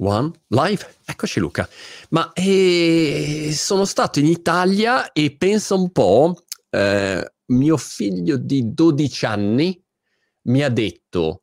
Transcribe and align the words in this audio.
One 0.00 0.30
live, 0.48 0.94
eccoci 1.04 1.40
Luca. 1.40 1.68
Ma 2.10 2.32
eh, 2.32 3.50
sono 3.52 3.84
stato 3.84 4.20
in 4.20 4.26
Italia 4.26 5.10
e 5.10 5.34
pensa 5.36 5.74
un 5.74 5.90
po', 5.90 6.44
eh, 6.70 7.32
mio 7.46 7.76
figlio 7.76 8.36
di 8.36 8.72
12 8.72 9.26
anni 9.26 9.82
mi 10.42 10.62
ha 10.62 10.68
detto: 10.68 11.42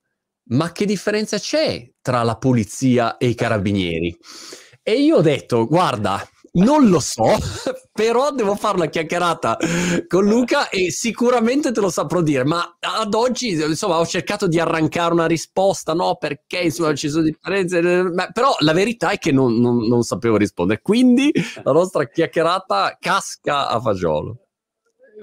Ma 0.51 0.71
che 0.71 0.85
differenza 0.85 1.37
c'è 1.37 1.91
tra 2.01 2.23
la 2.23 2.37
polizia 2.37 3.17
e 3.17 3.27
i 3.27 3.35
carabinieri? 3.35 4.17
E 4.81 5.01
io 5.01 5.17
ho 5.17 5.21
detto: 5.21 5.67
Guarda, 5.67 6.25
non 6.55 6.89
lo 6.89 6.99
so, 6.99 7.23
però 7.91 8.31
devo 8.31 8.55
fare 8.55 8.77
una 8.77 8.87
chiacchierata 8.87 9.57
con 10.07 10.25
Luca 10.25 10.69
e 10.69 10.91
sicuramente 10.91 11.71
te 11.71 11.81
lo 11.81 11.89
saprò 11.89 12.21
dire, 12.21 12.43
ma 12.43 12.77
ad 12.79 13.13
oggi 13.13 13.51
insomma 13.51 13.99
ho 13.99 14.05
cercato 14.05 14.47
di 14.47 14.59
arrancare 14.59 15.13
una 15.13 15.25
risposta, 15.25 15.93
no? 15.93 16.15
Perché 16.15 16.59
insomma 16.59 16.93
ci 16.93 17.09
sono 17.09 17.23
differenze, 17.23 17.81
però 18.33 18.55
la 18.59 18.73
verità 18.73 19.09
è 19.09 19.17
che 19.17 19.31
non, 19.31 19.59
non, 19.59 19.87
non 19.87 20.03
sapevo 20.03 20.37
rispondere, 20.37 20.81
quindi 20.81 21.31
la 21.63 21.71
nostra 21.71 22.07
chiacchierata 22.07 22.97
casca 22.99 23.67
a 23.67 23.79
fagiolo. 23.79 24.39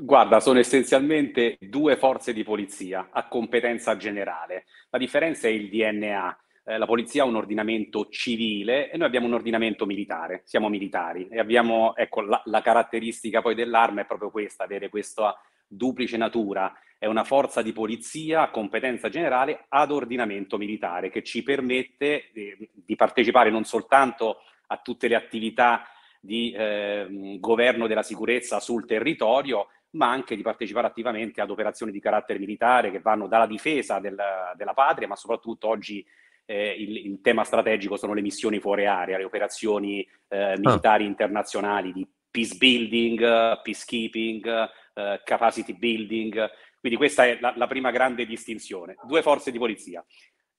Guarda, 0.00 0.40
sono 0.40 0.58
essenzialmente 0.58 1.58
due 1.60 1.96
forze 1.96 2.32
di 2.32 2.42
polizia 2.44 3.10
a 3.12 3.28
competenza 3.28 3.96
generale. 3.96 4.64
La 4.88 4.98
differenza 4.98 5.48
è 5.48 5.50
il 5.50 5.68
DNA 5.68 6.36
eh, 6.64 6.78
la 6.78 6.86
polizia 6.86 7.22
ha 7.22 7.26
un 7.26 7.36
ordinamento 7.36 8.08
civile 8.08 8.90
e 8.90 8.96
noi 8.96 9.06
abbiamo 9.06 9.26
un 9.26 9.34
ordinamento 9.34 9.86
militare, 9.86 10.42
siamo 10.44 10.68
militari 10.68 11.28
e 11.28 11.38
abbiamo, 11.38 11.94
ecco, 11.96 12.20
la, 12.20 12.40
la 12.46 12.60
caratteristica 12.60 13.42
poi 13.42 13.54
dell'arma 13.54 14.02
è 14.02 14.06
proprio 14.06 14.30
questa, 14.30 14.64
avere 14.64 14.88
questa 14.88 15.36
duplice 15.66 16.16
natura, 16.16 16.72
è 16.98 17.06
una 17.06 17.24
forza 17.24 17.62
di 17.62 17.72
polizia 17.72 18.42
a 18.42 18.50
competenza 18.50 19.08
generale 19.08 19.64
ad 19.68 19.90
ordinamento 19.90 20.56
militare 20.56 21.10
che 21.10 21.22
ci 21.22 21.42
permette 21.42 22.30
di, 22.32 22.54
di 22.72 22.94
partecipare 22.94 23.50
non 23.50 23.64
soltanto 23.64 24.42
a 24.68 24.76
tutte 24.76 25.08
le 25.08 25.16
attività 25.16 25.84
di 26.20 26.52
eh, 26.52 27.36
governo 27.40 27.88
della 27.88 28.04
sicurezza 28.04 28.60
sul 28.60 28.86
territorio, 28.86 29.66
ma 29.90 30.10
anche 30.10 30.36
di 30.36 30.42
partecipare 30.42 30.86
attivamente 30.86 31.40
ad 31.40 31.50
operazioni 31.50 31.90
di 31.90 32.00
carattere 32.00 32.38
militare 32.38 32.92
che 32.92 33.00
vanno 33.00 33.26
dalla 33.26 33.46
difesa 33.46 33.98
del, 33.98 34.16
della 34.54 34.72
patria, 34.72 35.08
ma 35.08 35.16
soprattutto 35.16 35.68
oggi 35.68 36.06
eh, 36.44 36.74
il, 36.78 36.96
il, 37.06 37.20
tema 37.20 37.44
strategico 37.44 37.96
sono 37.96 38.14
le 38.14 38.20
missioni 38.20 38.58
fuori 38.60 38.86
area, 38.86 39.18
le 39.18 39.24
operazioni 39.24 40.06
eh, 40.28 40.54
militari 40.58 41.04
ah. 41.04 41.08
internazionali 41.08 41.92
di 41.92 42.06
peace 42.30 42.56
building, 42.56 43.60
peacekeeping, 43.62 44.68
eh, 44.94 45.20
capacity 45.24 45.76
building. 45.76 46.50
Quindi 46.80 46.98
questa 46.98 47.26
è 47.26 47.38
la, 47.40 47.52
la, 47.56 47.66
prima 47.66 47.90
grande 47.90 48.26
distinzione. 48.26 48.96
Due 49.06 49.22
forze 49.22 49.50
di 49.50 49.58
polizia. 49.58 50.04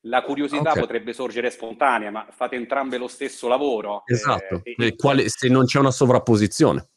La 0.07 0.21
curiosità 0.21 0.71
okay. 0.71 0.81
potrebbe 0.81 1.13
sorgere 1.13 1.49
spontanea, 1.49 2.11
ma 2.11 2.27
fate 2.29 2.55
entrambe 2.55 2.97
lo 2.97 3.07
stesso 3.07 3.47
lavoro. 3.47 4.03
Esatto, 4.05 4.61
eh, 4.63 4.95
quale, 4.95 5.29
se 5.29 5.47
non 5.47 5.65
c'è 5.65 5.79
una 5.79 5.91
sovrapposizione. 5.91 6.89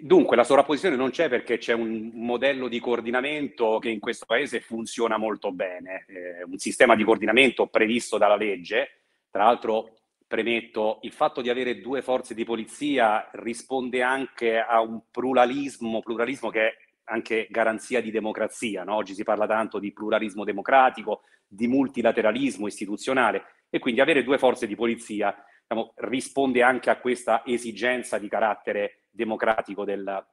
Dunque, 0.00 0.36
la 0.36 0.44
sovrapposizione 0.44 0.96
non 0.96 1.10
c'è 1.10 1.28
perché 1.28 1.58
c'è 1.58 1.72
un 1.72 2.10
modello 2.14 2.68
di 2.68 2.80
coordinamento 2.80 3.78
che 3.78 3.90
in 3.90 4.00
questo 4.00 4.24
paese 4.26 4.60
funziona 4.60 5.16
molto 5.16 5.52
bene, 5.52 6.04
eh, 6.08 6.42
un 6.44 6.58
sistema 6.58 6.94
di 6.94 7.04
coordinamento 7.04 7.66
previsto 7.66 8.18
dalla 8.18 8.36
legge. 8.36 9.02
Tra 9.30 9.44
l'altro, 9.44 9.98
premetto, 10.26 10.98
il 11.02 11.12
fatto 11.12 11.40
di 11.40 11.50
avere 11.50 11.80
due 11.80 12.02
forze 12.02 12.34
di 12.34 12.44
polizia 12.44 13.28
risponde 13.32 14.02
anche 14.02 14.58
a 14.58 14.80
un 14.80 15.00
pluralismo, 15.10 16.00
pluralismo 16.00 16.50
che 16.50 16.60
è 16.60 16.76
anche 17.04 17.46
garanzia 17.50 18.00
di 18.00 18.10
democrazia. 18.10 18.84
No? 18.84 18.94
Oggi 18.94 19.14
si 19.14 19.24
parla 19.24 19.46
tanto 19.46 19.78
di 19.78 19.92
pluralismo 19.92 20.44
democratico, 20.44 21.22
di 21.46 21.66
multilateralismo 21.66 22.66
istituzionale 22.66 23.44
e 23.70 23.78
quindi 23.78 24.00
avere 24.00 24.22
due 24.22 24.38
forze 24.38 24.66
di 24.66 24.74
polizia 24.74 25.34
diciamo, 25.66 25.92
risponde 25.96 26.62
anche 26.62 26.90
a 26.90 26.98
questa 26.98 27.42
esigenza 27.44 28.18
di 28.18 28.28
carattere 28.28 29.04
democratico 29.18 29.84
del, 29.84 30.24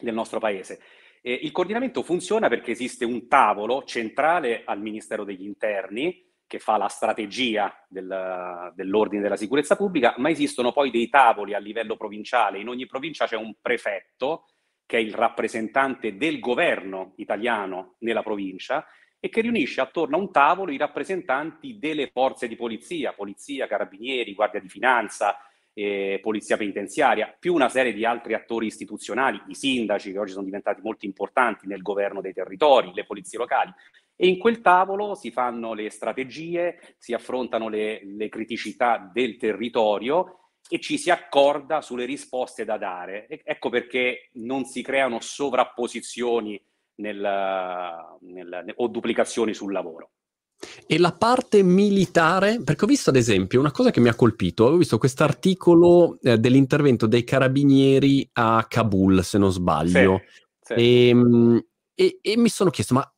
del 0.00 0.14
nostro 0.14 0.38
paese. 0.38 0.80
Eh, 1.20 1.32
il 1.42 1.50
coordinamento 1.50 2.04
funziona 2.04 2.48
perché 2.48 2.70
esiste 2.70 3.04
un 3.04 3.26
tavolo 3.26 3.82
centrale 3.82 4.62
al 4.64 4.80
Ministero 4.80 5.24
degli 5.24 5.44
Interni 5.44 6.24
che 6.46 6.60
fa 6.60 6.76
la 6.76 6.88
strategia 6.88 7.84
del, 7.88 8.72
dell'ordine 8.74 9.20
della 9.20 9.36
sicurezza 9.36 9.76
pubblica, 9.76 10.14
ma 10.18 10.30
esistono 10.30 10.72
poi 10.72 10.90
dei 10.90 11.08
tavoli 11.08 11.52
a 11.52 11.58
livello 11.58 11.96
provinciale. 11.96 12.60
In 12.60 12.68
ogni 12.68 12.86
provincia 12.86 13.26
c'è 13.26 13.36
un 13.36 13.54
prefetto 13.60 14.46
che 14.86 14.96
è 14.96 15.00
il 15.00 15.12
rappresentante 15.12 16.16
del 16.16 16.38
governo 16.38 17.12
italiano 17.16 17.96
nella 17.98 18.22
provincia 18.22 18.86
e 19.20 19.28
che 19.28 19.40
riunisce 19.40 19.80
attorno 19.80 20.16
a 20.16 20.20
un 20.20 20.30
tavolo 20.30 20.70
i 20.70 20.78
rappresentanti 20.78 21.78
delle 21.78 22.08
forze 22.08 22.46
di 22.46 22.56
polizia, 22.56 23.12
polizia, 23.12 23.66
carabinieri, 23.66 24.32
guardia 24.32 24.60
di 24.60 24.68
finanza, 24.68 25.36
eh, 25.78 26.18
polizia 26.20 26.56
penitenziaria, 26.56 27.32
più 27.38 27.54
una 27.54 27.68
serie 27.68 27.92
di 27.92 28.04
altri 28.04 28.34
attori 28.34 28.66
istituzionali, 28.66 29.40
i 29.46 29.54
sindaci 29.54 30.10
che 30.10 30.18
oggi 30.18 30.32
sono 30.32 30.44
diventati 30.44 30.80
molto 30.82 31.06
importanti 31.06 31.68
nel 31.68 31.82
governo 31.82 32.20
dei 32.20 32.32
territori, 32.32 32.90
le 32.92 33.04
polizie 33.04 33.38
locali. 33.38 33.72
E 34.16 34.26
in 34.26 34.38
quel 34.38 34.60
tavolo 34.60 35.14
si 35.14 35.30
fanno 35.30 35.74
le 35.74 35.88
strategie, 35.90 36.80
si 36.98 37.14
affrontano 37.14 37.68
le, 37.68 38.00
le 38.04 38.28
criticità 38.28 39.08
del 39.12 39.36
territorio 39.36 40.54
e 40.68 40.80
ci 40.80 40.98
si 40.98 41.10
accorda 41.10 41.80
sulle 41.80 42.06
risposte 42.06 42.64
da 42.64 42.76
dare. 42.76 43.28
E 43.28 43.40
ecco 43.44 43.68
perché 43.68 44.30
non 44.32 44.64
si 44.64 44.82
creano 44.82 45.20
sovrapposizioni 45.20 46.60
nel, 46.96 48.18
nel, 48.22 48.72
o 48.74 48.88
duplicazioni 48.88 49.54
sul 49.54 49.70
lavoro. 49.70 50.10
E 50.86 50.98
la 50.98 51.12
parte 51.12 51.62
militare, 51.62 52.60
perché 52.62 52.84
ho 52.84 52.88
visto 52.88 53.10
ad 53.10 53.16
esempio 53.16 53.60
una 53.60 53.70
cosa 53.70 53.90
che 53.90 54.00
mi 54.00 54.08
ha 54.08 54.14
colpito, 54.14 54.64
ho 54.64 54.76
visto 54.76 54.98
questo 54.98 55.24
articolo 55.24 56.18
eh, 56.22 56.38
dell'intervento 56.38 57.06
dei 57.06 57.24
carabinieri 57.24 58.28
a 58.34 58.64
Kabul, 58.68 59.22
se 59.24 59.38
non 59.38 59.52
sbaglio, 59.52 60.22
sì, 60.62 60.74
sì. 60.74 60.80
E, 60.80 61.08
ehm, 61.08 61.64
e, 61.94 62.18
e, 62.22 62.36
mi 62.36 62.48
sono 62.48 62.70
chiesto, 62.70 62.94
ma, 62.94 63.12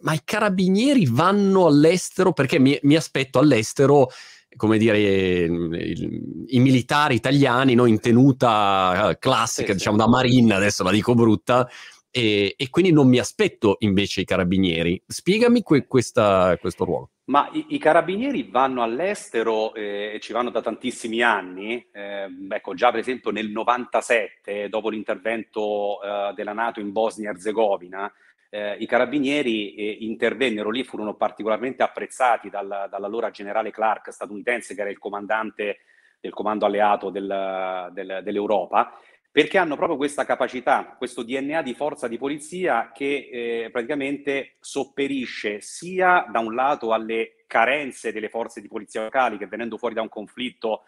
ma, 0.00 0.12
i 0.14 0.20
carabinieri 0.24 1.06
vanno 1.08 1.66
all'estero? 1.66 2.32
Perché 2.32 2.58
mi, 2.58 2.78
mi 2.82 2.96
aspetto 2.96 3.38
all'estero 3.38 4.08
come 4.56 4.78
dire, 4.78 4.98
i, 4.98 6.46
i 6.46 6.60
militari 6.60 7.14
italiani 7.14 7.74
no, 7.74 7.86
in 7.86 8.00
tenuta 8.00 9.10
eh, 9.10 9.18
classica, 9.18 9.68
sì, 9.68 9.74
diciamo 9.74 9.96
da 9.96 10.08
marina, 10.08 10.56
adesso 10.56 10.82
la 10.82 10.90
dico 10.90 11.14
brutta, 11.14 11.68
e, 12.16 12.54
e, 12.56 12.70
quindi 12.70 12.92
non 12.92 13.08
mi 13.08 13.18
aspetto 13.18 13.76
invece 13.80 14.22
i 14.22 14.24
carabinieri. 14.24 15.02
Spiegami 15.06 15.60
que- 15.60 15.86
questa, 15.86 16.56
questo 16.58 16.86
ruolo. 16.86 17.10
Ma 17.24 17.50
i, 17.52 17.66
i, 17.70 17.78
carabinieri 17.78 18.48
vanno 18.50 18.82
all'estero 18.82 19.74
eh, 19.74 20.12
e 20.14 20.20
ci 20.20 20.32
vanno 20.32 20.48
da 20.48 20.62
tantissimi 20.62 21.20
anni. 21.20 21.86
Eh, 21.92 22.26
ecco, 22.48 22.72
già 22.72 22.90
per 22.90 23.00
esempio 23.00 23.30
nel 23.30 23.50
97, 23.50 24.70
dopo 24.70 24.88
l'intervento 24.88 26.00
eh, 26.00 26.32
della 26.34 26.54
Nato 26.54 26.80
in 26.80 26.90
Bosnia 26.90 27.28
e 27.28 27.32
Herzegovina, 27.32 28.10
eh, 28.48 28.76
i 28.78 28.86
carabinieri 28.86 29.74
eh, 29.74 29.98
intervennero 30.00 30.70
lì, 30.70 30.84
furono 30.84 31.16
particolarmente 31.16 31.82
apprezzati 31.82 32.48
dal, 32.48 32.86
dall'allora 32.88 33.30
generale 33.30 33.70
Clark 33.70 34.10
statunitense, 34.10 34.74
che 34.74 34.80
era 34.80 34.90
il 34.90 34.98
comandante 34.98 35.80
del 36.18 36.32
comando 36.32 36.64
alleato 36.64 37.10
del, 37.10 37.90
del, 37.92 38.20
dell'Europa 38.22 38.98
perché 39.36 39.58
hanno 39.58 39.76
proprio 39.76 39.98
questa 39.98 40.24
capacità, 40.24 40.94
questo 40.96 41.22
DNA 41.22 41.60
di 41.60 41.74
forza 41.74 42.08
di 42.08 42.16
polizia 42.16 42.90
che 42.90 43.28
eh, 43.30 43.68
praticamente 43.70 44.56
sopperisce 44.60 45.60
sia 45.60 46.26
da 46.32 46.38
un 46.38 46.54
lato 46.54 46.94
alle 46.94 47.44
carenze 47.46 48.12
delle 48.12 48.30
forze 48.30 48.62
di 48.62 48.66
polizia 48.66 49.02
locali 49.02 49.36
che 49.36 49.46
venendo 49.46 49.76
fuori 49.76 49.92
da 49.92 50.00
un 50.00 50.08
conflitto 50.08 50.84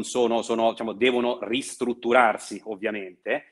sono, 0.00 0.42
sono 0.42 0.70
diciamo, 0.72 0.92
devono 0.92 1.38
ristrutturarsi 1.42 2.60
ovviamente, 2.64 3.44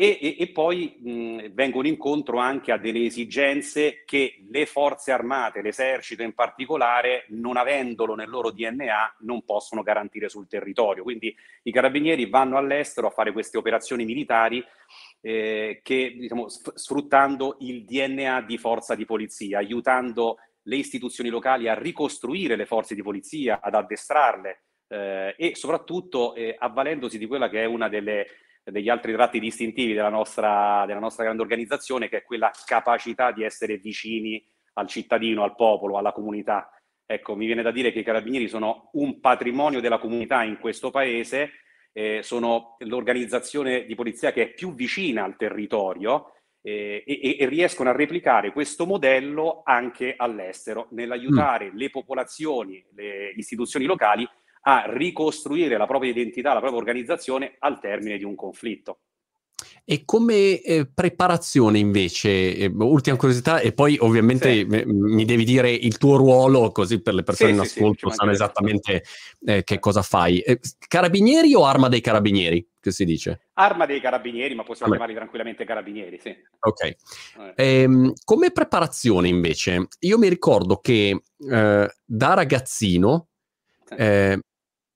e, 0.00 0.18
e, 0.18 0.36
e 0.38 0.48
poi 0.48 0.96
mh, 0.98 1.52
vengono 1.52 1.86
incontro 1.86 2.38
anche 2.38 2.72
a 2.72 2.78
delle 2.78 3.04
esigenze 3.04 4.02
che 4.06 4.46
le 4.50 4.64
forze 4.64 5.12
armate, 5.12 5.60
l'esercito 5.60 6.22
in 6.22 6.32
particolare, 6.32 7.26
non 7.28 7.58
avendolo 7.58 8.14
nel 8.14 8.30
loro 8.30 8.50
DNA, 8.50 9.16
non 9.18 9.44
possono 9.44 9.82
garantire 9.82 10.30
sul 10.30 10.48
territorio. 10.48 11.02
Quindi 11.02 11.36
i 11.64 11.70
carabinieri 11.70 12.30
vanno 12.30 12.56
all'estero 12.56 13.08
a 13.08 13.10
fare 13.10 13.30
queste 13.30 13.58
operazioni 13.58 14.06
militari 14.06 14.64
eh, 15.20 15.80
che, 15.82 16.14
diciamo, 16.16 16.48
sfruttando 16.48 17.58
il 17.60 17.84
DNA 17.84 18.40
di 18.40 18.56
forza 18.56 18.94
di 18.94 19.04
polizia, 19.04 19.58
aiutando 19.58 20.38
le 20.62 20.76
istituzioni 20.76 21.28
locali 21.28 21.68
a 21.68 21.74
ricostruire 21.74 22.56
le 22.56 22.64
forze 22.64 22.94
di 22.94 23.02
polizia, 23.02 23.60
ad 23.60 23.74
addestrarle 23.74 24.62
eh, 24.88 25.34
e 25.36 25.54
soprattutto 25.56 26.34
eh, 26.34 26.56
avvalendosi 26.58 27.18
di 27.18 27.26
quella 27.26 27.50
che 27.50 27.60
è 27.60 27.66
una 27.66 27.90
delle 27.90 28.26
degli 28.70 28.88
altri 28.88 29.12
tratti 29.12 29.38
distintivi 29.38 29.94
della 29.94 30.08
nostra, 30.08 30.84
della 30.86 30.98
nostra 30.98 31.24
grande 31.24 31.42
organizzazione, 31.42 32.08
che 32.08 32.18
è 32.18 32.22
quella 32.22 32.50
capacità 32.64 33.32
di 33.32 33.42
essere 33.42 33.76
vicini 33.78 34.44
al 34.74 34.86
cittadino, 34.86 35.42
al 35.42 35.54
popolo, 35.54 35.98
alla 35.98 36.12
comunità. 36.12 36.70
Ecco, 37.06 37.34
mi 37.34 37.46
viene 37.46 37.62
da 37.62 37.72
dire 37.72 37.92
che 37.92 38.00
i 38.00 38.04
carabinieri 38.04 38.48
sono 38.48 38.90
un 38.92 39.18
patrimonio 39.20 39.80
della 39.80 39.98
comunità 39.98 40.42
in 40.42 40.58
questo 40.58 40.90
paese, 40.90 41.50
eh, 41.92 42.20
sono 42.22 42.76
l'organizzazione 42.78 43.84
di 43.84 43.94
polizia 43.94 44.32
che 44.32 44.42
è 44.42 44.54
più 44.54 44.74
vicina 44.74 45.24
al 45.24 45.36
territorio 45.36 46.34
eh, 46.62 47.02
e, 47.04 47.36
e, 47.38 47.46
riescono 47.46 47.90
a 47.90 47.96
replicare 47.96 48.52
questo 48.52 48.86
modello 48.86 49.62
anche 49.64 50.14
all'estero, 50.16 50.88
nell'aiutare 50.90 51.72
mm. 51.72 51.76
le 51.76 51.90
popolazioni, 51.90 52.84
le 52.94 53.32
istituzioni 53.34 53.86
locali 53.86 54.28
a 54.62 54.84
ricostruire 54.86 55.76
la 55.76 55.86
propria 55.86 56.10
identità, 56.10 56.52
la 56.52 56.60
propria 56.60 56.80
organizzazione 56.80 57.56
al 57.58 57.80
termine 57.80 58.18
di 58.18 58.24
un 58.24 58.34
conflitto. 58.34 58.98
E 59.84 60.04
come 60.04 60.60
eh, 60.60 60.86
preparazione 60.86 61.78
invece, 61.78 62.56
eh, 62.56 62.66
ultima 62.66 63.16
curiosità, 63.16 63.60
e 63.60 63.72
poi 63.72 63.96
ovviamente 64.00 64.54
sì. 64.54 64.64
m- 64.64 64.84
mi 64.86 65.24
devi 65.24 65.44
dire 65.44 65.70
il 65.70 65.98
tuo 65.98 66.16
ruolo, 66.16 66.70
così 66.70 67.00
per 67.02 67.14
le 67.14 67.22
persone 67.22 67.50
sì, 67.50 67.56
in 67.56 67.62
ascolto 67.62 68.08
sì, 68.08 68.16
sanno 68.16 68.30
esattamente 68.30 69.02
eh, 69.44 69.64
che 69.64 69.78
cosa 69.78 70.02
fai. 70.02 70.40
Eh, 70.40 70.60
carabinieri 70.86 71.54
o 71.54 71.64
arma 71.64 71.88
dei 71.88 72.00
carabinieri, 72.00 72.66
che 72.78 72.90
si 72.90 73.04
dice? 73.04 73.48
Arma 73.54 73.86
dei 73.86 74.00
carabinieri, 74.00 74.54
ma 74.54 74.62
possiamo 74.62 74.92
chiamarli 74.92 75.14
tranquillamente 75.16 75.64
carabinieri, 75.64 76.18
sì. 76.22 76.36
Ok. 76.60 76.96
Ehm, 77.56 78.12
come 78.24 78.52
preparazione 78.52 79.28
invece, 79.28 79.88
io 80.00 80.18
mi 80.18 80.28
ricordo 80.28 80.78
che 80.78 81.22
eh, 81.50 81.94
da 82.04 82.34
ragazzino 82.34 83.28
eh, 83.96 84.38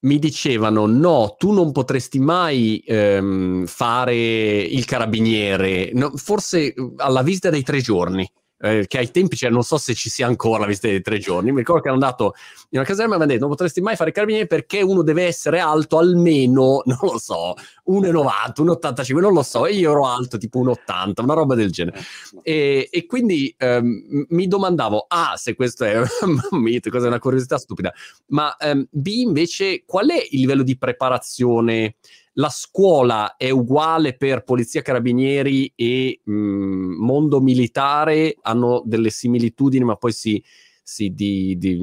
mi 0.04 0.18
dicevano 0.18 0.86
no, 0.86 1.34
tu 1.38 1.52
non 1.52 1.72
potresti 1.72 2.18
mai 2.18 2.82
ehm, 2.86 3.66
fare 3.66 4.14
il 4.14 4.84
carabiniere, 4.84 5.90
no, 5.92 6.12
forse 6.16 6.74
alla 6.96 7.22
visita 7.22 7.50
dei 7.50 7.62
tre 7.62 7.80
giorni 7.80 8.30
eh, 8.64 8.86
che 8.86 8.96
ai 8.96 9.10
tempi 9.10 9.36
c'era, 9.36 9.52
non 9.52 9.62
so 9.62 9.76
se 9.76 9.92
ci 9.92 10.08
sia 10.08 10.26
ancora 10.26 10.60
la 10.60 10.66
visita 10.66 10.88
dei 10.88 11.02
tre 11.02 11.18
giorni, 11.18 11.52
mi 11.52 11.58
ricordo 11.58 11.82
che 11.82 11.88
ero 11.88 11.96
andato 11.96 12.34
in 12.70 12.78
una 12.78 12.84
caserma 12.84 13.14
e 13.14 13.16
mi 13.18 13.22
hanno 13.22 13.32
detto 13.32 13.40
non 13.40 13.50
potresti 13.50 13.82
mai 13.82 13.94
fare 13.94 14.10
carabinieri 14.10 14.46
perché 14.46 14.80
uno 14.80 15.02
deve 15.02 15.24
essere 15.24 15.58
alto 15.58 15.98
almeno, 15.98 16.80
non 16.86 16.98
lo 17.02 17.18
so, 17.18 17.54
1,90, 17.88 18.62
1,85, 18.62 19.18
non 19.20 19.34
lo 19.34 19.42
so, 19.42 19.66
e 19.66 19.74
io 19.74 19.90
ero 19.90 20.06
alto 20.06 20.38
tipo 20.38 20.64
1,80, 20.64 21.22
una 21.22 21.34
roba 21.34 21.54
del 21.54 21.70
genere. 21.70 22.00
E, 22.42 22.88
e 22.90 23.06
quindi 23.06 23.54
ehm, 23.58 24.26
mi 24.30 24.46
domandavo, 24.46 25.04
ah, 25.08 25.36
se 25.36 25.54
questo 25.54 25.84
è 25.84 26.00
un 26.24 26.40
mito, 26.52 26.88
cosa 26.88 27.04
è 27.04 27.08
una 27.08 27.18
curiosità 27.18 27.58
stupida, 27.58 27.92
ma 28.28 28.56
ehm, 28.56 28.86
B 28.90 29.06
invece 29.08 29.84
qual 29.84 30.08
è 30.08 30.26
il 30.30 30.40
livello 30.40 30.62
di 30.62 30.78
preparazione? 30.78 31.96
La 32.34 32.48
scuola 32.48 33.36
è 33.36 33.50
uguale 33.50 34.16
per 34.16 34.42
polizia 34.42 34.82
carabinieri 34.82 35.72
e 35.74 36.20
mh, 36.22 36.32
mm, 36.32 37.04
mondo 37.04 37.40
militare, 37.40 38.36
hanno 38.42 38.82
delle 38.84 39.10
similitudini 39.10 39.84
ma 39.84 39.96
poi 39.96 40.12
si, 40.12 40.42
si 40.82 41.10
di, 41.10 41.56
di, 41.58 41.78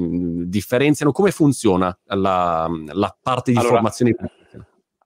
differenziano. 0.48 1.12
Come 1.12 1.30
funziona 1.30 1.96
la, 2.04 2.68
la 2.92 3.16
parte 3.20 3.52
di 3.52 3.58
allora, 3.58 3.74
formazione? 3.74 4.16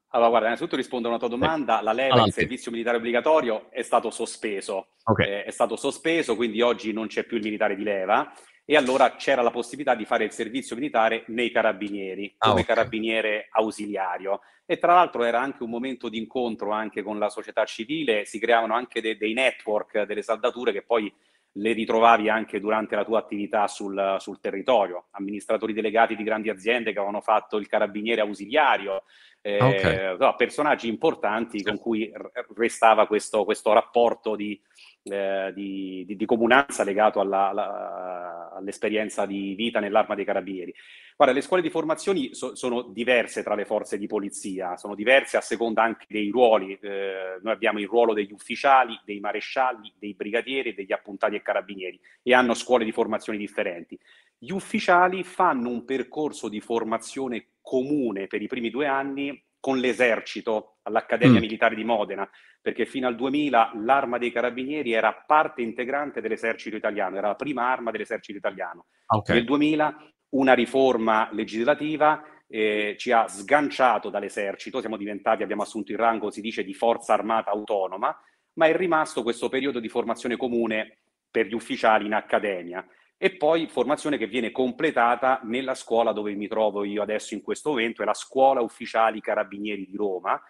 Allora, 0.08 0.28
guarda, 0.30 0.46
innanzitutto 0.46 0.76
rispondo 0.76 1.08
a 1.08 1.10
una 1.10 1.20
tua 1.20 1.28
domanda. 1.28 1.80
La 1.82 1.92
leva 1.92 2.22
del 2.22 2.32
servizio 2.32 2.70
militare 2.70 2.96
obbligatorio 2.96 3.70
è 3.70 3.82
stato 3.82 4.10
sospeso. 4.10 4.88
Okay. 5.04 5.28
Eh, 5.28 5.44
è 5.44 5.50
stato 5.50 5.76
sospeso, 5.76 6.34
quindi 6.34 6.60
oggi 6.62 6.92
non 6.92 7.06
c'è 7.06 7.24
più 7.24 7.36
il 7.36 7.42
militare 7.44 7.76
di 7.76 7.82
leva 7.82 8.32
e 8.68 8.76
allora 8.76 9.14
c'era 9.14 9.42
la 9.42 9.52
possibilità 9.52 9.94
di 9.94 10.04
fare 10.04 10.24
il 10.24 10.32
servizio 10.32 10.74
militare 10.74 11.22
nei 11.28 11.52
carabinieri, 11.52 12.34
ah, 12.38 12.48
come 12.48 12.60
ah, 12.60 12.62
okay. 12.64 12.74
carabiniere 12.74 13.46
ausiliario. 13.50 14.40
E 14.66 14.78
tra 14.78 14.94
l'altro 14.94 15.22
era 15.22 15.40
anche 15.40 15.62
un 15.62 15.70
momento 15.70 16.08
di 16.08 16.18
incontro 16.18 16.72
anche 16.72 17.04
con 17.04 17.20
la 17.20 17.28
società 17.28 17.64
civile, 17.64 18.24
si 18.24 18.40
creavano 18.40 18.74
anche 18.74 19.00
de- 19.00 19.16
dei 19.16 19.34
network, 19.34 20.02
delle 20.02 20.22
saldature 20.22 20.72
che 20.72 20.82
poi 20.82 21.10
le 21.58 21.72
ritrovavi 21.72 22.28
anche 22.28 22.58
durante 22.58 22.96
la 22.96 23.04
tua 23.04 23.20
attività 23.20 23.68
sul, 23.68 24.16
sul, 24.18 24.40
territorio, 24.40 25.06
amministratori 25.12 25.72
delegati 25.72 26.16
di 26.16 26.24
grandi 26.24 26.50
aziende 26.50 26.92
che 26.92 26.98
avevano 26.98 27.20
fatto 27.20 27.56
il 27.56 27.68
carabiniere 27.68 28.20
ausiliario, 28.20 29.04
eh, 29.40 29.62
okay. 29.62 30.16
no, 30.18 30.34
personaggi 30.34 30.88
importanti 30.88 31.62
con 31.62 31.78
cui 31.78 32.12
restava 32.56 33.06
questo, 33.06 33.44
questo 33.44 33.72
rapporto 33.72 34.34
di, 34.34 34.60
eh, 35.08 35.52
di, 35.54 36.04
di, 36.06 36.16
di, 36.16 36.24
comunanza 36.24 36.82
legato 36.82 37.20
alla, 37.20 37.48
alla, 37.48 38.52
all'esperienza 38.54 39.24
di 39.24 39.54
vita 39.54 39.80
nell'arma 39.80 40.14
dei 40.14 40.24
carabinieri. 40.24 40.74
Guarda, 41.16 41.34
le 41.34 41.40
scuole 41.40 41.62
di 41.62 41.70
formazioni 41.70 42.34
so, 42.34 42.54
sono 42.54 42.82
diverse 42.82 43.42
tra 43.42 43.54
le 43.54 43.64
forze 43.64 43.98
di 43.98 44.06
polizia, 44.06 44.76
sono 44.76 44.94
diverse 44.94 45.36
a 45.36 45.40
seconda 45.40 45.82
anche 45.82 46.06
dei 46.08 46.28
ruoli. 46.30 46.78
Eh, 46.80 47.38
noi 47.42 47.52
abbiamo 47.52 47.78
il 47.78 47.86
ruolo 47.86 48.12
degli 48.12 48.32
ufficiali, 48.32 48.98
dei 49.04 49.20
marescialli, 49.20 49.94
dei 49.98 50.14
brigadieri, 50.14 50.74
degli 50.74 50.92
appuntati 50.92 51.36
e 51.36 51.42
carabinieri 51.42 51.98
e 52.22 52.34
hanno 52.34 52.54
scuole 52.54 52.84
di 52.84 52.92
formazione 52.92 53.38
differenti. 53.38 53.98
Gli 54.36 54.50
ufficiali 54.50 55.22
fanno 55.22 55.70
un 55.70 55.84
percorso 55.84 56.48
di 56.48 56.60
formazione 56.60 57.46
comune 57.62 58.26
per 58.26 58.42
i 58.42 58.46
primi 58.46 58.70
due 58.70 58.86
anni 58.86 59.42
con 59.58 59.78
l'esercito 59.78 60.75
all'Accademia 60.86 61.38
mm. 61.38 61.42
Militare 61.42 61.74
di 61.74 61.84
Modena, 61.84 62.28
perché 62.60 62.86
fino 62.86 63.06
al 63.06 63.16
2000 63.16 63.72
l'arma 63.82 64.18
dei 64.18 64.30
carabinieri 64.30 64.92
era 64.92 65.12
parte 65.26 65.62
integrante 65.62 66.20
dell'esercito 66.20 66.76
italiano, 66.76 67.16
era 67.16 67.28
la 67.28 67.34
prima 67.34 67.70
arma 67.70 67.90
dell'esercito 67.90 68.38
italiano. 68.38 68.86
Okay. 69.06 69.36
Nel 69.36 69.44
2000 69.44 70.12
una 70.30 70.54
riforma 70.54 71.28
legislativa 71.32 72.22
eh, 72.48 72.94
ci 72.98 73.12
ha 73.12 73.26
sganciato 73.26 74.10
dall'esercito, 74.10 74.80
siamo 74.80 74.96
diventati, 74.96 75.42
abbiamo 75.42 75.62
assunto 75.62 75.92
il 75.92 75.98
rango, 75.98 76.30
si 76.30 76.40
dice, 76.40 76.64
di 76.64 76.74
forza 76.74 77.12
armata 77.12 77.50
autonoma, 77.50 78.16
ma 78.54 78.66
è 78.66 78.76
rimasto 78.76 79.22
questo 79.22 79.48
periodo 79.48 79.80
di 79.80 79.88
formazione 79.88 80.36
comune 80.36 80.98
per 81.30 81.46
gli 81.46 81.54
ufficiali 81.54 82.06
in 82.06 82.14
accademia 82.14 82.86
e 83.18 83.36
poi 83.36 83.66
formazione 83.66 84.18
che 84.18 84.26
viene 84.26 84.50
completata 84.50 85.40
nella 85.44 85.74
scuola 85.74 86.12
dove 86.12 86.34
mi 86.34 86.48
trovo 86.48 86.84
io 86.84 87.02
adesso 87.02 87.34
in 87.34 87.42
questo 87.42 87.70
momento, 87.70 88.02
è 88.02 88.04
la 88.04 88.14
Scuola 88.14 88.60
Ufficiali 88.60 89.20
Carabinieri 89.20 89.86
di 89.86 89.96
Roma, 89.96 90.40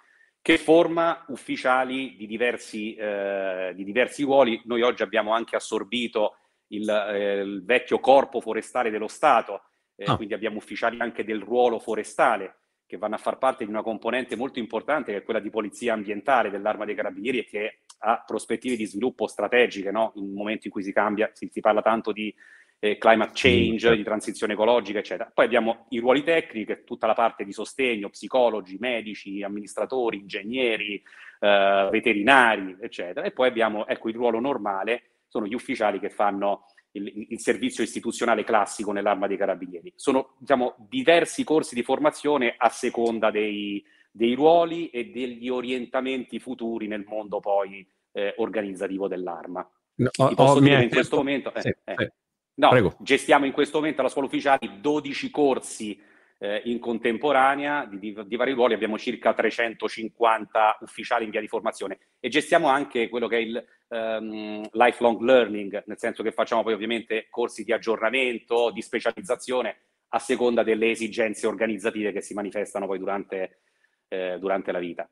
che 0.47 0.59
forma 0.59 1.25
ufficiali 1.31 2.15
di 2.15 2.25
diversi, 2.29 2.95
eh, 2.95 3.73
di 3.75 3.83
diversi 3.83 4.23
ruoli. 4.23 4.63
Noi 4.67 4.81
oggi 4.83 5.03
abbiamo 5.03 5.33
anche 5.33 5.57
assorbito 5.57 6.37
il, 6.69 6.89
eh, 6.89 7.41
il 7.41 7.65
vecchio 7.65 7.99
corpo 7.99 8.41
forestale 8.41 8.91
dello 8.91 9.09
Stato, 9.09 9.63
eh, 9.97 10.09
oh. 10.09 10.15
quindi 10.15 10.35
abbiamo 10.35 10.59
ufficiali 10.59 11.01
anche 11.01 11.25
del 11.25 11.41
ruolo 11.41 11.81
forestale 11.81 12.59
che 12.87 12.97
vanno 12.97 13.17
a 13.17 13.19
far 13.19 13.39
parte 13.39 13.65
di 13.65 13.71
una 13.71 13.83
componente 13.83 14.37
molto 14.37 14.61
importante 14.61 15.11
che 15.11 15.19
è 15.19 15.23
quella 15.25 15.41
di 15.41 15.51
polizia 15.51 15.95
ambientale 15.95 16.49
dell'arma 16.49 16.85
dei 16.85 16.95
carabinieri 16.95 17.41
e 17.41 17.45
che 17.45 17.81
ha 17.99 18.23
prospettive 18.25 18.77
di 18.77 18.87
sviluppo 18.87 19.27
strategiche, 19.27 19.91
no? 19.91 20.13
in 20.15 20.23
un 20.23 20.33
momento 20.33 20.69
in 20.69 20.73
cui 20.73 20.85
si 20.85 20.93
cambia, 20.93 21.29
si, 21.33 21.49
si 21.51 21.59
parla 21.59 21.83
tanto 21.83 22.13
di 22.13 22.33
eh, 22.79 22.99
climate 22.99 23.33
change, 23.35 23.97
di 23.97 24.03
transizione 24.03 24.53
ecologica, 24.53 24.99
eccetera. 24.99 25.31
Poi 25.33 25.45
abbiamo 25.45 25.87
i 25.91 25.99
ruoli 25.99 26.23
tecnici, 26.23 26.83
tutta 26.85 27.07
la 27.07 27.15
parte 27.15 27.45
di 27.45 27.53
sostegno, 27.53 28.11
psicologi, 28.11 28.77
medici, 28.79 29.43
amministratori, 29.43 30.19
ingegneri, 30.19 31.03
eh, 31.41 31.89
veterinari, 31.91 32.77
eccetera. 32.81 33.27
E 33.27 33.33
poi 33.33 33.49
abbiamo 33.49 33.87
ecco, 33.87 34.09
il 34.09 34.15
ruolo 34.15 34.41
normale, 34.41 35.23
sono 35.27 35.47
gli 35.47 35.55
ufficiali 35.55 35.99
che 35.99 36.11
fanno 36.11 36.67
il, 36.93 37.27
il, 37.31 37.41
servizio 37.41 37.83
istituzionale 37.83 38.45
classico 38.45 38.93
nell'arma 38.93 39.27
dei 39.27 39.37
carabinieri. 39.37 39.93
Sono 39.97 40.37
diciamo, 40.39 40.75
diversi 40.89 41.45
corsi 41.45 41.75
di 41.75 41.83
formazione 41.83 42.55
a 42.57 42.69
seconda 42.69 43.31
dei, 43.31 43.85
dei 44.11 44.35
ruoli 44.35 44.89
e 44.91 45.07
degli 45.07 45.49
orientamenti 45.49 46.39
futuri 46.39 46.87
nel 46.87 47.05
mondo 47.07 47.41
poi 47.41 47.87
eh, 48.13 48.35
organizzativo 48.37 49.09
dell'arma. 49.09 49.69
No, 49.99 50.11
Ti 50.11 50.35
posso 50.35 50.61
dire 50.61 50.83
in 50.83 50.91
questo 50.91 51.17
momento... 51.17 51.53
Eh, 51.55 51.61
sì, 51.61 51.75
eh. 51.85 52.13
No, 52.59 52.71
Prego. 52.71 52.97
gestiamo 53.01 53.45
in 53.45 53.53
questo 53.53 53.79
momento 53.79 54.01
alla 54.01 54.09
scuola 54.09 54.29
ufficiali 54.29 54.81
12 54.81 55.31
corsi 55.31 56.01
eh, 56.39 56.63
in 56.65 56.79
contemporanea 56.79 57.87
di, 57.87 57.99
di, 57.99 58.17
di, 58.27 58.37
vari 58.37 58.53
ruoli, 58.53 58.75
abbiamo 58.75 58.99
circa 58.99 59.35
350 59.35 60.79
ufficiali 60.81 61.25
in 61.25 61.31
via 61.31 61.41
di 61.41 61.49
formazione 61.49 61.99
e 62.19 62.29
gestiamo 62.29 62.69
anche 62.69 63.09
quello 63.09 63.27
che 63.27 63.37
è 63.37 63.41
il 63.41 63.65
um, 63.89 64.67
lifelong 64.73 65.21
learning, 65.21 65.85
nel 65.87 65.99
senso 65.99 66.23
che 66.23 66.33
facciamo 66.33 66.63
poi 66.63 66.73
ovviamente 66.73 67.27
corsi 67.31 67.63
di 67.65 67.73
aggiornamento, 67.73 68.71
di 68.71 68.83
specializzazione 68.83 69.77
a 70.09 70.19
seconda 70.19 70.63
delle 70.63 70.91
esigenze 70.91 71.47
organizzative 71.47 72.13
che 72.13 72.23
si 72.23 72.33
manifestano 72.33 72.87
poi 72.87 72.99
durante, 72.99 73.61
eh, 74.09 74.39
durante 74.39 74.73
la 74.73 74.79
vita. 74.79 75.09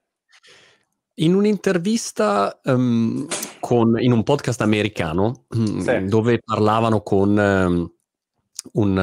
In 1.17 1.35
un'intervista 1.35 2.61
um, 2.65 3.27
con, 3.61 4.01
in 4.01 4.11
un 4.11 4.25
podcast 4.25 4.61
americano 4.63 5.45
sì. 5.49 6.07
dove 6.07 6.41
parlavano 6.45 7.03
con 7.03 7.37
um, 7.37 7.93
un, 8.73 8.97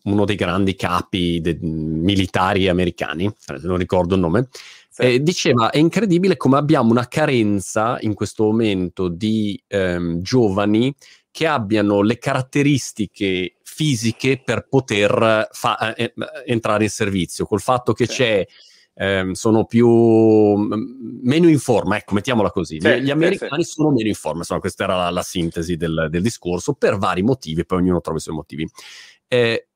uh, 0.00 0.10
uno 0.10 0.24
dei 0.24 0.36
grandi 0.36 0.74
capi 0.76 1.40
de- 1.42 1.58
militari 1.60 2.68
americani, 2.68 3.30
non 3.62 3.76
ricordo 3.76 4.14
il 4.14 4.20
nome, 4.20 4.48
sì. 4.88 5.02
eh, 5.02 5.22
diceva 5.22 5.68
è 5.70 5.78
incredibile 5.78 6.36
come 6.38 6.56
abbiamo 6.56 6.90
una 6.90 7.06
carenza 7.06 7.98
in 8.00 8.14
questo 8.14 8.44
momento 8.44 9.08
di 9.08 9.60
um, 9.68 10.22
giovani 10.22 10.94
che 11.30 11.46
abbiano 11.46 12.00
le 12.00 12.16
caratteristiche 12.16 13.56
fisiche 13.62 14.40
per 14.42 14.68
poter 14.68 15.48
fa- 15.50 15.94
eh, 15.94 16.04
eh 16.04 16.14
entrare 16.46 16.84
in 16.84 16.90
servizio, 16.90 17.44
col 17.44 17.60
fatto 17.60 17.92
che 17.92 18.06
sì. 18.06 18.12
c'è 18.12 18.46
eh, 18.94 19.30
sono 19.32 19.64
più 19.64 19.88
meno 19.88 21.48
in 21.48 21.58
forma, 21.58 21.96
ecco, 21.96 22.14
mettiamola 22.14 22.50
così. 22.50 22.80
Sì, 22.80 23.02
gli, 23.02 23.10
americani 23.10 23.64
sì, 23.64 23.72
sono 23.72 23.90
meno 23.90 24.08
in 24.08 24.14
forma, 24.14 24.38
insomma, 24.38 24.60
questa 24.60 24.84
era 24.84 24.96
la, 24.96 25.10
la 25.10 25.22
sintesi 25.22 25.76
del, 25.76 26.06
del, 26.10 26.22
discorso 26.22 26.74
per 26.74 26.96
vari 26.96 27.22
motivi, 27.22 27.64
poi 27.64 27.78
ognuno 27.78 28.00
trova 28.00 28.18
i 28.18 28.20
suoi 28.20 28.36
motivi. 28.36 28.68
Eh, 29.26 29.68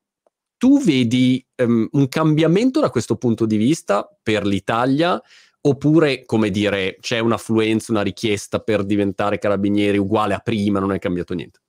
tu 0.57 0.81
vedi 0.81 1.45
um, 1.63 1.87
un 1.91 2.07
cambiamento 2.07 2.79
da 2.79 2.89
questo 2.89 3.15
punto 3.15 3.45
di 3.45 3.57
vista 3.57 4.07
per 4.21 4.45
l'Italia? 4.45 5.21
Oppure, 5.61 6.23
come 6.25 6.51
dire, 6.51 6.97
c'è 7.01 7.19
un'affluenza, 7.19 7.91
una 7.91 8.01
richiesta 8.01 8.59
per 8.59 8.85
diventare 8.85 9.39
carabinieri 9.39 9.97
uguale 9.97 10.33
a 10.33 10.39
prima, 10.39 10.79
non 10.79 10.93
è 10.93 10.99
cambiato 10.99 11.33
niente? 11.33 11.59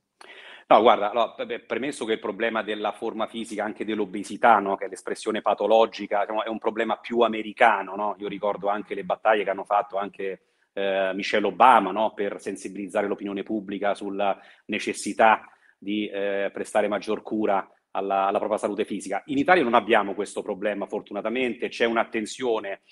No, 0.70 0.82
guarda, 0.82 1.10
allora, 1.10 1.34
premesso 1.66 2.04
che 2.04 2.12
il 2.12 2.20
problema 2.20 2.62
della 2.62 2.92
forma 2.92 3.26
fisica, 3.26 3.64
anche 3.64 3.84
dell'obesità, 3.84 4.60
no, 4.60 4.76
che 4.76 4.84
è 4.84 4.88
l'espressione 4.88 5.42
patologica, 5.42 6.20
diciamo, 6.20 6.44
è 6.44 6.48
un 6.48 6.58
problema 6.58 6.96
più 6.96 7.22
americano, 7.22 7.96
no? 7.96 8.14
Io 8.20 8.28
ricordo 8.28 8.68
anche 8.68 8.94
le 8.94 9.02
battaglie 9.02 9.42
che 9.42 9.50
hanno 9.50 9.64
fatto 9.64 9.96
anche 9.96 10.42
eh, 10.72 11.10
Michelle 11.12 11.48
Obama 11.48 11.90
no? 11.90 12.12
per 12.14 12.40
sensibilizzare 12.40 13.08
l'opinione 13.08 13.42
pubblica 13.42 13.94
sulla 13.96 14.38
necessità 14.66 15.50
di 15.76 16.06
eh, 16.06 16.50
prestare 16.52 16.86
maggior 16.86 17.22
cura 17.22 17.68
alla, 17.90 18.26
alla, 18.26 18.38
propria 18.38 18.58
salute 18.58 18.84
fisica. 18.84 19.22
In 19.26 19.38
Italia 19.38 19.64
non 19.64 19.74
abbiamo 19.74 20.14
questo 20.14 20.40
problema, 20.40 20.86
fortunatamente, 20.86 21.68
c'è 21.68 21.84
un'attenzione 21.84 22.82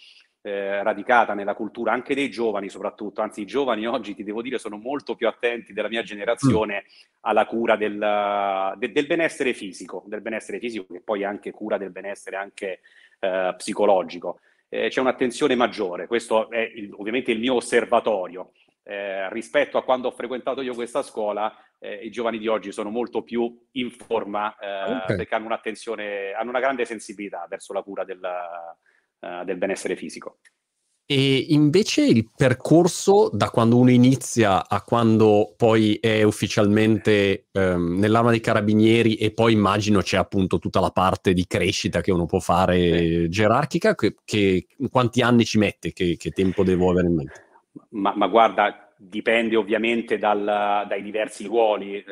eh, 0.42 0.82
radicata 0.82 1.34
nella 1.34 1.54
cultura 1.54 1.92
anche 1.92 2.14
dei 2.14 2.30
giovani 2.30 2.68
soprattutto, 2.68 3.20
anzi 3.20 3.40
i 3.42 3.46
giovani 3.46 3.86
oggi 3.86 4.14
ti 4.14 4.22
devo 4.22 4.42
dire 4.42 4.58
sono 4.58 4.76
molto 4.76 5.14
più 5.14 5.26
attenti 5.26 5.72
della 5.72 5.88
mia 5.88 6.02
generazione 6.02 6.84
alla 7.20 7.46
cura 7.46 7.76
del, 7.76 8.74
de, 8.76 8.92
del, 8.92 9.06
benessere 9.06 9.52
fisico, 9.52 10.04
del 10.06 10.20
benessere 10.20 10.58
fisico 10.58 10.92
che 10.92 11.02
poi 11.02 11.22
è 11.22 11.24
anche 11.24 11.50
cura 11.50 11.76
del 11.76 11.90
benessere 11.90 12.36
anche 12.36 12.80
eh, 13.18 13.54
psicologico. 13.56 14.40
Eh, 14.68 14.88
c'è 14.88 15.00
un'attenzione 15.00 15.54
maggiore, 15.54 16.06
questo 16.06 16.50
è 16.50 16.60
il, 16.60 16.92
ovviamente 16.92 17.32
il 17.32 17.40
mio 17.40 17.54
osservatorio. 17.54 18.52
Eh, 18.84 19.28
rispetto 19.30 19.76
a 19.76 19.82
quando 19.82 20.08
ho 20.08 20.12
frequentato 20.12 20.62
io 20.62 20.74
questa 20.74 21.02
scuola, 21.02 21.54
eh, 21.78 21.96
i 21.96 22.10
giovani 22.10 22.38
di 22.38 22.48
oggi 22.48 22.72
sono 22.72 22.88
molto 22.88 23.22
più 23.22 23.66
in 23.72 23.90
forma 23.90 24.56
eh, 24.56 24.82
okay. 24.94 25.16
perché 25.16 25.34
hanno 25.34 25.46
un'attenzione, 25.46 26.32
hanno 26.32 26.48
una 26.48 26.60
grande 26.60 26.86
sensibilità 26.86 27.44
verso 27.48 27.74
la 27.74 27.82
cura 27.82 28.04
del, 28.04 28.20
uh, 29.20 29.44
del 29.44 29.56
benessere 29.56 29.96
fisico. 29.96 30.38
E 31.10 31.46
invece 31.48 32.04
il 32.04 32.28
percorso 32.36 33.30
da 33.32 33.48
quando 33.48 33.78
uno 33.78 33.90
inizia 33.90 34.68
a 34.68 34.82
quando 34.82 35.54
poi 35.56 35.94
è 35.94 36.22
ufficialmente 36.22 37.46
ehm, 37.50 37.98
nell'arma 37.98 38.28
dei 38.28 38.40
carabinieri 38.40 39.14
e 39.14 39.32
poi 39.32 39.54
immagino 39.54 40.02
c'è 40.02 40.18
appunto 40.18 40.58
tutta 40.58 40.80
la 40.80 40.90
parte 40.90 41.32
di 41.32 41.46
crescita 41.46 42.02
che 42.02 42.12
uno 42.12 42.26
può 42.26 42.40
fare 42.40 42.98
sì. 42.98 43.28
gerarchica, 43.30 43.94
che, 43.94 44.16
che, 44.22 44.66
quanti 44.90 45.22
anni 45.22 45.46
ci 45.46 45.56
mette, 45.56 45.94
che, 45.94 46.16
che 46.18 46.28
tempo 46.28 46.62
devo 46.62 46.90
avere 46.90 47.06
in 47.06 47.14
mente? 47.14 47.44
Ma, 47.88 48.14
ma 48.14 48.26
guarda, 48.26 48.87
dipende 49.00 49.54
ovviamente 49.54 50.18
dal, 50.18 50.84
dai 50.88 51.02
diversi 51.02 51.46
ruoli. 51.46 51.98
Eh, 51.98 52.04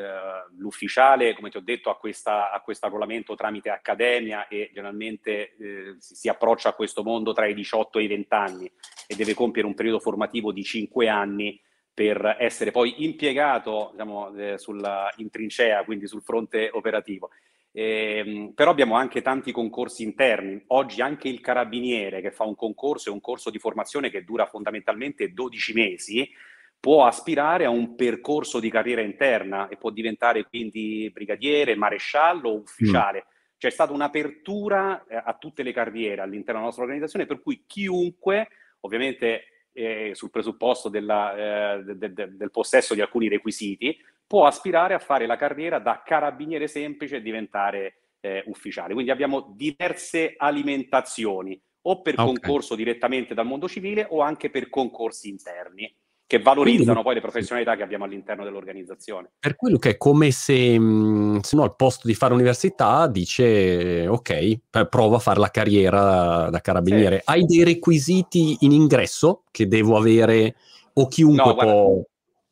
l'ufficiale, 0.59 1.35
come 1.35 1.51
ti 1.51 1.57
ho 1.57 1.61
detto, 1.61 1.91
ha, 1.91 1.99
questa, 1.99 2.53
ha 2.53 2.61
questo 2.61 2.87
arruolamento 2.87 3.35
tramite 3.35 3.71
accademia 3.71 4.47
e 4.47 4.71
generalmente 4.73 5.57
eh, 5.57 5.97
si, 5.99 6.15
si, 6.15 6.29
approccia 6.29 6.71
a 6.71 6.75
questo 6.75 7.03
mondo 7.03 7.33
tra 7.33 7.47
i 7.47 7.55
18 7.55 7.99
e 7.99 8.03
i 8.05 8.07
20 8.07 8.35
anni 8.35 8.73
e 9.09 9.17
deve 9.17 9.35
compiere 9.35 9.67
un 9.67 9.75
periodo 9.75 9.99
formativo 9.99 10.53
di 10.53 10.63
5 10.63 11.09
anni 11.09 11.61
per 11.93 12.37
essere 12.39 12.71
poi 12.71 13.05
impiegato 13.05 13.89
diciamo, 13.93 14.35
eh, 14.37 14.59
sulla, 14.59 15.13
in 15.17 15.29
trincea, 15.31 15.85
quindi 15.85 16.07
sul 16.07 16.23
fronte 16.23 16.71
operativo. 16.73 17.31
Eh, 17.73 18.53
però 18.55 18.71
abbiamo 18.71 18.95
anche 18.95 19.23
tanti 19.23 19.51
concorsi 19.51 20.03
interni. 20.05 20.63
Oggi 20.69 21.01
anche 21.03 21.29
il 21.29 21.41
carabiniere 21.41 22.21
che 22.21 22.31
fa 22.31 22.45
un 22.45 22.55
concorso 22.55 23.09
è 23.09 23.13
un 23.13 23.21
corso 23.21 23.51
di 23.51 23.59
formazione 23.59 24.09
che 24.09 24.25
dura 24.25 24.47
fondamentalmente 24.47 25.33
12 25.33 25.73
mesi, 25.75 26.31
può 26.79 27.05
aspirare 27.05 27.65
a 27.65 27.71
un 27.71 27.95
percorso 27.95 28.61
di 28.61 28.71
carriera 28.71 29.01
interna 29.01 29.69
e 29.69 29.77
può 29.77 29.91
diventare 29.91 30.45
quindi 30.45 31.11
brigadiere, 31.13 31.75
maresciallo 31.75 32.49
o 32.49 32.61
ufficiale. 32.61 33.25
Mm. 33.27 33.31
C'è 33.59 33.71
stata 33.71 33.93
un'apertura 33.93 35.05
eh, 35.07 35.17
a 35.17 35.37
tutte 35.39 35.63
le 35.63 35.73
carriere 35.73 36.21
all'interno 36.21 36.55
della 36.55 36.65
nostra 36.65 36.85
organizzazione, 36.85 37.27
per 37.27 37.41
cui 37.41 37.65
chiunque, 37.67 38.49
ovviamente 38.81 39.69
eh, 39.73 40.11
sul 40.15 40.31
presupposto 40.31 40.89
della, 40.89 41.77
eh, 41.77 41.83
de, 41.83 42.13
de, 42.13 42.37
del 42.37 42.51
possesso 42.51 42.95
di 42.95 43.01
alcuni 43.01 43.29
requisiti, 43.29 43.97
può 44.27 44.47
aspirare 44.47 44.95
a 44.95 44.99
fare 44.99 45.27
la 45.27 45.37
carriera 45.37 45.79
da 45.79 46.03
carabiniere 46.05 46.69
semplice 46.69 47.17
e 47.17 47.23
diventare 47.23 47.95
eh, 48.21 48.45
ufficiale. 48.47 48.93
Quindi 48.93 49.11
abbiamo 49.11 49.53
diverse 49.57 50.35
alimentazioni, 50.37 51.61
o 51.89 52.03
per 52.03 52.15
okay. 52.15 52.27
concorso 52.27 52.75
direttamente 52.75 53.35
dal 53.35 53.47
mondo 53.47 53.69
civile 53.69 54.07
o 54.11 54.21
anche 54.21 54.51
per 54.51 54.69
concorsi 54.69 55.29
interni 55.29 55.93
che 56.27 56.41
valorizzano 56.41 56.85
Quindi, 56.85 57.03
poi 57.03 57.15
le 57.15 57.21
professionalità 57.21 57.77
che 57.77 57.83
abbiamo 57.85 58.05
all'interno 58.05 58.43
dell'organizzazione. 58.43 59.31
Per 59.39 59.55
quello 59.55 59.79
che 59.79 59.91
è 59.91 59.97
come 59.97 60.33
se, 60.33 60.79
mm, 60.79 61.39
se 61.39 61.57
no, 61.57 61.63
al 61.63 61.77
posto 61.77 62.09
di 62.09 62.15
fare 62.15 62.35
università 62.35 63.07
dice 63.07 64.07
ok, 64.09 64.87
provo 64.89 65.15
a 65.15 65.21
fare 65.21 65.39
la 65.39 65.51
carriera 65.51 66.51
da 66.51 66.61
carabiniere. 66.61 67.19
Sì. 67.19 67.23
Hai 67.27 67.45
dei 67.45 67.63
requisiti 67.63 68.57
in 68.61 68.73
ingresso 68.73 69.45
che 69.53 69.69
devo 69.69 69.97
avere 69.97 70.57
o 70.95 71.07
chiunque 71.07 71.45
no, 71.45 71.55
guarda, 71.55 71.73
può... 71.73 72.03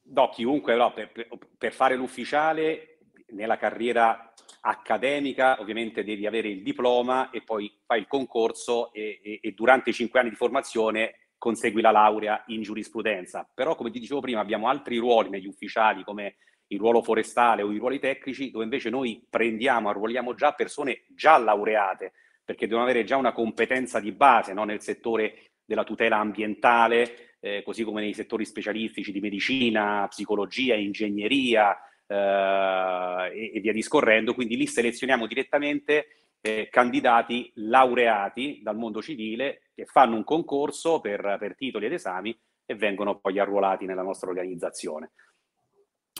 No, 0.02 0.28
chiunque, 0.28 0.76
no, 0.76 0.92
per, 0.92 1.10
per 1.58 1.72
fare 1.72 1.96
l'ufficiale 1.96 2.98
nella 3.30 3.56
carriera 3.56 4.32
accademica 4.66 5.60
ovviamente 5.60 6.04
devi 6.04 6.26
avere 6.26 6.48
il 6.48 6.62
diploma 6.62 7.30
e 7.30 7.42
poi 7.42 7.70
fai 7.84 8.00
il 8.00 8.06
concorso 8.06 8.92
e, 8.92 9.20
e, 9.22 9.38
e 9.42 9.52
durante 9.52 9.90
i 9.90 9.92
cinque 9.92 10.20
anni 10.20 10.30
di 10.30 10.36
formazione 10.36 11.16
consegui 11.44 11.82
la 11.82 11.90
laurea 11.90 12.42
in 12.46 12.62
giurisprudenza. 12.62 13.46
Però, 13.52 13.74
come 13.74 13.90
ti 13.90 13.98
dicevo 13.98 14.20
prima, 14.20 14.40
abbiamo 14.40 14.66
altri 14.66 14.96
ruoli 14.96 15.28
negli 15.28 15.46
ufficiali 15.46 16.02
come 16.02 16.36
il 16.68 16.78
ruolo 16.78 17.02
forestale 17.02 17.60
o 17.60 17.70
i 17.70 17.76
ruoli 17.76 17.98
tecnici, 17.98 18.50
dove 18.50 18.64
invece 18.64 18.88
noi 18.88 19.22
prendiamo, 19.28 19.90
arruoliamo 19.90 20.32
già 20.32 20.52
persone 20.52 21.04
già 21.08 21.36
laureate, 21.36 22.12
perché 22.42 22.66
devono 22.66 22.84
avere 22.84 23.04
già 23.04 23.18
una 23.18 23.32
competenza 23.32 24.00
di 24.00 24.12
base 24.12 24.54
no? 24.54 24.64
nel 24.64 24.80
settore 24.80 25.50
della 25.66 25.84
tutela 25.84 26.16
ambientale, 26.16 27.36
eh, 27.40 27.62
così 27.62 27.84
come 27.84 28.00
nei 28.00 28.14
settori 28.14 28.46
specialistici 28.46 29.12
di 29.12 29.20
medicina, 29.20 30.06
psicologia, 30.08 30.74
ingegneria 30.76 31.76
eh, 32.06 33.30
e, 33.34 33.52
e 33.54 33.60
via 33.60 33.72
discorrendo. 33.74 34.32
Quindi 34.32 34.56
lì 34.56 34.66
selezioniamo 34.66 35.26
direttamente 35.26 36.06
eh, 36.46 36.68
candidati 36.70 37.50
laureati 37.54 38.60
dal 38.62 38.76
mondo 38.76 39.00
civile 39.00 39.70
che 39.74 39.86
fanno 39.86 40.16
un 40.16 40.24
concorso 40.24 41.00
per, 41.00 41.36
per 41.38 41.56
titoli 41.56 41.86
ed 41.86 41.94
esami 41.94 42.38
e 42.66 42.74
vengono 42.74 43.18
poi 43.18 43.38
arruolati 43.38 43.86
nella 43.86 44.02
nostra 44.02 44.28
organizzazione. 44.28 45.12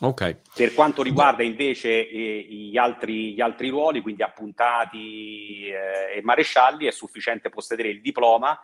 Okay. 0.01 0.39
Per 0.55 0.73
quanto 0.73 1.03
riguarda 1.03 1.43
invece 1.43 2.09
eh, 2.09 2.47
gli, 2.49 2.77
altri, 2.77 3.35
gli, 3.35 3.41
altri, 3.41 3.69
ruoli, 3.69 4.01
quindi 4.01 4.23
appuntati 4.23 5.67
eh, 5.67 6.17
e 6.17 6.23
marescialli, 6.23 6.87
è 6.87 6.91
sufficiente 6.91 7.51
possedere 7.51 7.91
il 7.91 8.01
diploma, 8.01 8.59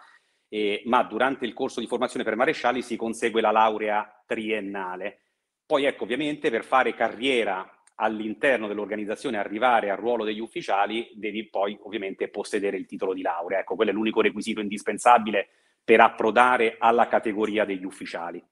eh, 0.48 0.82
ma 0.86 1.02
durante 1.04 1.44
il 1.44 1.52
corso 1.52 1.78
di 1.78 1.86
formazione 1.86 2.24
per 2.24 2.36
marescialli 2.36 2.82
si 2.82 2.96
consegue 2.96 3.42
la 3.42 3.52
laurea 3.52 4.22
triennale. 4.26 5.20
Poi 5.66 5.84
ecco, 5.84 6.04
ovviamente 6.04 6.50
per 6.50 6.64
fare 6.64 6.94
carriera 6.94 7.70
all'interno 8.00 8.66
dell'organizzazione 8.66 9.36
arrivare 9.36 9.90
al 9.90 9.98
ruolo 9.98 10.24
degli 10.24 10.40
ufficiali, 10.40 11.10
devi 11.14 11.48
poi 11.48 11.78
ovviamente 11.82 12.28
possedere 12.28 12.78
il 12.78 12.86
titolo 12.86 13.12
di 13.12 13.20
laurea. 13.20 13.58
Ecco, 13.60 13.76
quello 13.76 13.90
è 13.90 13.94
l'unico 13.94 14.22
requisito 14.22 14.60
indispensabile 14.60 15.48
per 15.84 16.00
approdare 16.00 16.76
alla 16.78 17.08
categoria 17.08 17.64
degli 17.64 17.84
ufficiali. 17.84 18.42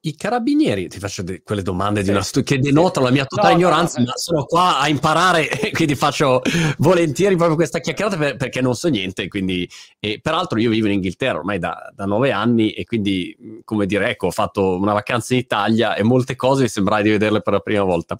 I 0.00 0.14
carabinieri, 0.14 0.86
ti 0.88 0.98
faccio 0.98 1.22
de- 1.22 1.42
quelle 1.42 1.62
domande 1.62 2.04
sì. 2.04 2.16
stu- 2.22 2.44
che 2.44 2.58
denotano 2.60 3.06
la 3.06 3.12
mia 3.12 3.24
totale 3.24 3.54
no, 3.54 3.58
ignoranza, 3.58 3.98
no, 3.98 4.04
no. 4.04 4.10
ma 4.10 4.16
sono 4.16 4.44
qua 4.44 4.78
a 4.78 4.88
imparare 4.88 5.48
quindi 5.72 5.96
faccio 5.96 6.40
volentieri 6.78 7.34
proprio 7.34 7.56
questa 7.56 7.80
chiacchierata 7.80 8.16
per- 8.16 8.36
perché 8.36 8.60
non 8.60 8.74
so 8.74 8.88
niente. 8.88 9.26
Quindi, 9.26 9.68
e, 9.98 10.20
peraltro 10.22 10.60
io 10.60 10.70
vivo 10.70 10.86
in 10.86 10.94
Inghilterra 10.94 11.38
ormai 11.38 11.58
da, 11.58 11.92
da, 11.94 12.04
nove 12.04 12.30
anni 12.30 12.70
e 12.70 12.84
quindi, 12.84 13.36
come 13.64 13.86
dire, 13.86 14.10
ecco, 14.10 14.28
ho 14.28 14.30
fatto 14.30 14.76
una 14.76 14.92
vacanza 14.92 15.34
in 15.34 15.40
Italia 15.40 15.96
e 15.96 16.04
molte 16.04 16.36
cose 16.36 16.62
mi 16.62 16.68
sembra 16.68 17.02
di 17.02 17.10
vederle 17.10 17.40
per 17.42 17.54
la 17.54 17.60
prima 17.60 17.82
volta. 17.82 18.16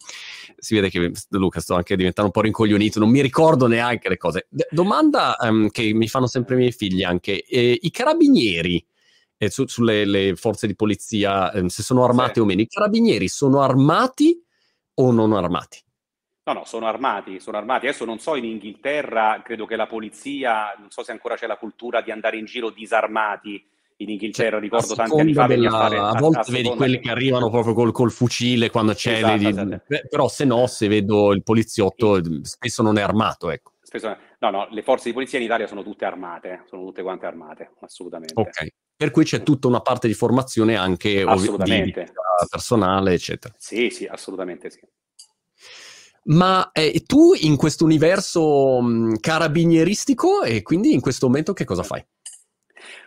Si 0.56 0.74
vede 0.74 0.90
che, 0.90 1.12
Luca, 1.30 1.60
sto 1.60 1.74
anche 1.74 1.94
diventando 1.94 2.30
un 2.30 2.32
po' 2.32 2.42
rincoglionito, 2.42 2.98
non 2.98 3.10
mi 3.10 3.22
ricordo 3.22 3.68
neanche 3.68 4.08
le 4.08 4.16
cose. 4.16 4.46
D- 4.50 4.66
domanda 4.70 5.36
um, 5.40 5.68
che 5.68 5.92
mi 5.94 6.08
fanno 6.08 6.26
sempre 6.26 6.56
i 6.56 6.58
miei 6.58 6.72
figli 6.72 7.04
anche, 7.04 7.44
eh, 7.44 7.78
i 7.80 7.90
carabinieri 7.92 8.84
eh, 9.38 9.50
su, 9.50 9.66
sulle 9.66 10.34
forze 10.34 10.66
di 10.66 10.74
polizia, 10.74 11.50
eh, 11.52 11.68
se 11.68 11.82
sono 11.82 12.04
armati 12.04 12.34
sì. 12.34 12.40
o 12.40 12.44
meno. 12.44 12.60
I 12.60 12.66
carabinieri 12.66 13.28
sono 13.28 13.60
armati 13.60 14.44
o 14.94 15.12
non 15.12 15.32
armati? 15.32 15.80
No, 16.44 16.52
no, 16.52 16.64
sono 16.64 16.86
armati, 16.86 17.40
sono 17.40 17.56
armati. 17.56 17.86
Adesso 17.86 18.04
non 18.04 18.18
so, 18.18 18.34
in 18.34 18.44
Inghilterra 18.44 19.42
credo 19.44 19.66
che 19.66 19.76
la 19.76 19.86
polizia, 19.86 20.74
non 20.78 20.90
so 20.90 21.02
se 21.02 21.12
ancora 21.12 21.36
c'è 21.36 21.46
la 21.46 21.56
cultura 21.56 22.00
di 22.00 22.10
andare 22.10 22.38
in 22.38 22.46
giro 22.46 22.70
disarmati 22.70 23.64
in 24.00 24.10
Inghilterra, 24.10 24.52
cioè, 24.52 24.60
ricordo 24.60 24.94
tanti 24.94 25.20
anni 25.20 25.34
fa. 25.34 25.46
Della, 25.46 25.70
fare, 25.70 25.98
a, 25.98 26.08
a 26.10 26.18
volte 26.18 26.38
a 26.38 26.44
vedi 26.48 26.68
quelli 26.70 27.00
che 27.00 27.10
arrivano 27.10 27.50
proprio 27.50 27.74
col, 27.74 27.92
col 27.92 28.10
fucile 28.10 28.70
quando 28.70 28.94
c'è, 28.94 29.16
esatto, 29.16 29.32
vedi, 29.32 29.46
esatto. 29.46 29.82
però 30.08 30.28
se 30.28 30.44
no, 30.44 30.66
se 30.66 30.88
vedo 30.88 31.32
il 31.32 31.42
poliziotto, 31.42 32.20
spesso 32.44 32.82
non 32.82 32.96
è 32.96 33.02
armato, 33.02 33.50
ecco. 33.50 33.72
Spesso, 33.82 34.16
no, 34.38 34.50
no, 34.50 34.68
le 34.70 34.82
forze 34.82 35.08
di 35.08 35.14
polizia 35.14 35.38
in 35.38 35.44
Italia 35.44 35.66
sono 35.66 35.82
tutte 35.82 36.04
armate, 36.04 36.64
sono 36.66 36.84
tutte 36.84 37.02
quante 37.02 37.26
armate, 37.26 37.72
assolutamente. 37.80 38.34
Ok, 38.40 38.68
per 38.98 39.12
cui 39.12 39.24
c'è 39.24 39.44
tutta 39.44 39.68
una 39.68 39.80
parte 39.80 40.08
di 40.08 40.14
formazione 40.14 40.76
anche. 40.76 41.24
Di 41.24 41.94
personale, 42.50 43.14
eccetera. 43.14 43.54
Sì, 43.56 43.90
sì, 43.90 44.06
assolutamente 44.06 44.70
sì. 44.70 44.80
Ma 46.24 46.72
eh, 46.72 47.04
tu 47.06 47.32
in 47.34 47.56
questo 47.56 47.84
universo 47.84 48.80
mh, 48.80 49.20
carabinieristico 49.20 50.42
e 50.42 50.62
quindi 50.62 50.92
in 50.92 51.00
questo 51.00 51.26
momento 51.26 51.52
che 51.52 51.64
cosa 51.64 51.84
fai? 51.84 52.04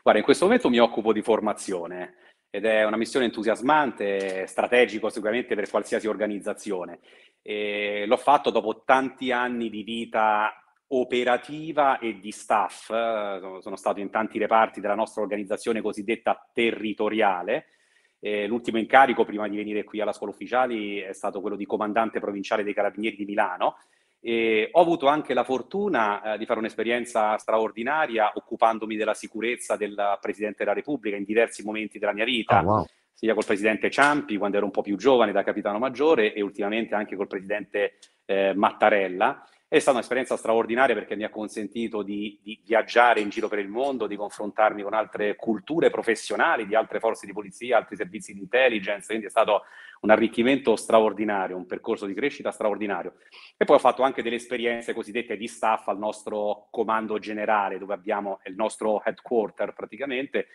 Guarda, 0.02 0.20
in 0.20 0.26
questo 0.26 0.46
momento 0.46 0.70
mi 0.70 0.80
occupo 0.80 1.12
di 1.12 1.22
formazione. 1.22 2.16
ed 2.54 2.66
è 2.66 2.84
una 2.84 2.98
missione 2.98 3.26
entusiasmante, 3.26 4.46
strategico 4.46 5.10
sicuramente 5.10 5.56
per 5.56 5.70
qualsiasi 5.70 6.08
organizzazione. 6.08 7.00
E 7.42 8.04
l'ho 8.06 8.18
fatto 8.18 8.50
dopo 8.50 8.84
tanti 8.86 9.32
anni 9.32 9.70
di 9.70 9.84
vita 9.84 10.61
operativa 10.94 12.00
e 12.00 12.20
di 12.20 12.32
staff, 12.32 12.88
sono 13.60 13.76
stato 13.76 14.00
in 14.00 14.10
tanti 14.10 14.38
reparti 14.38 14.82
della 14.82 14.96
nostra 14.96 15.22
organizzazione 15.22 15.82
cosiddetta 15.82 16.50
territoriale. 16.54 17.66
Eh, 18.20 18.46
l'ultimo 18.46 18.78
incarico 18.78 19.26
prima 19.26 19.48
di 19.48 19.56
venire 19.56 19.84
qui 19.84 20.00
alla 20.00 20.14
scuola 20.14 20.32
ufficiali 20.32 21.00
è 21.00 21.14
stato 21.14 21.42
quello 21.42 21.56
di 21.56 21.66
comandante 21.66 22.20
provinciale 22.20 22.64
dei 22.64 22.74
Carabinieri 22.74 23.16
di 23.16 23.26
Milano 23.26 23.78
e 24.24 24.70
ho 24.72 24.80
avuto 24.80 25.08
anche 25.08 25.34
la 25.34 25.44
fortuna 25.44 26.22
eh, 26.22 26.38
di 26.38 26.46
fare 26.46 26.60
un'esperienza 26.60 27.38
straordinaria 27.40 28.32
occupandomi 28.36 28.96
della 28.96 29.16
sicurezza 29.16 29.76
del 29.76 30.20
Presidente 30.22 30.58
della 30.60 30.76
Repubblica 30.76 31.18
in 31.18 31.24
diversi 31.24 31.64
momenti 31.64 31.98
della 31.98 32.14
mia 32.14 32.26
vita, 32.26 32.60
oh, 32.60 32.66
wow. 32.66 32.86
sia 33.12 33.34
col 33.34 33.46
Presidente 33.46 33.90
Ciampi 33.90 34.38
quando 34.38 34.58
ero 34.58 34.66
un 34.66 34.72
po' 34.72 34.84
più 34.84 34.96
giovane 34.96 35.32
da 35.32 35.42
capitano 35.42 35.80
maggiore 35.80 36.34
e 36.34 36.42
ultimamente 36.42 36.94
anche 36.94 37.16
col 37.16 37.28
Presidente 37.28 37.98
eh, 38.26 38.54
Mattarella. 38.54 39.44
È 39.74 39.80
stata 39.80 39.96
un'esperienza 39.96 40.36
straordinaria 40.36 40.94
perché 40.94 41.16
mi 41.16 41.24
ha 41.24 41.30
consentito 41.30 42.02
di, 42.02 42.38
di, 42.44 42.62
viaggiare 42.66 43.22
in 43.22 43.30
giro 43.30 43.48
per 43.48 43.60
il 43.60 43.70
mondo, 43.70 44.06
di 44.06 44.18
confrontarmi 44.18 44.82
con 44.84 44.94
altre 44.94 45.38
culture 45.38 45.90
professionali 45.90 46.68
di 46.68 46.76
altre 46.76 47.00
forze 47.00 47.26
di 47.26 47.32
polizia, 47.32 47.78
altri 47.78 47.96
servizi 47.96 48.34
di 48.34 48.42
intelligence, 48.42 49.08
quindi 49.08 49.28
è 49.28 49.30
stato 49.30 49.62
un 50.02 50.10
arricchimento 50.10 50.76
straordinario, 50.76 51.56
un 51.56 51.68
percorso 51.68 52.06
di 52.06 52.14
crescita 52.14 52.52
straordinario. 52.52 53.14
E 53.56 53.64
poi 53.64 53.78
ho 53.78 53.80
fatto 53.80 54.02
anche 54.02 54.22
delle 54.22 54.36
esperienze 54.36 54.94
cosiddette 54.94 55.38
di 55.38 55.48
staff 55.48 55.88
al 55.88 56.00
nostro 56.00 56.68
comando 56.70 57.18
generale, 57.18 57.78
dove 57.78 57.94
abbiamo 57.94 58.42
il 58.48 58.56
nostro 58.56 59.02
headquarter 59.06 59.72
praticamente, 59.72 60.48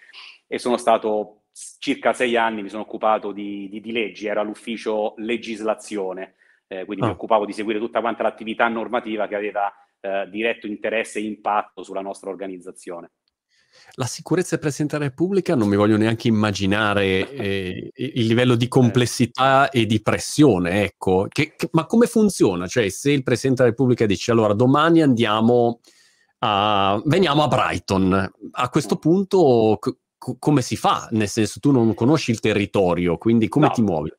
e 0.46 0.58
sono 0.58 0.76
stato 0.76 1.44
circa 1.78 2.12
sei 2.12 2.36
anni, 2.36 2.60
mi 2.60 2.68
sono 2.68 2.82
occupato 2.82 3.32
di, 3.32 3.66
di, 3.70 3.80
di 3.80 3.92
leggi, 3.92 4.26
era 4.26 4.42
l'ufficio 4.42 5.14
legislazione 5.16 6.34
eh, 6.66 6.84
quindi 6.84 7.04
ah. 7.04 7.08
mi 7.08 7.12
occupavo 7.12 7.44
di 7.44 7.52
seguire 7.52 7.78
tutta 7.78 8.00
quanta 8.00 8.22
l'attività 8.22 8.68
normativa 8.68 9.26
che 9.28 9.34
aveva 9.34 9.72
eh, 10.00 10.28
diretto 10.30 10.66
interesse 10.66 11.18
e 11.18 11.22
impatto 11.22 11.82
sulla 11.82 12.00
nostra 12.00 12.30
organizzazione. 12.30 13.10
La 13.94 14.06
sicurezza 14.06 14.50
del 14.50 14.60
Presidente 14.60 14.96
della 14.96 15.10
Repubblica 15.10 15.54
non 15.54 15.68
mi 15.68 15.76
voglio 15.76 15.96
neanche 15.98 16.28
immaginare 16.28 17.30
eh, 17.30 17.90
il 17.94 18.26
livello 18.26 18.54
di 18.54 18.68
complessità 18.68 19.68
e 19.68 19.84
di 19.84 20.00
pressione, 20.00 20.82
ecco. 20.82 21.26
Che, 21.28 21.54
che, 21.56 21.68
ma 21.72 21.84
come 21.84 22.06
funziona? 22.06 22.66
Cioè, 22.66 22.88
se 22.88 23.10
il 23.10 23.22
Presidente 23.22 23.62
della 23.62 23.74
Repubblica 23.74 24.06
dice 24.06 24.30
allora 24.30 24.54
domani 24.54 25.02
andiamo 25.02 25.80
a... 26.38 27.00
veniamo 27.04 27.42
a 27.42 27.48
Brighton, 27.48 28.32
a 28.52 28.68
questo 28.70 28.96
punto 28.96 29.78
c- 29.78 29.94
come 30.38 30.62
si 30.62 30.76
fa? 30.76 31.08
Nel 31.12 31.28
senso, 31.28 31.60
tu 31.60 31.70
non 31.70 31.94
conosci 31.94 32.30
il 32.30 32.40
territorio, 32.40 33.18
quindi 33.18 33.48
come 33.48 33.66
no. 33.66 33.72
ti 33.72 33.82
muovi? 33.82 34.12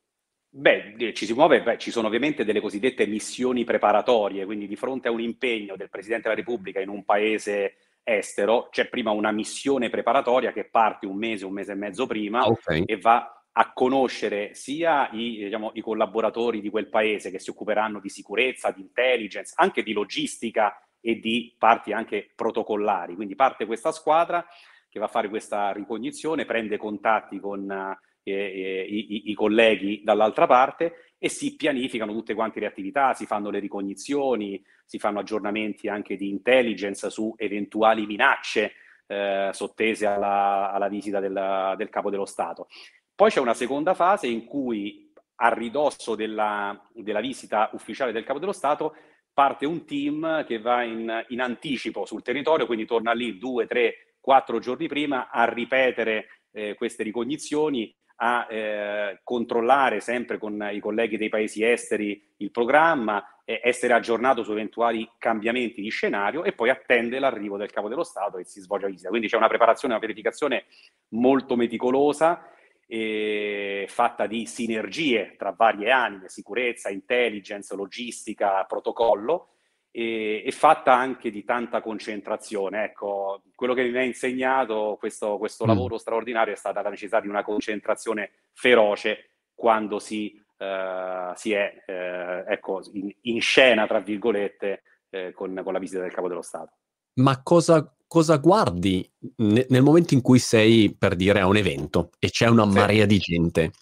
Beh, 0.50 0.94
eh, 0.96 1.12
ci 1.12 1.26
si 1.26 1.34
muove, 1.34 1.62
beh, 1.62 1.76
ci 1.78 1.90
sono 1.90 2.06
ovviamente 2.06 2.44
delle 2.44 2.60
cosiddette 2.60 3.06
missioni 3.06 3.64
preparatorie, 3.64 4.46
quindi 4.46 4.66
di 4.66 4.76
fronte 4.76 5.08
a 5.08 5.10
un 5.10 5.20
impegno 5.20 5.76
del 5.76 5.90
Presidente 5.90 6.28
della 6.28 6.40
Repubblica 6.40 6.80
in 6.80 6.88
un 6.88 7.04
paese 7.04 7.76
estero, 8.02 8.68
c'è 8.70 8.88
prima 8.88 9.10
una 9.10 9.30
missione 9.30 9.90
preparatoria 9.90 10.52
che 10.52 10.64
parte 10.64 11.04
un 11.04 11.18
mese, 11.18 11.44
un 11.44 11.52
mese 11.52 11.72
e 11.72 11.74
mezzo 11.74 12.06
prima 12.06 12.40
ah, 12.40 12.48
okay. 12.48 12.82
e 12.86 12.96
va 12.96 13.44
a 13.52 13.72
conoscere 13.72 14.54
sia 14.54 15.10
i, 15.12 15.44
diciamo, 15.44 15.72
i, 15.74 15.80
collaboratori 15.82 16.62
di 16.62 16.70
quel 16.70 16.88
paese 16.88 17.30
che 17.30 17.38
si 17.38 17.50
occuperanno 17.50 18.00
di 18.00 18.08
sicurezza, 18.08 18.70
di 18.70 18.80
intelligence, 18.80 19.52
anche 19.56 19.82
di 19.82 19.92
logistica 19.92 20.80
e 21.00 21.18
di 21.18 21.54
parti 21.58 21.92
anche 21.92 22.30
protocollari. 22.34 23.14
Quindi 23.14 23.34
parte 23.34 23.66
questa 23.66 23.92
squadra 23.92 24.46
che 24.88 24.98
va 24.98 25.06
a 25.06 25.08
fare 25.08 25.28
questa 25.28 25.72
ricognizione, 25.72 26.46
prende 26.46 26.78
contatti 26.78 27.38
con 27.38 27.96
eh, 28.30 28.86
i, 28.88 29.30
i, 29.30 29.34
colleghi 29.34 30.02
dall'altra 30.04 30.46
parte 30.46 31.14
e 31.18 31.28
si 31.28 31.56
pianificano 31.56 32.12
tutte 32.12 32.34
quante 32.34 32.60
le 32.60 32.66
attività, 32.66 33.14
si 33.14 33.26
fanno 33.26 33.50
le 33.50 33.58
ricognizioni, 33.58 34.62
si 34.84 34.98
fanno 34.98 35.18
aggiornamenti 35.18 35.88
anche 35.88 36.16
di 36.16 36.28
intelligence 36.28 37.10
su 37.10 37.34
eventuali 37.36 38.06
minacce 38.06 38.72
eh, 39.06 39.50
sottese 39.52 40.06
alla, 40.06 40.70
alla 40.70 40.88
visita 40.88 41.20
del, 41.20 41.74
del, 41.76 41.88
capo 41.88 42.10
dello 42.10 42.26
Stato. 42.26 42.68
Poi 43.14 43.30
c'è 43.30 43.40
una 43.40 43.54
seconda 43.54 43.94
fase 43.94 44.26
in 44.26 44.44
cui 44.44 45.12
a 45.40 45.52
ridosso 45.52 46.14
della, 46.14 46.80
della 46.92 47.20
visita 47.20 47.70
ufficiale 47.72 48.12
del 48.12 48.24
capo 48.24 48.38
dello 48.38 48.52
Stato 48.52 48.94
parte 49.32 49.66
un 49.66 49.84
team 49.84 50.44
che 50.44 50.58
va 50.58 50.82
in, 50.82 51.24
in 51.28 51.40
anticipo 51.40 52.04
sul 52.06 52.22
territorio, 52.22 52.66
quindi 52.66 52.86
torna 52.86 53.12
lì 53.12 53.38
due, 53.38 53.66
tre, 53.66 54.16
quattro 54.20 54.58
giorni 54.58 54.88
prima 54.88 55.30
a 55.30 55.44
ripetere 55.44 56.42
eh, 56.50 56.74
queste 56.74 57.02
ricognizioni 57.02 57.94
a 58.20 58.46
eh, 58.50 59.20
controllare 59.22 60.00
sempre 60.00 60.38
con 60.38 60.68
i 60.72 60.80
colleghi 60.80 61.16
dei 61.16 61.28
paesi 61.28 61.62
esteri 61.62 62.32
il 62.38 62.50
programma, 62.50 63.42
eh, 63.44 63.60
essere 63.62 63.92
aggiornato 63.92 64.42
su 64.42 64.52
eventuali 64.52 65.08
cambiamenti 65.18 65.80
di 65.80 65.88
scenario 65.90 66.44
e 66.44 66.52
poi 66.52 66.70
attende 66.70 67.18
l'arrivo 67.18 67.56
del 67.56 67.70
capo 67.70 67.88
dello 67.88 68.04
Stato 68.04 68.38
e 68.38 68.44
si 68.44 68.60
svolge 68.60 68.86
la 68.86 68.90
visita. 68.90 69.08
Quindi 69.08 69.28
c'è 69.28 69.36
una 69.36 69.48
preparazione, 69.48 69.94
una 69.94 70.02
verificazione 70.02 70.64
molto 71.10 71.54
meticolosa, 71.54 72.50
eh, 72.86 73.86
fatta 73.88 74.26
di 74.26 74.46
sinergie 74.46 75.34
tra 75.36 75.54
varie 75.56 75.90
anime, 75.90 76.28
sicurezza, 76.28 76.88
intelligence, 76.88 77.74
logistica, 77.76 78.64
protocollo, 78.64 79.57
e, 79.98 80.44
e, 80.46 80.52
fatta 80.52 80.94
anche 80.94 81.28
di 81.28 81.42
tanta 81.42 81.82
concentrazione. 81.82 82.84
Ecco, 82.84 83.42
quello 83.56 83.74
che 83.74 83.82
mi 83.82 83.98
ha 83.98 84.02
insegnato 84.04 84.96
questo, 84.96 85.38
questo 85.38 85.64
mm. 85.64 85.66
lavoro 85.66 85.98
straordinario 85.98 86.54
è 86.54 86.56
stata 86.56 86.82
la 86.82 86.90
necessità 86.90 87.18
di 87.18 87.26
una 87.26 87.42
concentrazione 87.42 88.30
feroce 88.52 89.30
quando 89.56 89.98
si, 89.98 90.40
uh, 90.58 91.34
si 91.34 91.50
è 91.50 91.82
uh, 91.84 92.48
ecco, 92.48 92.80
in, 92.92 93.12
in, 93.22 93.40
scena, 93.40 93.88
tra 93.88 93.98
virgolette, 93.98 94.82
uh, 95.10 95.32
con, 95.32 95.60
con, 95.64 95.72
la 95.72 95.80
visita 95.80 96.00
del 96.00 96.12
Capo 96.12 96.28
dello 96.28 96.42
Stato. 96.42 96.76
Ma 97.14 97.42
cosa, 97.42 97.92
cosa 98.06 98.36
guardi 98.36 99.04
ne, 99.38 99.66
nel 99.68 99.82
momento 99.82 100.14
in 100.14 100.22
cui 100.22 100.38
sei, 100.38 100.94
per 100.96 101.16
dire, 101.16 101.40
a 101.40 101.48
un 101.48 101.56
evento 101.56 102.10
e 102.20 102.30
c'è 102.30 102.46
una 102.46 102.68
sì. 102.70 102.78
marea 102.78 103.04
di 103.04 103.18
gente? 103.18 103.72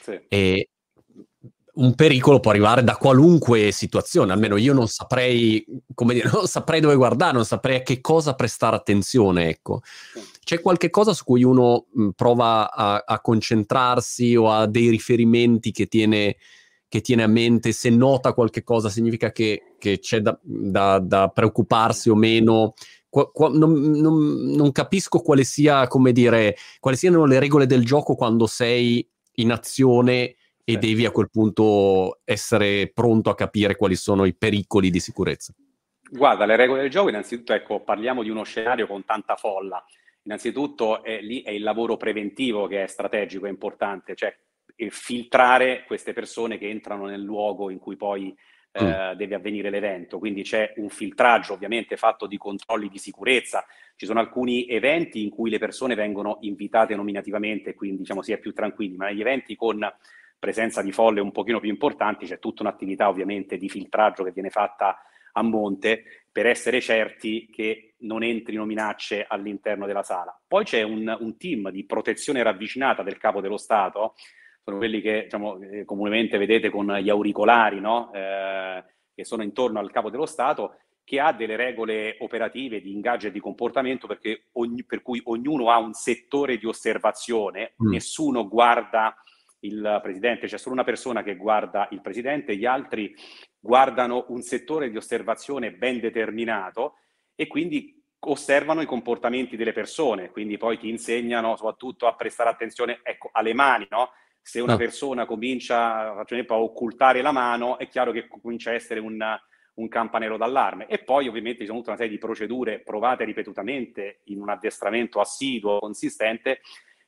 Sì. 0.00 0.18
E 0.26 0.68
un 1.76 1.94
pericolo 1.94 2.40
può 2.40 2.50
arrivare 2.50 2.82
da 2.82 2.96
qualunque 2.96 3.70
situazione, 3.70 4.32
almeno 4.32 4.56
io 4.56 4.72
non 4.72 4.88
saprei, 4.88 5.64
come 5.94 6.14
dire, 6.14 6.30
non 6.32 6.46
saprei 6.46 6.80
dove 6.80 6.94
guardare, 6.96 7.32
non 7.32 7.44
saprei 7.44 7.76
a 7.76 7.82
che 7.82 8.00
cosa 8.00 8.34
prestare 8.34 8.76
attenzione, 8.76 9.48
ecco. 9.48 9.82
C'è 10.42 10.60
qualche 10.60 10.90
cosa 10.90 11.12
su 11.12 11.24
cui 11.24 11.42
uno 11.42 11.86
mh, 11.92 12.10
prova 12.10 12.72
a, 12.72 13.02
a, 13.04 13.20
concentrarsi 13.20 14.36
o 14.36 14.50
ha 14.50 14.66
dei 14.66 14.88
riferimenti 14.88 15.72
che 15.72 15.86
tiene, 15.86 16.36
che 16.88 17.00
tiene, 17.00 17.24
a 17.24 17.28
mente, 17.28 17.72
se 17.72 17.90
nota 17.90 18.32
qualche 18.32 18.62
cosa 18.62 18.88
significa 18.88 19.32
che, 19.32 19.74
che 19.78 19.98
c'è 19.98 20.20
da, 20.20 20.38
da, 20.40 20.98
da, 20.98 21.28
preoccuparsi 21.28 22.10
o 22.10 22.14
meno. 22.14 22.74
Non, 23.38 23.72
non, 23.72 24.52
non 24.52 24.72
capisco 24.72 25.20
quale 25.20 25.42
sia, 25.42 25.86
come 25.88 26.12
dire, 26.12 26.54
quali 26.80 26.98
siano 26.98 27.24
le 27.24 27.38
regole 27.38 27.64
del 27.64 27.82
gioco 27.82 28.14
quando 28.14 28.46
sei 28.46 29.06
in 29.36 29.52
azione 29.52 30.35
e 30.68 30.72
sì. 30.72 30.78
devi 30.78 31.06
a 31.06 31.12
quel 31.12 31.30
punto 31.30 32.18
essere 32.24 32.90
pronto 32.92 33.30
a 33.30 33.36
capire 33.36 33.76
quali 33.76 33.94
sono 33.94 34.24
i 34.24 34.34
pericoli 34.34 34.90
di 34.90 34.98
sicurezza. 34.98 35.54
Guarda, 36.10 36.44
le 36.44 36.56
regole 36.56 36.80
del 36.80 36.90
gioco, 36.90 37.08
innanzitutto, 37.08 37.52
ecco, 37.52 37.80
parliamo 37.82 38.24
di 38.24 38.30
uno 38.30 38.42
scenario 38.42 38.88
con 38.88 39.04
tanta 39.04 39.36
folla. 39.36 39.84
Innanzitutto 40.22 41.04
è, 41.04 41.20
lì 41.20 41.42
è 41.42 41.50
il 41.50 41.62
lavoro 41.62 41.96
preventivo 41.96 42.66
che 42.66 42.82
è 42.82 42.86
strategico, 42.88 43.46
è 43.46 43.48
importante, 43.48 44.16
cioè 44.16 44.36
filtrare 44.90 45.84
queste 45.86 46.12
persone 46.12 46.58
che 46.58 46.68
entrano 46.68 47.06
nel 47.06 47.22
luogo 47.22 47.70
in 47.70 47.78
cui 47.78 47.94
poi 47.96 48.36
eh, 48.72 48.84
mm. 48.84 49.12
deve 49.12 49.36
avvenire 49.36 49.70
l'evento. 49.70 50.18
Quindi 50.18 50.42
c'è 50.42 50.72
un 50.78 50.88
filtraggio 50.88 51.52
ovviamente 51.52 51.96
fatto 51.96 52.26
di 52.26 52.38
controlli 52.38 52.88
di 52.88 52.98
sicurezza. 52.98 53.64
Ci 53.94 54.04
sono 54.04 54.18
alcuni 54.18 54.66
eventi 54.66 55.22
in 55.22 55.30
cui 55.30 55.48
le 55.48 55.58
persone 55.58 55.94
vengono 55.94 56.38
invitate 56.40 56.96
nominativamente, 56.96 57.74
quindi 57.74 57.98
diciamo 57.98 58.20
si 58.20 58.32
è 58.32 58.38
più 58.38 58.52
tranquilli, 58.52 58.96
ma 58.96 59.06
negli 59.06 59.20
eventi 59.20 59.54
con 59.54 59.78
presenza 60.38 60.82
di 60.82 60.92
folle 60.92 61.20
un 61.20 61.32
pochino 61.32 61.60
più 61.60 61.70
importanti, 61.70 62.26
c'è 62.26 62.38
tutta 62.38 62.62
un'attività 62.62 63.08
ovviamente 63.08 63.56
di 63.56 63.68
filtraggio 63.68 64.22
che 64.22 64.32
viene 64.32 64.50
fatta 64.50 64.98
a 65.32 65.42
monte 65.42 66.24
per 66.32 66.46
essere 66.46 66.80
certi 66.80 67.48
che 67.50 67.94
non 67.98 68.22
entrino 68.22 68.64
minacce 68.64 69.24
all'interno 69.26 69.86
della 69.86 70.02
sala. 70.02 70.38
Poi 70.46 70.64
c'è 70.64 70.82
un, 70.82 71.14
un 71.18 71.36
team 71.36 71.70
di 71.70 71.84
protezione 71.84 72.42
ravvicinata 72.42 73.02
del 73.02 73.18
capo 73.18 73.40
dello 73.40 73.56
Stato, 73.56 74.14
sono 74.62 74.78
quelli 74.78 75.00
che 75.00 75.22
diciamo, 75.24 75.60
eh, 75.60 75.84
comunemente 75.84 76.38
vedete 76.38 76.70
con 76.70 76.92
gli 76.94 77.08
auricolari, 77.08 77.80
no? 77.80 78.12
eh, 78.12 78.84
che 79.14 79.24
sono 79.24 79.42
intorno 79.42 79.78
al 79.78 79.90
capo 79.90 80.10
dello 80.10 80.26
Stato, 80.26 80.78
che 81.04 81.20
ha 81.20 81.32
delle 81.32 81.54
regole 81.54 82.16
operative 82.18 82.80
di 82.80 82.90
ingaggio 82.90 83.28
e 83.28 83.30
di 83.30 83.38
comportamento 83.38 84.08
ogni, 84.54 84.84
per 84.84 85.02
cui 85.02 85.20
ognuno 85.26 85.70
ha 85.70 85.78
un 85.78 85.92
settore 85.92 86.58
di 86.58 86.66
osservazione, 86.66 87.74
mm. 87.80 87.90
nessuno 87.90 88.48
guarda 88.48 89.16
il 89.66 90.00
presidente, 90.02 90.46
c'è 90.46 90.58
solo 90.58 90.74
una 90.74 90.84
persona 90.84 91.22
che 91.22 91.36
guarda 91.36 91.88
il 91.90 92.00
presidente, 92.00 92.56
gli 92.56 92.64
altri 92.64 93.14
guardano 93.58 94.26
un 94.28 94.42
settore 94.42 94.90
di 94.90 94.96
osservazione 94.96 95.72
ben 95.72 96.00
determinato 96.00 96.94
e 97.34 97.46
quindi 97.46 98.02
osservano 98.18 98.80
i 98.80 98.86
comportamenti 98.86 99.56
delle 99.56 99.72
persone, 99.72 100.30
quindi 100.30 100.56
poi 100.56 100.78
ti 100.78 100.88
insegnano 100.88 101.56
soprattutto 101.56 102.06
a 102.06 102.14
prestare 102.14 102.50
attenzione 102.50 103.00
ecco, 103.02 103.28
alle 103.32 103.54
mani, 103.54 103.86
no? 103.90 104.10
Se 104.40 104.60
una 104.60 104.72
no. 104.72 104.78
persona 104.78 105.26
comincia 105.26 106.12
a 106.12 106.54
occultare 106.60 107.20
la 107.20 107.32
mano, 107.32 107.78
è 107.78 107.88
chiaro 107.88 108.12
che 108.12 108.28
comincia 108.28 108.70
a 108.70 108.74
essere 108.74 109.00
un, 109.00 109.20
un 109.74 109.88
campanello 109.88 110.36
d'allarme. 110.36 110.86
E 110.86 110.98
poi 110.98 111.26
ovviamente 111.26 111.60
ci 111.60 111.66
sono 111.66 111.78
tutta 111.78 111.90
una 111.90 111.98
serie 111.98 112.12
di 112.12 112.18
procedure 112.18 112.80
provate 112.80 113.24
ripetutamente 113.24 114.20
in 114.26 114.40
un 114.40 114.48
addestramento 114.48 115.20
assiduo, 115.20 115.80
consistente, 115.80 116.60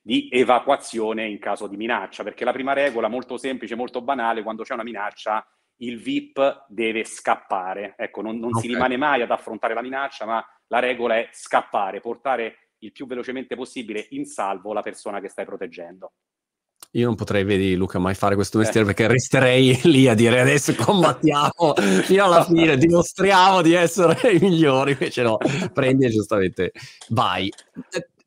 di 0.09 0.27
evacuazione 0.31 1.29
in 1.29 1.39
caso 1.39 1.67
di 1.67 1.77
minaccia, 1.77 2.23
perché 2.23 2.43
la 2.43 2.53
prima 2.53 2.73
regola, 2.73 3.09
molto 3.09 3.37
semplice, 3.37 3.75
molto 3.75 4.01
banale, 4.01 4.43
quando 4.43 4.63
c'è 4.63 4.73
una 4.73 4.83
minaccia, 4.83 5.47
il 5.81 5.99
VIP 6.01 6.65
deve 6.67 7.05
scappare. 7.05 7.93
Ecco, 7.95 8.23
non, 8.23 8.39
non 8.39 8.49
okay. 8.49 8.63
si 8.63 8.69
rimane 8.69 8.97
mai 8.97 9.21
ad 9.21 9.31
affrontare 9.31 9.75
la 9.75 9.83
minaccia, 9.83 10.25
ma 10.25 10.43
la 10.69 10.79
regola 10.79 11.19
è 11.19 11.29
scappare, 11.31 12.01
portare 12.01 12.71
il 12.79 12.93
più 12.93 13.07
velocemente 13.07 13.55
possibile 13.55 14.07
in 14.13 14.25
salvo 14.25 14.73
la 14.73 14.81
persona 14.81 15.21
che 15.21 15.29
stai 15.29 15.45
proteggendo. 15.45 16.13
Io 16.93 17.05
non 17.05 17.15
potrei, 17.15 17.45
vedi 17.45 17.77
Luca, 17.77 17.99
mai 17.99 18.15
fare 18.15 18.35
questo 18.35 18.57
mestiere 18.57 18.91
eh. 18.91 18.95
perché 18.95 19.13
resterei 19.13 19.79
lì 19.93 20.09
a 20.09 20.15
dire 20.15 20.41
adesso 20.41 20.75
combattiamo 20.75 21.75
fino 22.05 22.25
alla 22.25 22.45
fine, 22.49 22.79
dimostriamo 22.79 23.61
di 23.61 23.75
essere 23.75 24.31
i 24.31 24.39
migliori, 24.41 24.93
invece 24.93 25.23
no, 25.23 25.37
prendi 25.75 26.07
e 26.07 26.09
giustamente 26.09 26.73
vai. 27.09 27.53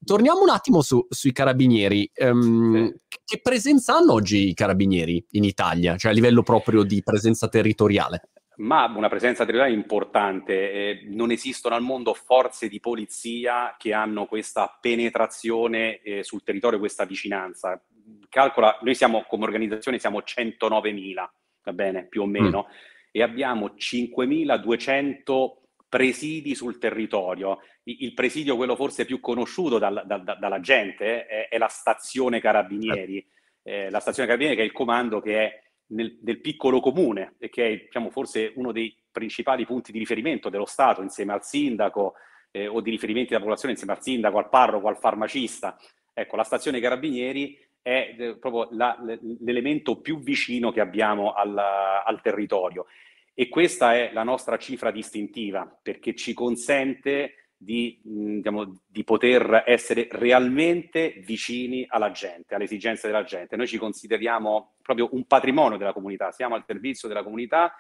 Torniamo 0.04 0.42
un 0.42 0.50
attimo 0.50 0.82
su, 0.82 1.06
sui 1.10 1.32
carabinieri. 1.32 2.10
Um, 2.16 2.88
sì. 2.88 3.20
Che 3.24 3.40
presenza 3.42 3.96
hanno 3.96 4.14
oggi 4.14 4.50
i 4.50 4.54
carabinieri 4.54 5.24
in 5.32 5.44
Italia, 5.44 5.96
cioè 5.96 6.12
a 6.12 6.14
livello 6.14 6.44
proprio 6.44 6.84
di 6.84 7.02
presenza 7.04 7.48
territoriale? 7.48 8.30
ma 8.62 8.86
una 8.96 9.10
presenza 9.10 9.44
territoriale 9.44 9.76
importante. 9.76 10.72
Eh, 10.72 11.04
non 11.10 11.32
esistono 11.32 11.76
al 11.76 11.82
mondo 11.82 12.14
forze 12.14 12.68
di 12.68 12.80
polizia 12.80 13.76
che 13.78 13.94
hanno 13.94 14.26
questa 14.26 14.78
penetrazione 14.80 16.02
eh, 16.02 16.24
sul 16.24 16.44
territorio, 16.44 16.80
questa 16.80 17.06
vicinanza. 17.06 17.82
Calcola, 18.30 18.78
noi 18.82 18.96
siamo 18.96 19.26
come 19.28 19.46
organizzazione 19.46 20.00
siamo 20.00 20.20
109.000, 20.20 21.14
va 21.64 21.74
bene, 21.74 22.06
più 22.08 22.22
o 22.22 22.26
meno, 22.26 22.68
mm. 22.68 22.74
e 23.12 23.24
abbiamo 23.24 23.74
5.200 23.78 25.61
presidi 25.92 26.56
sul 26.56 26.78
territorio. 26.78 27.60
Il 27.84 28.14
presidio, 28.14 28.56
quello 28.56 28.78
forse 28.78 29.04
più 29.04 29.20
conosciuto 29.20 29.78
dal, 29.78 30.04
dal, 30.06 30.24
dalla 30.24 30.62
gente, 30.62 31.26
è, 31.26 31.50
è, 31.50 31.58
la 31.58 31.68
stazione 31.68 32.40
Carabinieri. 32.40 33.28
Eh, 33.62 33.90
la 33.90 34.00
stazione 34.00 34.30
Carabinieri 34.30 34.56
che 34.56 34.64
è 34.64 34.66
il 34.68 34.72
comando 34.72 35.20
che 35.20 35.44
è 35.44 35.62
nel, 35.88 36.18
nel, 36.24 36.40
piccolo 36.40 36.80
comune 36.80 37.36
e 37.40 37.50
che 37.50 37.68
è 37.68 37.78
diciamo, 37.78 38.10
forse 38.10 38.54
uno 38.56 38.72
dei 38.72 38.96
principali 39.12 39.66
punti 39.66 39.92
di 39.92 40.00
riferimento 40.00 40.48
dello 40.48 40.66
Stato 40.66 41.02
insieme 41.02 41.34
al 41.34 41.44
sindaco 41.44 42.14
eh, 42.52 42.68
o 42.68 42.80
di 42.80 42.90
riferimenti 42.90 43.28
della 43.28 43.42
popolazione 43.42 43.74
insieme 43.74 43.94
al 43.94 44.02
sindaco, 44.02 44.38
al 44.38 44.48
parroco, 44.48 44.88
al 44.88 44.98
farmacista. 44.98 45.78
Ecco, 46.14 46.38
la 46.38 46.44
stazione 46.44 46.80
Carabinieri 46.80 47.60
è 47.82 48.16
eh, 48.18 48.38
proprio 48.38 48.70
la, 48.78 48.98
l'elemento 49.42 50.00
più 50.00 50.20
vicino 50.20 50.72
che 50.72 50.80
abbiamo 50.80 51.34
al, 51.34 51.58
al 51.58 52.22
territorio 52.22 52.86
e 53.34 53.48
questa 53.50 53.96
è 53.96 54.12
la 54.14 54.24
nostra 54.24 54.58
cifra 54.58 54.92
distintiva 54.92 55.80
perché 55.82 56.16
ci 56.16 56.34
consente 56.34 57.42
di, 57.62 58.00
diciamo, 58.04 58.82
di, 58.88 59.04
poter 59.04 59.64
essere 59.68 60.08
realmente 60.12 61.22
vicini 61.24 61.86
alla 61.88 62.10
gente, 62.10 62.56
alle 62.56 62.64
esigenze 62.64 63.06
della 63.06 63.24
gente. 63.24 63.56
Noi 63.56 63.68
ci 63.68 63.78
consideriamo 63.78 64.78
proprio 64.82 65.10
un 65.12 65.26
patrimonio 65.26 65.78
della 65.78 65.94
comunità, 65.94 66.32
siamo 66.32 66.56
al 66.56 66.64
servizio 66.66 67.08
della 67.08 67.24
comunità 67.24 67.76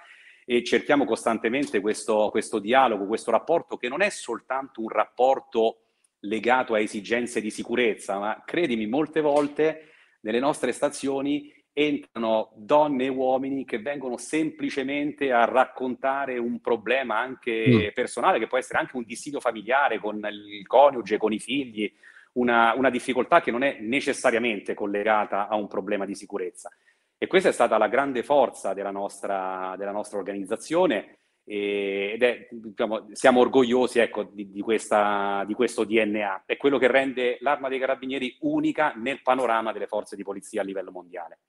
e 0.45 0.63
cerchiamo 0.63 1.05
costantemente 1.05 1.79
questo, 1.79 2.29
questo 2.29 2.59
dialogo, 2.59 3.07
questo 3.07 3.31
rapporto 3.31 3.77
che 3.77 3.89
non 3.89 4.01
è 4.01 4.09
soltanto 4.09 4.81
un 4.81 4.89
rapporto 4.89 5.81
legato 6.21 6.75
a 6.75 6.79
esigenze 6.79 7.41
di 7.41 7.49
sicurezza, 7.49 8.19
ma 8.19 8.43
credimi, 8.45 8.85
molte 8.85 9.21
volte 9.21 9.93
nelle 10.21 10.39
nostre 10.39 10.71
stazioni 10.71 11.51
entrano 11.73 12.51
donne 12.55 13.05
e 13.05 13.09
uomini 13.09 13.65
che 13.65 13.79
vengono 13.79 14.17
semplicemente 14.17 15.31
a 15.31 15.45
raccontare 15.45 16.37
un 16.37 16.59
problema 16.59 17.19
anche 17.19 17.65
mm. 17.67 17.93
personale, 17.93 18.39
che 18.39 18.47
può 18.47 18.57
essere 18.57 18.79
anche 18.79 18.97
un 18.97 19.03
dissidio 19.03 19.39
familiare 19.39 19.99
con 19.99 20.19
il 20.29 20.67
coniuge, 20.67 21.17
con 21.17 21.31
i 21.31 21.39
figli, 21.39 21.91
una, 22.33 22.73
una, 22.75 22.89
difficoltà 22.89 23.41
che 23.41 23.51
non 23.51 23.63
è 23.63 23.77
necessariamente 23.79 24.73
collegata 24.73 25.47
a 25.47 25.55
un 25.55 25.67
problema 25.67 26.05
di 26.05 26.15
sicurezza. 26.15 26.69
E 27.17 27.27
questa 27.27 27.49
è 27.49 27.53
stata 27.53 27.77
la 27.77 27.87
grande 27.87 28.23
forza 28.23 28.73
della 28.73 28.91
nostra, 28.91 29.75
della 29.77 29.91
nostra 29.91 30.17
organizzazione 30.17 31.17
ed 31.43 32.21
è, 32.21 32.47
diciamo, 32.49 33.07
siamo 33.11 33.39
orgogliosi 33.41 33.99
ecco, 33.99 34.23
di, 34.23 34.51
di, 34.51 34.61
questa, 34.61 35.43
di, 35.45 35.53
questo 35.53 35.83
DNA. 35.83 36.43
È 36.45 36.55
quello 36.57 36.77
che 36.77 36.87
rende 36.87 37.37
l'Arma 37.41 37.67
dei 37.67 37.79
Carabinieri 37.79 38.37
unica 38.41 38.93
nel 38.95 39.21
panorama 39.21 39.71
delle 39.71 39.87
forze 39.87 40.15
di 40.15 40.23
polizia 40.23 40.61
a 40.61 40.63
livello 40.63 40.91
mondiale. 40.91 41.39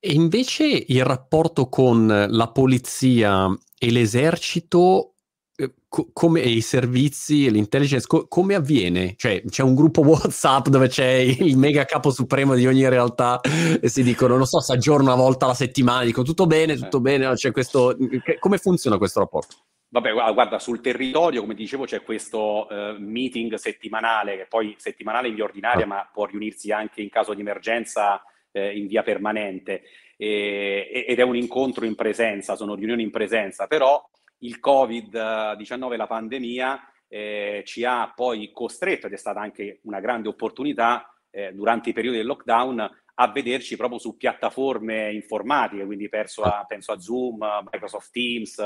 E 0.00 0.12
invece 0.12 0.64
il 0.86 1.04
rapporto 1.04 1.68
con 1.68 2.06
la 2.06 2.48
polizia 2.50 3.48
e 3.76 3.90
l'esercito, 3.90 5.14
eh, 5.56 5.74
co- 5.88 6.10
come 6.12 6.40
e 6.40 6.50
i 6.50 6.60
servizi 6.60 7.46
e 7.46 7.50
l'intelligence, 7.50 8.06
co- 8.06 8.28
come 8.28 8.54
avviene? 8.54 9.14
Cioè 9.16 9.42
c'è 9.48 9.64
un 9.64 9.74
gruppo 9.74 10.02
WhatsApp 10.06 10.68
dove 10.68 10.86
c'è 10.86 11.10
il 11.14 11.56
mega 11.56 11.84
capo 11.84 12.10
supremo 12.10 12.54
di 12.54 12.64
ogni 12.68 12.88
realtà 12.88 13.40
e 13.40 13.88
si 13.88 14.04
dicono, 14.04 14.36
non 14.36 14.46
so, 14.46 14.60
si 14.60 14.70
aggiorna 14.70 15.14
una 15.14 15.20
volta 15.20 15.46
alla 15.46 15.54
settimana, 15.54 16.04
dico 16.04 16.22
tutto 16.22 16.46
bene, 16.46 16.76
tutto 16.76 16.98
eh. 16.98 17.00
bene, 17.00 17.34
c'è 17.34 17.50
questo... 17.50 17.96
come 18.38 18.58
funziona 18.58 18.98
questo 18.98 19.18
rapporto? 19.18 19.56
Vabbè, 19.90 20.12
guarda, 20.12 20.60
sul 20.60 20.80
territorio, 20.80 21.40
come 21.40 21.54
dicevo, 21.54 21.86
c'è 21.86 22.02
questo 22.02 22.68
uh, 22.68 22.96
meeting 22.98 23.54
settimanale, 23.54 24.36
che 24.36 24.46
poi 24.46 24.76
settimanale 24.78 25.28
in 25.28 25.34
via 25.34 25.44
ordinaria, 25.44 25.84
ah. 25.84 25.88
ma 25.88 26.10
può 26.12 26.26
riunirsi 26.26 26.70
anche 26.70 27.00
in 27.00 27.08
caso 27.08 27.32
di 27.32 27.40
emergenza 27.40 28.22
eh, 28.52 28.76
in 28.76 28.86
via 28.86 29.02
permanente. 29.02 29.82
E, 30.16 31.04
ed 31.06 31.18
è 31.18 31.22
un 31.22 31.36
incontro 31.36 31.84
in 31.84 31.94
presenza, 31.94 32.56
sono 32.56 32.74
riunioni 32.74 33.02
in 33.02 33.10
presenza, 33.10 33.66
però 33.66 34.02
il 34.38 34.58
Covid-19, 34.62 35.96
la 35.96 36.06
pandemia, 36.06 36.92
eh, 37.08 37.62
ci 37.64 37.84
ha 37.84 38.12
poi 38.14 38.50
costretto, 38.52 39.06
ed 39.06 39.12
è 39.12 39.16
stata 39.16 39.40
anche 39.40 39.80
una 39.82 40.00
grande 40.00 40.28
opportunità 40.28 41.12
eh, 41.30 41.52
durante 41.52 41.90
i 41.90 41.92
periodi 41.92 42.18
del 42.18 42.26
lockdown, 42.26 42.90
a 43.20 43.32
vederci 43.32 43.76
proprio 43.76 43.98
su 43.98 44.16
piattaforme 44.16 45.12
informatiche, 45.12 45.84
quindi 45.84 46.08
penso 46.08 46.42
a, 46.42 46.64
penso 46.66 46.92
a 46.92 47.00
Zoom, 47.00 47.38
Microsoft 47.70 48.12
Teams, 48.12 48.62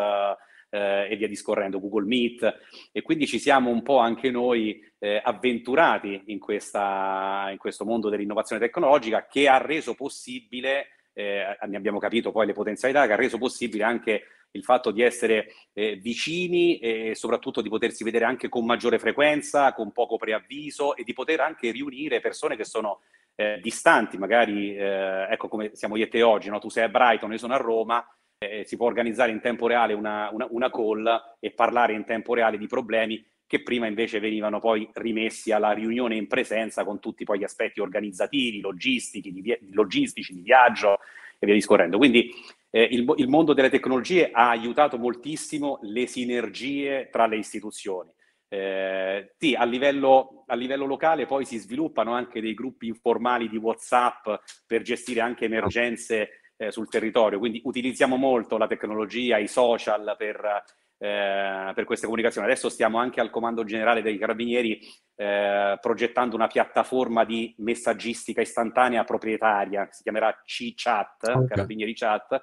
eh, 0.72 1.08
e 1.10 1.16
via 1.16 1.28
discorrendo, 1.28 1.78
Google 1.78 2.06
Meet. 2.06 2.60
E 2.92 3.02
quindi 3.02 3.26
ci 3.26 3.38
siamo 3.38 3.70
un 3.70 3.82
po' 3.82 3.98
anche 3.98 4.30
noi 4.30 4.80
eh, 4.98 5.20
avventurati 5.22 6.22
in, 6.26 6.38
questa, 6.38 7.48
in 7.50 7.58
questo 7.58 7.84
mondo 7.84 8.08
dell'innovazione 8.08 8.62
tecnologica 8.62 9.26
che 9.26 9.48
ha 9.48 9.58
reso 9.58 9.94
possibile, 9.94 10.86
eh, 11.12 11.56
ne 11.68 11.76
abbiamo 11.76 11.98
capito 11.98 12.32
poi 12.32 12.46
le 12.46 12.54
potenzialità, 12.54 13.06
che 13.06 13.12
ha 13.12 13.16
reso 13.16 13.36
possibile 13.36 13.84
anche 13.84 14.22
il 14.54 14.64
fatto 14.64 14.90
di 14.90 15.02
essere 15.02 15.52
eh, 15.72 15.96
vicini 15.96 16.78
e 16.78 17.14
soprattutto 17.14 17.62
di 17.62 17.68
potersi 17.68 18.04
vedere 18.04 18.24
anche 18.24 18.48
con 18.48 18.64
maggiore 18.64 18.98
frequenza, 18.98 19.72
con 19.72 19.92
poco 19.92 20.16
preavviso 20.16 20.96
e 20.96 21.04
di 21.04 21.12
poter 21.12 21.40
anche 21.40 21.70
riunire 21.70 22.20
persone 22.20 22.56
che 22.56 22.64
sono 22.64 23.00
eh, 23.34 23.60
distanti, 23.62 24.18
magari 24.18 24.76
eh, 24.76 25.26
ecco 25.30 25.48
come 25.48 25.70
siamo 25.74 25.96
io 25.96 26.04
e 26.04 26.08
te 26.08 26.22
oggi, 26.22 26.50
no? 26.50 26.58
tu 26.58 26.68
sei 26.68 26.84
a 26.84 26.88
Brighton, 26.88 27.32
io 27.32 27.38
sono 27.38 27.54
a 27.54 27.58
Roma, 27.58 28.06
eh, 28.42 28.64
si 28.64 28.76
può 28.76 28.86
organizzare 28.86 29.30
in 29.30 29.40
tempo 29.40 29.66
reale 29.66 29.92
una, 29.92 30.28
una, 30.32 30.46
una 30.50 30.70
call 30.70 31.36
e 31.38 31.52
parlare 31.52 31.92
in 31.92 32.04
tempo 32.04 32.34
reale 32.34 32.58
di 32.58 32.66
problemi 32.66 33.24
che 33.46 33.62
prima 33.62 33.86
invece 33.86 34.18
venivano 34.18 34.60
poi 34.60 34.88
rimessi 34.94 35.52
alla 35.52 35.72
riunione 35.72 36.16
in 36.16 36.26
presenza 36.26 36.84
con 36.84 37.00
tutti 37.00 37.24
poi 37.24 37.38
gli 37.38 37.44
aspetti 37.44 37.80
organizzativi, 37.80 38.60
logistici, 38.60 39.30
di, 39.30 39.42
via- 39.42 39.58
logistici, 39.72 40.32
di 40.32 40.40
viaggio 40.40 41.00
e 41.38 41.44
via 41.44 41.54
discorrendo. 41.54 41.98
Quindi 41.98 42.30
eh, 42.70 42.82
il, 42.82 43.12
il, 43.16 43.28
mondo 43.28 43.52
delle 43.52 43.68
tecnologie 43.68 44.30
ha 44.32 44.48
aiutato 44.48 44.96
moltissimo 44.96 45.80
le 45.82 46.06
sinergie 46.06 47.10
tra 47.10 47.26
le 47.26 47.36
istituzioni. 47.36 48.10
Eh, 48.48 49.34
sì, 49.36 49.54
a 49.54 49.64
livello, 49.64 50.44
a 50.46 50.54
livello, 50.54 50.86
locale 50.86 51.26
poi 51.26 51.44
si 51.44 51.58
sviluppano 51.58 52.14
anche 52.14 52.40
dei 52.40 52.54
gruppi 52.54 52.86
informali 52.86 53.50
di 53.50 53.58
WhatsApp 53.58 54.28
per 54.66 54.80
gestire 54.80 55.20
anche 55.20 55.44
emergenze 55.44 56.41
eh, 56.62 56.70
sul 56.70 56.88
territorio, 56.88 57.38
quindi 57.38 57.60
utilizziamo 57.64 58.16
molto 58.16 58.56
la 58.56 58.68
tecnologia, 58.68 59.38
i 59.38 59.48
social 59.48 60.14
per, 60.16 60.62
eh, 60.98 61.72
per 61.74 61.84
queste 61.84 62.06
comunicazioni. 62.06 62.46
Adesso 62.46 62.68
stiamo 62.68 62.98
anche 62.98 63.20
al 63.20 63.30
comando 63.30 63.64
generale 63.64 64.00
dei 64.00 64.16
carabinieri 64.16 64.80
eh, 65.16 65.78
progettando 65.80 66.36
una 66.36 66.46
piattaforma 66.46 67.24
di 67.24 67.52
messaggistica 67.58 68.40
istantanea 68.40 69.02
proprietaria, 69.02 69.88
si 69.90 70.02
chiamerà 70.02 70.32
C-Chat, 70.44 71.28
okay. 71.28 71.46
Carabinieri 71.46 71.94
Chat, 71.94 72.42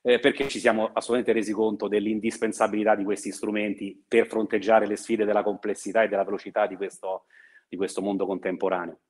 eh, 0.00 0.18
perché 0.18 0.48
ci 0.48 0.60
siamo 0.60 0.90
assolutamente 0.94 1.32
resi 1.32 1.52
conto 1.52 1.88
dell'indispensabilità 1.88 2.94
di 2.94 3.04
questi 3.04 3.32
strumenti 3.32 4.02
per 4.08 4.26
fronteggiare 4.26 4.86
le 4.86 4.96
sfide 4.96 5.26
della 5.26 5.42
complessità 5.42 6.02
e 6.02 6.08
della 6.08 6.24
velocità 6.24 6.66
di 6.66 6.76
questo, 6.76 7.24
di 7.68 7.76
questo 7.76 8.00
mondo 8.00 8.24
contemporaneo. 8.24 9.00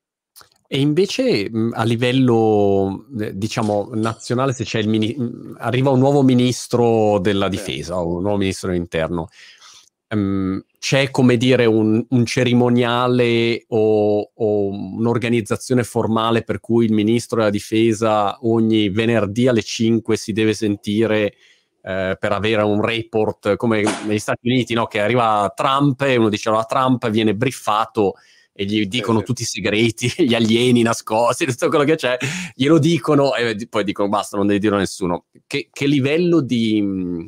E 0.71 0.81
invece 0.81 1.51
a 1.73 1.83
livello, 1.85 3.07
diciamo, 3.09 3.89
nazionale, 3.95 4.53
se 4.53 4.65
c'è 4.65 4.79
il 4.79 4.89
mini- 4.89 5.17
arriva 5.57 5.89
un 5.89 5.99
nuovo 5.99 6.23
ministro 6.23 7.19
della 7.21 7.49
difesa 7.49 7.99
o 7.99 8.17
un 8.17 8.21
nuovo 8.21 8.37
ministro 8.37 8.69
dell'interno, 8.69 9.29
um, 10.11 10.63
c'è 10.79 11.11
come 11.11 11.39
dire 11.39 11.65
un, 11.65 12.05
un 12.11 12.27
cerimoniale 12.27 13.65
o, 13.69 14.31
o, 14.35 14.69
un'organizzazione 14.69 15.85
formale 15.85 16.43
per 16.43 16.61
cui 16.61 16.85
il 16.85 16.93
ministro 16.93 17.39
della 17.39 17.51
difesa 17.51 18.37
ogni 18.43 18.91
venerdì 18.91 19.49
alle 19.49 19.63
5 19.63 20.17
si 20.19 20.33
deve 20.33 20.53
sentire 20.53 21.33
eh, 21.83 22.17
per 22.21 22.33
avere 22.33 22.61
un 22.61 22.83
report 22.83 23.57
come 23.57 23.83
negli 24.07 24.19
Stati 24.19 24.47
Uniti, 24.49 24.75
no? 24.75 24.87
che 24.87 25.01
arriva 25.01 25.51
Trump 25.57 26.03
e 26.03 26.17
uno 26.17 26.29
dice 26.29 26.51
allora 26.51 26.65
Trump 26.65 27.09
viene 27.09 27.35
briffato 27.35 28.17
e 28.61 28.65
gli 28.65 28.87
dicono 28.87 29.21
sì, 29.21 29.25
tutti 29.25 29.43
i 29.43 29.45
segreti, 29.45 30.13
gli 30.27 30.35
alieni 30.35 30.83
nascosti, 30.83 31.47
tutto 31.47 31.69
quello 31.69 31.85
che 31.85 31.95
c'è, 31.95 32.17
glielo 32.55 32.81
dicono 32.81 33.37
e 33.37 33.55
poi 33.71 33.85
dicono 33.85 34.09
basta, 34.09 34.37
non 34.37 34.49
devi 34.49 34.59
dirlo 34.59 34.75
a 34.75 34.81
nessuno. 34.81 35.27
Che, 35.47 35.69
che 35.71 35.87
livello 35.87 36.41
di 36.41 37.25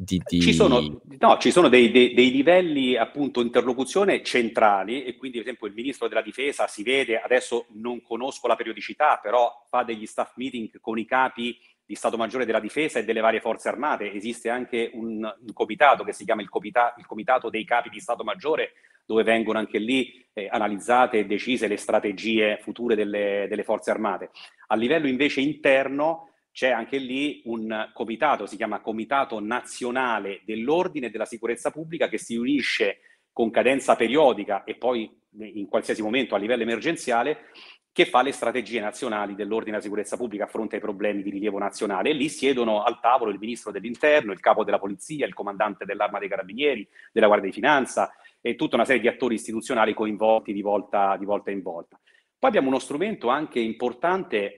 di, 0.00 0.22
di... 0.24 0.40
Ci 0.40 0.52
sono, 0.52 1.00
no, 1.18 1.38
ci 1.38 1.50
sono 1.50 1.68
dei, 1.68 1.90
dei, 1.90 2.14
dei, 2.14 2.30
livelli 2.30 2.96
appunto 2.96 3.40
interlocuzione 3.40 4.22
centrali 4.22 5.02
e 5.02 5.16
quindi 5.16 5.38
ad 5.38 5.42
esempio 5.42 5.66
il 5.66 5.74
ministro 5.74 6.06
della 6.06 6.22
difesa 6.22 6.68
si 6.68 6.84
vede, 6.84 7.18
adesso 7.18 7.66
non 7.70 8.00
conosco 8.00 8.46
la 8.46 8.54
periodicità, 8.54 9.18
però 9.20 9.66
fa 9.68 9.82
degli 9.82 10.06
staff 10.06 10.34
meeting 10.36 10.78
con 10.80 11.00
i 11.00 11.04
capi 11.04 11.58
di 11.84 11.96
Stato 11.96 12.16
Maggiore 12.16 12.44
della 12.44 12.60
Difesa 12.60 13.00
e 13.00 13.04
delle 13.04 13.18
varie 13.18 13.40
forze 13.40 13.68
armate. 13.68 14.12
Esiste 14.12 14.48
anche 14.48 14.88
un, 14.92 15.24
un 15.24 15.52
comitato 15.52 16.04
che 16.04 16.12
si 16.12 16.24
chiama 16.24 16.42
il, 16.42 16.48
comita, 16.48 16.94
il, 16.98 17.06
Comitato 17.06 17.50
dei 17.50 17.64
Capi 17.64 17.88
di 17.88 17.98
Stato 17.98 18.22
Maggiore 18.22 18.74
dove 19.08 19.22
vengono 19.22 19.58
anche 19.58 19.78
lì 19.78 20.22
eh, 20.34 20.48
analizzate 20.50 21.20
e 21.20 21.24
decise 21.24 21.66
le 21.66 21.78
strategie 21.78 22.58
future 22.60 22.94
delle, 22.94 23.46
delle 23.48 23.64
forze 23.64 23.90
armate. 23.90 24.32
A 24.66 24.76
livello 24.76 25.08
invece 25.08 25.40
interno 25.40 26.34
c'è 26.52 26.68
anche 26.68 26.98
lì 26.98 27.40
un 27.46 27.88
comitato, 27.94 28.44
si 28.44 28.56
chiama 28.56 28.80
Comitato 28.80 29.40
Nazionale 29.40 30.42
dell'Ordine 30.44 31.06
e 31.06 31.10
della 31.10 31.24
Sicurezza 31.24 31.70
Pubblica, 31.70 32.08
che 32.08 32.18
si 32.18 32.36
unisce 32.36 32.98
con 33.32 33.50
cadenza 33.50 33.96
periodica 33.96 34.64
e 34.64 34.74
poi 34.74 35.10
in 35.38 35.68
qualsiasi 35.68 36.02
momento 36.02 36.34
a 36.34 36.38
livello 36.38 36.64
emergenziale, 36.64 37.46
che 37.90 38.04
fa 38.04 38.20
le 38.20 38.32
strategie 38.32 38.80
nazionali 38.80 39.34
dell'ordine 39.34 39.70
e 39.70 39.78
della 39.78 39.82
sicurezza 39.82 40.18
pubblica 40.18 40.44
a 40.44 40.48
fronte 40.48 40.74
ai 40.74 40.80
problemi 40.82 41.22
di 41.22 41.30
rilievo 41.30 41.58
nazionale. 41.58 42.10
E 42.10 42.12
lì 42.12 42.28
siedono 42.28 42.82
al 42.82 43.00
tavolo 43.00 43.30
il 43.30 43.38
ministro 43.38 43.72
dell'interno, 43.72 44.32
il 44.32 44.40
capo 44.40 44.64
della 44.64 44.78
polizia, 44.78 45.26
il 45.26 45.34
comandante 45.34 45.86
dell'arma 45.86 46.18
dei 46.18 46.28
carabinieri, 46.28 46.86
della 47.10 47.26
Guardia 47.26 47.48
di 47.48 47.54
Finanza 47.54 48.12
e 48.48 48.56
tutta 48.56 48.76
una 48.76 48.86
serie 48.86 49.02
di 49.02 49.08
attori 49.08 49.34
istituzionali 49.34 49.92
coinvolti 49.92 50.54
di 50.54 50.62
volta, 50.62 51.18
di 51.18 51.26
volta 51.26 51.50
in 51.50 51.60
volta. 51.60 52.00
Poi 52.38 52.48
abbiamo 52.48 52.68
uno 52.68 52.78
strumento 52.78 53.28
anche 53.28 53.60
importante 53.60 54.56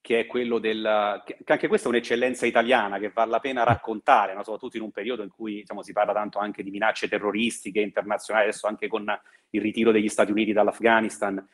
che 0.00 0.20
è 0.20 0.26
quello 0.26 0.60
del... 0.60 1.22
che 1.24 1.52
anche 1.52 1.66
questa 1.66 1.88
è 1.88 1.90
un'eccellenza 1.90 2.46
italiana 2.46 3.00
che 3.00 3.10
vale 3.10 3.32
la 3.32 3.40
pena 3.40 3.64
raccontare, 3.64 4.32
no? 4.34 4.44
soprattutto 4.44 4.76
in 4.76 4.84
un 4.84 4.92
periodo 4.92 5.24
in 5.24 5.30
cui 5.30 5.54
diciamo, 5.56 5.82
si 5.82 5.92
parla 5.92 6.12
tanto 6.12 6.38
anche 6.38 6.62
di 6.62 6.70
minacce 6.70 7.08
terroristiche 7.08 7.80
internazionali, 7.80 8.46
adesso 8.46 8.68
anche 8.68 8.86
con 8.86 9.06
il 9.50 9.60
ritiro 9.60 9.90
degli 9.90 10.08
Stati 10.08 10.30
Uniti 10.30 10.52
dall'Afghanistan, 10.52 11.44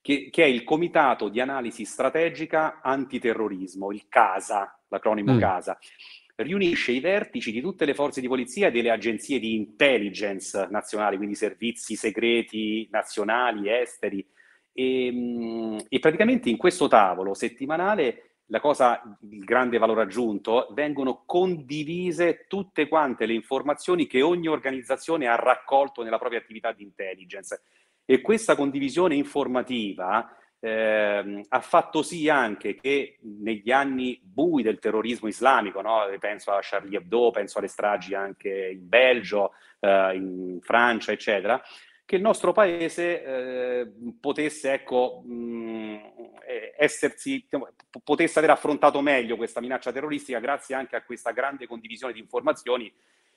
che, 0.00 0.30
che 0.30 0.42
è 0.42 0.46
il 0.46 0.64
Comitato 0.64 1.28
di 1.28 1.40
Analisi 1.40 1.84
Strategica 1.84 2.80
Antiterrorismo, 2.82 3.92
il 3.92 4.06
CASA, 4.08 4.80
l'acronimo 4.88 5.34
mm. 5.34 5.38
CASA. 5.38 5.78
Riunisce 6.40 6.92
i 6.92 7.00
vertici 7.00 7.50
di 7.50 7.60
tutte 7.60 7.84
le 7.84 7.94
forze 7.94 8.20
di 8.20 8.28
polizia 8.28 8.68
e 8.68 8.70
delle 8.70 8.90
agenzie 8.90 9.40
di 9.40 9.56
intelligence 9.56 10.68
nazionali, 10.70 11.16
quindi 11.16 11.34
servizi 11.34 11.96
segreti 11.96 12.86
nazionali, 12.92 13.68
esteri, 13.68 14.24
e, 14.72 15.06
ehm, 15.06 15.84
e 15.88 15.98
praticamente 15.98 16.48
in 16.48 16.56
questo 16.56 16.86
tavolo 16.86 17.34
settimanale 17.34 18.28
la 18.50 18.60
cosa, 18.60 19.02
il 19.28 19.44
grande 19.44 19.78
valore 19.78 20.02
aggiunto, 20.02 20.68
vengono 20.74 21.24
condivise 21.26 22.46
tutte 22.46 22.86
quante 22.86 23.26
le 23.26 23.34
informazioni 23.34 24.06
che 24.06 24.22
ogni 24.22 24.46
organizzazione 24.46 25.26
ha 25.26 25.34
raccolto 25.34 26.04
nella 26.04 26.18
propria 26.18 26.38
attività 26.38 26.72
di 26.72 26.84
intelligence. 26.84 27.62
E 28.04 28.20
questa 28.20 28.54
condivisione 28.54 29.16
informativa 29.16 30.34
eh, 30.60 31.44
ha 31.48 31.60
fatto 31.60 32.02
sì 32.02 32.28
anche 32.28 32.74
che 32.74 33.18
negli 33.20 33.70
anni 33.70 34.20
bui 34.22 34.62
del 34.62 34.78
terrorismo 34.78 35.28
islamico, 35.28 35.80
no? 35.80 36.04
penso 36.18 36.50
a 36.50 36.60
Charlie 36.62 36.98
Hebdo, 36.98 37.30
penso 37.30 37.58
alle 37.58 37.68
stragi 37.68 38.14
anche 38.14 38.70
in 38.72 38.88
Belgio, 38.88 39.52
eh, 39.80 40.14
in 40.14 40.58
Francia, 40.60 41.12
eccetera, 41.12 41.62
che 42.04 42.16
il 42.16 42.22
nostro 42.22 42.52
paese 42.52 43.22
eh, 43.22 43.92
potesse, 44.20 44.72
ecco, 44.72 45.22
mh, 45.24 45.98
essersi, 46.76 47.40
diciamo, 47.42 47.68
potesse 48.02 48.38
aver 48.38 48.50
affrontato 48.50 49.00
meglio 49.00 49.36
questa 49.36 49.60
minaccia 49.60 49.92
terroristica 49.92 50.38
grazie 50.38 50.74
anche 50.74 50.96
a 50.96 51.02
questa 51.02 51.32
grande 51.32 51.66
condivisione 51.66 52.12
di 52.12 52.20
informazioni 52.20 52.92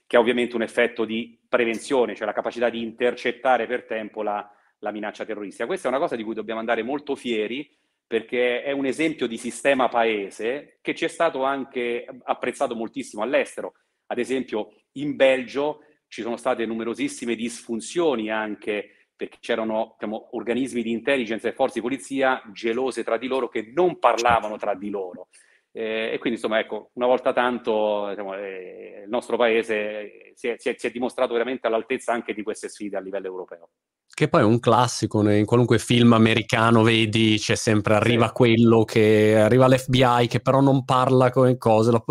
che 0.08 0.16
ha 0.16 0.20
ovviamente 0.20 0.56
un 0.56 0.62
effetto 0.62 1.06
di 1.06 1.38
prevenzione, 1.48 2.16
cioè 2.16 2.26
la 2.26 2.34
capacità 2.34 2.70
di 2.70 2.82
intercettare 2.82 3.68
per 3.68 3.84
tempo 3.84 4.24
la, 4.24 4.50
la 4.82 4.92
minaccia 4.92 5.26
terroristica. 5.26 5.66
Questa 5.66 5.88
è 5.88 5.92
una 5.92 6.00
cosa 6.00 6.16
di 6.16 6.24
cui 6.24 6.34
dobbiamo 6.34 6.60
andare 6.60 6.84
molto 6.84 7.16
fieri 7.16 7.70
perché 8.06 8.62
è 8.62 8.72
un 8.72 8.86
esempio 8.86 9.26
di 9.26 9.38
sistema 9.38 9.88
paese 9.88 10.80
che 10.82 10.94
ci 10.94 11.06
è 11.06 11.08
stato 11.08 11.44
anche 11.44 12.06
apprezzato 12.24 12.76
moltissimo 12.76 13.24
all'estero. 13.24 13.74
Ad 14.08 14.18
esempio 14.18 14.74
in 14.94 15.16
Belgio 15.16 15.86
ci 16.08 16.22
sono 16.22 16.36
state 16.36 16.66
numerosissime 16.66 17.36
disfunzioni 17.36 18.30
anche 18.30 19.08
perché 19.16 19.38
c'erano 19.40 19.96
diciamo, 19.98 20.36
organismi 20.36 20.82
di 20.82 20.92
intelligence 20.92 21.48
e 21.48 21.54
forze 21.54 21.76
di 21.76 21.82
polizia 21.82 22.42
gelose 22.52 23.04
tra 23.04 23.18
di 23.18 23.28
loro 23.28 23.48
che 23.48 23.72
non 23.74 24.00
parlavano 24.00 24.58
tra 24.58 24.74
di 24.74 24.90
loro. 24.90 25.28
Eh, 25.74 26.12
e 26.14 26.18
quindi, 26.20 26.38
insomma, 26.40 26.60
ecco, 26.60 26.92
una 26.94 27.06
volta 27.06 27.32
tanto 27.32 28.08
diciamo, 28.10 28.36
eh, 28.36 29.02
il 29.04 29.10
nostro 29.10 29.38
paese 29.38 30.32
si 30.36 30.50
è, 30.50 30.56
si, 30.58 30.70
è, 30.70 30.76
si 30.78 30.88
è, 30.88 30.92
dimostrato 30.92 31.34
veramente 31.34 31.68
all'altezza 31.68 32.12
anche 32.12 32.34
di 32.34 32.44
queste 32.44 32.68
sfide 32.68 32.98
a 32.98 33.00
livello 33.00 33.28
europeo. 33.28 33.70
Che 34.14 34.28
poi 34.28 34.42
è 34.42 34.44
un 34.44 34.60
classico, 34.60 35.28
in 35.30 35.46
qualunque 35.46 35.80
film 35.80 36.12
americano 36.14 36.84
vedi, 36.84 37.38
c'è 37.38 37.56
sempre 37.56 37.96
arriva 37.96 38.28
sì. 38.28 38.34
quello 38.34 38.84
che 38.84 39.38
arriva 39.38 39.68
l'FBI 39.68 40.28
che 40.28 40.42
però 40.42 40.60
non 40.60 40.84
parla 40.84 41.30
con 41.30 41.58
cose 41.58 42.02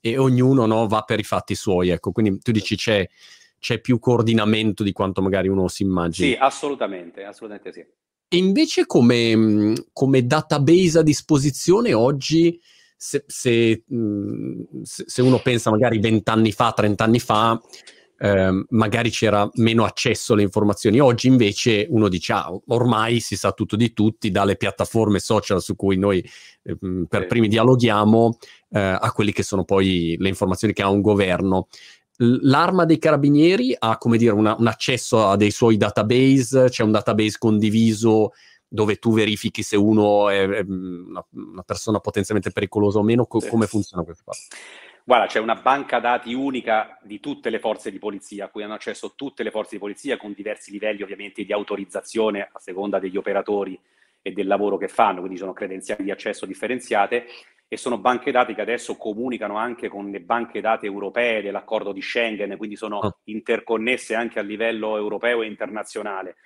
e 0.00 0.16
ognuno 0.16 0.64
no, 0.64 0.88
va 0.88 1.02
per 1.02 1.18
i 1.18 1.24
fatti 1.24 1.54
suoi. 1.54 1.90
Ecco, 1.90 2.10
quindi 2.10 2.38
tu 2.38 2.50
dici 2.52 2.74
c'è 2.76 3.06
c'è 3.62 3.80
più 3.80 4.00
coordinamento 4.00 4.82
di 4.82 4.90
quanto 4.90 5.22
magari 5.22 5.46
uno 5.46 5.68
si 5.68 5.84
immagini. 5.84 6.30
Sì, 6.30 6.36
assolutamente, 6.36 7.22
assolutamente 7.22 7.72
sì. 7.72 7.78
E 8.28 8.36
invece 8.36 8.86
come, 8.86 9.72
come 9.92 10.26
database 10.26 10.98
a 10.98 11.02
disposizione 11.02 11.94
oggi, 11.94 12.60
se, 13.02 13.24
se, 13.26 13.82
se, 14.84 15.22
uno 15.22 15.40
pensa 15.40 15.70
magari 15.70 15.98
vent'anni 15.98 16.52
fa, 16.52 16.70
trent'anni 16.70 17.18
fa, 17.18 17.60
eh, 18.16 18.64
magari 18.68 19.10
c'era 19.10 19.50
meno 19.54 19.84
accesso 19.84 20.34
alle 20.34 20.42
informazioni. 20.42 21.00
Oggi 21.00 21.26
invece 21.26 21.88
uno 21.90 22.08
dice, 22.08 22.32
ah, 22.32 22.56
ormai 22.68 23.18
si 23.18 23.34
sa 23.34 23.50
tutto 23.50 23.74
di 23.74 23.92
tutti, 23.92 24.30
dalle 24.30 24.56
piattaforme 24.56 25.18
social 25.18 25.60
su 25.60 25.74
cui 25.74 25.96
noi 25.96 26.24
eh, 26.62 26.76
per 27.08 27.26
primi 27.26 27.48
dialoghiamo, 27.48 28.38
eh, 28.70 28.78
a 28.78 29.10
quelli 29.10 29.32
che 29.32 29.42
sono 29.42 29.64
poi 29.64 30.14
le 30.16 30.28
informazioni 30.28 30.72
che 30.72 30.82
ha 30.82 30.88
un 30.88 31.00
governo 31.00 31.66
l'arma 32.18 32.84
dei 32.84 32.98
carabinieri 32.98 33.74
ha, 33.76 33.98
come 33.98 34.16
dire, 34.16 34.32
una, 34.32 34.54
un 34.56 34.68
accesso 34.68 35.26
a 35.26 35.34
dei 35.34 35.50
suoi 35.50 35.76
database, 35.76 36.68
c'è 36.68 36.84
un 36.84 36.92
database 36.92 37.36
condiviso 37.38 38.30
dove 38.72 38.96
tu 38.96 39.12
verifichi 39.12 39.62
se 39.62 39.76
uno 39.76 40.30
è, 40.30 40.48
è 40.48 40.64
una, 40.66 41.22
una, 41.34 41.62
persona 41.62 42.00
potenzialmente 42.00 42.52
pericolosa 42.52 43.00
o 43.00 43.02
meno, 43.02 43.26
co- 43.26 43.40
sì. 43.40 43.50
come 43.50 43.66
funziona 43.66 44.02
questa 44.02 44.22
cosa? 44.24 44.40
Guarda, 45.04 45.26
c'è 45.26 45.40
una 45.40 45.56
banca 45.56 45.98
dati 45.98 46.32
unica 46.32 46.98
di 47.02 47.20
tutte 47.20 47.50
le 47.50 47.58
forze 47.58 47.90
di 47.90 47.98
polizia, 47.98 48.46
a 48.46 48.48
cui 48.48 48.62
hanno 48.62 48.72
accesso 48.72 49.12
tutte 49.14 49.42
le 49.42 49.50
forze 49.50 49.74
di 49.74 49.78
polizia 49.78 50.16
con 50.16 50.32
diversi 50.32 50.70
livelli 50.70 51.02
ovviamente 51.02 51.44
di 51.44 51.52
autorizzazione 51.52 52.48
a 52.50 52.58
seconda 52.58 52.98
degli 52.98 53.18
operatori 53.18 53.78
e 54.22 54.32
del 54.32 54.46
lavoro 54.46 54.78
che 54.78 54.88
fanno, 54.88 55.18
quindi 55.18 55.36
sono 55.36 55.52
credenziali 55.52 56.04
di 56.04 56.10
accesso 56.10 56.46
differenziate 56.46 57.26
e 57.68 57.76
sono 57.76 57.98
banche 57.98 58.30
dati 58.30 58.54
che 58.54 58.60
adesso 58.62 58.96
comunicano 58.96 59.56
anche 59.56 59.88
con 59.88 60.10
le 60.10 60.20
banche 60.20 60.62
dati 60.62 60.86
europee 60.86 61.42
dell'accordo 61.42 61.92
di 61.92 62.00
Schengen, 62.00 62.56
quindi 62.56 62.76
sono 62.76 62.98
oh. 62.98 63.18
interconnesse 63.24 64.14
anche 64.14 64.38
a 64.38 64.42
livello 64.42 64.96
europeo 64.96 65.42
e 65.42 65.46
internazionale. 65.46 66.36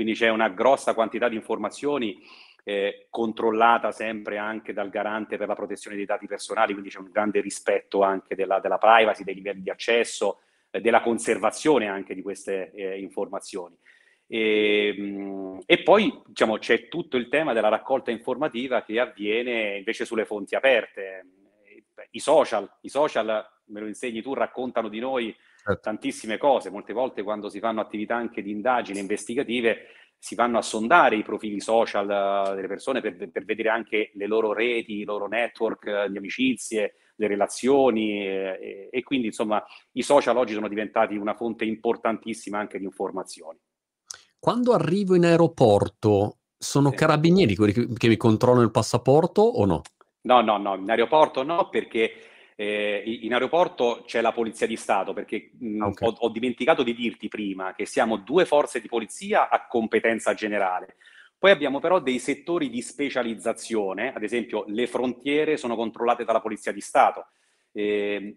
Quindi 0.00 0.16
c'è 0.16 0.30
una 0.30 0.48
grossa 0.48 0.94
quantità 0.94 1.28
di 1.28 1.36
informazioni 1.36 2.18
eh, 2.64 3.08
controllata 3.10 3.92
sempre 3.92 4.38
anche 4.38 4.72
dal 4.72 4.88
garante 4.88 5.36
per 5.36 5.46
la 5.46 5.54
protezione 5.54 5.94
dei 5.94 6.06
dati 6.06 6.26
personali, 6.26 6.72
quindi 6.72 6.88
c'è 6.88 7.00
un 7.00 7.10
grande 7.12 7.42
rispetto 7.42 8.02
anche 8.02 8.34
della, 8.34 8.60
della 8.60 8.78
privacy, 8.78 9.24
dei 9.24 9.34
livelli 9.34 9.60
di 9.60 9.68
accesso, 9.68 10.40
eh, 10.70 10.80
della 10.80 11.02
conservazione 11.02 11.86
anche 11.86 12.14
di 12.14 12.22
queste 12.22 12.72
eh, 12.72 12.98
informazioni. 12.98 13.76
E, 14.26 14.94
ehm, 14.96 15.60
e, 15.66 15.82
poi 15.82 16.22
diciamo, 16.24 16.56
c'è 16.56 16.88
tutto 16.88 17.18
il 17.18 17.28
tema 17.28 17.52
della 17.52 17.68
raccolta 17.68 18.10
informativa 18.10 18.82
che 18.82 18.98
avviene 18.98 19.76
invece 19.76 20.06
sulle 20.06 20.24
fonti 20.24 20.54
aperte. 20.54 21.26
I 22.12 22.20
social, 22.20 22.66
i 22.80 22.88
social, 22.88 23.46
me 23.66 23.80
lo 23.80 23.86
insegni 23.86 24.22
tu, 24.22 24.32
raccontano 24.32 24.88
di 24.88 24.98
noi 24.98 25.36
certo. 25.62 25.80
tantissime 25.80 26.38
cose. 26.38 26.70
Molte 26.70 26.92
volte 26.92 27.22
quando 27.22 27.48
si 27.48 27.58
fanno 27.58 27.80
attività 27.80 28.16
anche 28.16 28.42
di 28.42 28.50
indagini 28.50 28.98
investigative 28.98 29.86
si 30.22 30.34
vanno 30.34 30.58
a 30.58 30.62
sondare 30.62 31.16
i 31.16 31.22
profili 31.22 31.60
social 31.60 32.06
delle 32.54 32.68
persone 32.68 33.00
per, 33.00 33.30
per 33.30 33.44
vedere 33.44 33.70
anche 33.70 34.10
le 34.14 34.26
loro 34.26 34.52
reti, 34.52 34.98
i 34.98 35.04
loro 35.04 35.26
network 35.26 36.06
di 36.06 36.18
amicizie, 36.18 36.94
le 37.14 37.26
relazioni 37.26 38.26
eh, 38.26 38.88
e, 38.90 39.02
quindi 39.02 39.28
insomma 39.28 39.64
i 39.92 40.02
social 40.02 40.36
oggi 40.36 40.52
sono 40.52 40.68
diventati 40.68 41.16
una 41.16 41.34
fonte 41.34 41.64
importantissima 41.64 42.58
anche 42.58 42.78
di 42.78 42.84
informazioni. 42.84 43.58
Quando 44.38 44.72
arrivo 44.72 45.14
in 45.14 45.24
aeroporto 45.24 46.38
sono 46.56 46.90
carabinieri 46.90 47.56
quelli 47.56 47.72
che, 47.72 47.86
che 47.94 48.08
mi 48.08 48.18
controllano 48.18 48.64
il 48.64 48.70
passaporto 48.70 49.40
o 49.40 49.64
no? 49.64 49.82
No, 50.22 50.42
no, 50.42 50.58
no, 50.58 50.74
in 50.74 50.90
aeroporto 50.90 51.42
no 51.42 51.70
perché 51.70 52.12
eh, 52.60 53.02
in 53.22 53.32
aeroporto 53.32 54.02
c'è 54.04 54.20
la 54.20 54.32
polizia 54.32 54.66
di 54.66 54.76
Stato 54.76 55.14
perché 55.14 55.52
mh, 55.58 55.80
okay. 55.80 56.06
ho, 56.06 56.14
ho, 56.18 56.28
dimenticato 56.28 56.82
di 56.82 56.94
dirti 56.94 57.28
prima 57.28 57.72
che 57.72 57.86
siamo 57.86 58.18
due 58.18 58.44
forze 58.44 58.82
di 58.82 58.86
polizia 58.86 59.48
a 59.48 59.66
competenza 59.66 60.34
generale. 60.34 60.96
Poi 61.38 61.52
abbiamo 61.52 61.80
però 61.80 62.00
dei 62.00 62.18
settori 62.18 62.68
di 62.68 62.82
specializzazione, 62.82 64.12
ad 64.12 64.22
esempio 64.22 64.64
le 64.66 64.86
frontiere 64.86 65.56
sono 65.56 65.74
controllate 65.74 66.22
dalla 66.22 66.42
polizia 66.42 66.70
di 66.70 66.82
Stato, 66.82 67.28
eh, 67.72 68.34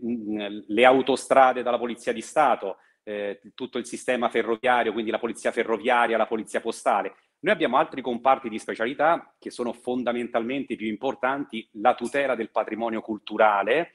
le 0.67 0.85
autostrade 0.85 1.61
dalla 1.61 1.77
polizia 1.77 2.13
di 2.13 2.21
Stato, 2.21 2.77
eh, 3.03 3.41
tutto 3.53 3.77
il 3.77 3.85
sistema 3.85 4.29
ferroviario, 4.29 4.93
quindi 4.93 5.11
la 5.11 5.19
polizia 5.19 5.51
ferroviaria, 5.51 6.15
la 6.15 6.27
polizia 6.27 6.61
postale. 6.61 7.13
Noi 7.39 7.53
abbiamo 7.53 7.75
altri 7.75 8.01
comparti 8.01 8.47
di 8.47 8.57
specialità 8.57 9.35
che 9.37 9.49
sono 9.49 9.73
fondamentalmente 9.73 10.77
più 10.77 10.87
importanti, 10.87 11.67
la 11.73 11.93
tutela 11.93 12.35
del 12.35 12.51
patrimonio 12.51 13.01
culturale, 13.01 13.91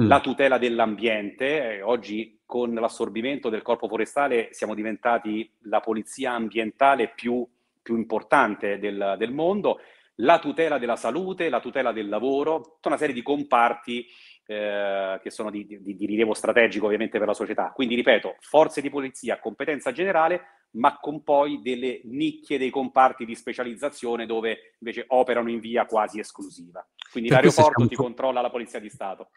mm. 0.00 0.06
la 0.06 0.20
tutela 0.20 0.58
dell'ambiente. 0.58 1.76
Eh, 1.76 1.82
oggi 1.82 2.40
con 2.44 2.72
l'assorbimento 2.74 3.48
del 3.48 3.62
corpo 3.62 3.88
forestale 3.88 4.48
siamo 4.52 4.74
diventati 4.74 5.50
la 5.62 5.80
polizia 5.80 6.32
ambientale 6.32 7.12
più, 7.14 7.46
più 7.82 7.96
importante 7.96 8.78
del, 8.78 9.16
del 9.18 9.32
mondo, 9.32 9.80
la 10.16 10.38
tutela 10.38 10.78
della 10.78 10.96
salute, 10.96 11.48
la 11.48 11.60
tutela 11.60 11.92
del 11.92 12.08
lavoro, 12.08 12.60
tutta 12.60 12.88
una 12.88 12.96
serie 12.96 13.14
di 13.14 13.22
comparti 13.22 14.06
eh, 14.46 15.20
che 15.22 15.30
sono 15.30 15.50
di, 15.50 15.66
di, 15.66 15.94
di, 15.94 16.06
rilievo 16.06 16.32
strategico 16.32 16.86
ovviamente 16.86 17.18
per 17.18 17.26
la 17.26 17.34
società. 17.34 17.70
Quindi 17.74 17.94
ripeto, 17.94 18.36
forze 18.40 18.80
di 18.80 18.88
polizia, 18.88 19.38
competenza 19.38 19.92
generale, 19.92 20.64
ma 20.70 20.98
con 20.98 21.22
poi 21.22 21.60
delle 21.60 22.00
nicchie 22.04 22.58
dei 22.58 22.70
comparti 22.70 23.24
di 23.24 23.34
specializzazione 23.34 24.26
dove 24.26 24.74
invece 24.78 25.04
operano 25.08 25.50
in 25.50 25.60
via 25.60 25.84
quasi 25.84 26.18
esclusiva. 26.18 26.86
Quindi 27.10 27.28
per 27.28 27.44
l'aeroporto 27.44 27.86
ti 27.86 27.94
controlla 27.94 28.40
la 28.40 28.50
Polizia 28.50 28.80
di 28.80 28.88
Stato. 28.88 29.30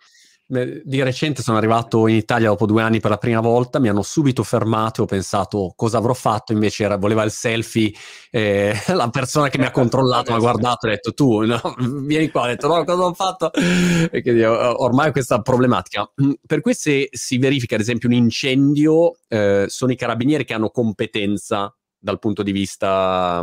Di 0.51 1.01
recente 1.01 1.41
sono 1.41 1.55
arrivato 1.55 2.07
in 2.07 2.15
Italia 2.17 2.49
dopo 2.49 2.65
due 2.65 2.81
anni 2.81 2.99
per 2.99 3.09
la 3.09 3.17
prima 3.17 3.39
volta, 3.39 3.79
mi 3.79 3.87
hanno 3.87 4.01
subito 4.01 4.43
fermato 4.43 4.99
e 4.99 5.03
ho 5.05 5.07
pensato 5.07 5.71
cosa 5.77 5.97
avrò 5.97 6.13
fatto, 6.13 6.51
invece 6.51 6.83
era, 6.83 6.97
voleva 6.97 7.23
il 7.23 7.31
selfie, 7.31 7.93
eh, 8.29 8.73
la 8.93 9.09
persona 9.09 9.47
che 9.47 9.57
mi 9.57 9.63
ha 9.63 9.71
controllato 9.71 10.31
mi 10.31 10.37
ha 10.37 10.41
guardato 10.41 10.87
e 10.87 10.89
ha 10.89 10.93
detto 10.95 11.13
tu, 11.13 11.45
no, 11.45 11.61
vieni 12.05 12.29
qua, 12.29 12.41
ho 12.41 12.47
detto 12.47 12.67
no, 12.67 12.83
cosa 12.83 13.01
ho 13.01 13.13
fatto? 13.13 13.49
E 13.53 14.21
quindi 14.21 14.43
ormai 14.43 15.13
questa 15.13 15.41
problematica. 15.41 16.11
Mm, 16.21 16.31
per 16.45 16.59
cui 16.59 16.73
se 16.73 17.07
si 17.09 17.37
verifica 17.37 17.75
ad 17.75 17.81
esempio 17.81 18.09
un 18.09 18.15
incendio, 18.15 19.19
eh, 19.29 19.67
sono 19.69 19.93
i 19.93 19.95
carabinieri 19.95 20.43
che 20.43 20.53
hanno 20.53 20.69
competenza 20.69 21.73
dal 21.97 22.19
punto 22.19 22.43
di 22.43 22.51
vista, 22.51 23.41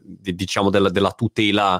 di, 0.00 0.34
diciamo, 0.34 0.70
della, 0.70 0.88
della 0.88 1.10
tutela 1.10 1.78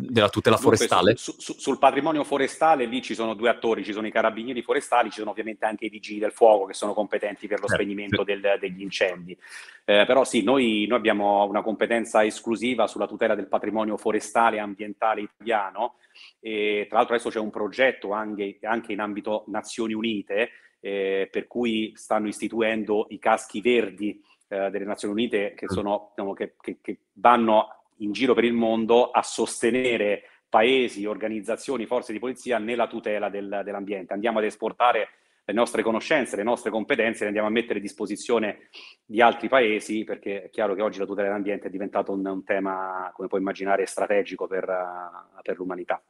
della 0.00 0.28
tutela 0.28 0.56
forestale? 0.56 1.16
Su, 1.16 1.34
su, 1.36 1.54
sul 1.54 1.78
patrimonio 1.78 2.22
forestale 2.22 2.84
lì 2.84 3.02
ci 3.02 3.14
sono 3.14 3.34
due 3.34 3.48
attori, 3.48 3.82
ci 3.82 3.92
sono 3.92 4.06
i 4.06 4.12
carabinieri 4.12 4.62
forestali, 4.62 5.10
ci 5.10 5.18
sono 5.18 5.30
ovviamente 5.30 5.64
anche 5.64 5.86
i 5.86 5.88
vigili 5.88 6.20
del 6.20 6.30
fuoco 6.30 6.66
che 6.66 6.74
sono 6.74 6.94
competenti 6.94 7.48
per 7.48 7.58
lo 7.58 7.66
eh, 7.66 7.70
spegnimento 7.70 8.22
del, 8.22 8.56
degli 8.60 8.80
incendi. 8.80 9.36
Eh, 9.84 10.04
però 10.06 10.24
sì, 10.24 10.44
noi, 10.44 10.86
noi, 10.88 10.98
abbiamo 10.98 11.44
una 11.46 11.62
competenza 11.62 12.24
esclusiva 12.24 12.86
sulla 12.86 13.08
tutela 13.08 13.34
del 13.34 13.48
patrimonio 13.48 13.96
forestale 13.96 14.56
e 14.56 14.60
ambientale 14.60 15.22
italiano 15.22 15.96
e 16.38 16.86
tra 16.88 16.98
l'altro 16.98 17.14
adesso 17.14 17.30
c'è 17.30 17.40
un 17.40 17.50
progetto 17.50 18.12
anche, 18.12 18.58
anche 18.62 18.92
in 18.92 19.00
ambito 19.00 19.44
Nazioni 19.48 19.94
Unite 19.94 20.50
eh, 20.80 21.28
per 21.30 21.46
cui 21.48 21.92
stanno 21.96 22.28
istituendo 22.28 23.06
i 23.10 23.18
caschi 23.18 23.60
verdi 23.60 24.22
eh, 24.48 24.70
delle 24.70 24.84
Nazioni 24.84 25.14
Unite 25.14 25.54
che, 25.54 25.66
mm. 25.66 25.74
sono, 25.74 26.08
diciamo, 26.10 26.32
che, 26.34 26.54
che, 26.60 26.78
che 26.80 26.98
vanno 27.14 27.77
in 27.98 28.12
giro 28.12 28.34
per 28.34 28.44
il 28.44 28.52
mondo 28.52 29.10
a 29.10 29.22
sostenere 29.22 30.22
paesi, 30.48 31.04
organizzazioni, 31.04 31.86
forze 31.86 32.12
di 32.12 32.18
polizia 32.18 32.58
nella 32.58 32.86
tutela 32.86 33.28
del, 33.28 33.62
dell'ambiente. 33.64 34.12
Andiamo 34.12 34.38
ad 34.38 34.44
esportare 34.44 35.08
le 35.44 35.54
nostre 35.54 35.82
conoscenze, 35.82 36.36
le 36.36 36.42
nostre 36.42 36.70
competenze, 36.70 37.20
le 37.20 37.28
andiamo 37.28 37.48
a 37.48 37.50
mettere 37.50 37.78
a 37.78 37.82
disposizione 37.82 38.68
di 39.04 39.22
altri 39.22 39.48
paesi, 39.48 40.04
perché 40.04 40.44
è 40.44 40.50
chiaro 40.50 40.74
che 40.74 40.82
oggi 40.82 40.98
la 40.98 41.06
tutela 41.06 41.28
dell'ambiente 41.28 41.68
è 41.68 41.70
diventato 41.70 42.12
un, 42.12 42.26
un 42.26 42.44
tema, 42.44 43.10
come 43.14 43.28
puoi 43.28 43.40
immaginare, 43.40 43.86
strategico 43.86 44.46
per, 44.46 44.64
uh, 44.64 45.40
per, 45.42 45.56
l'umanità. 45.56 46.02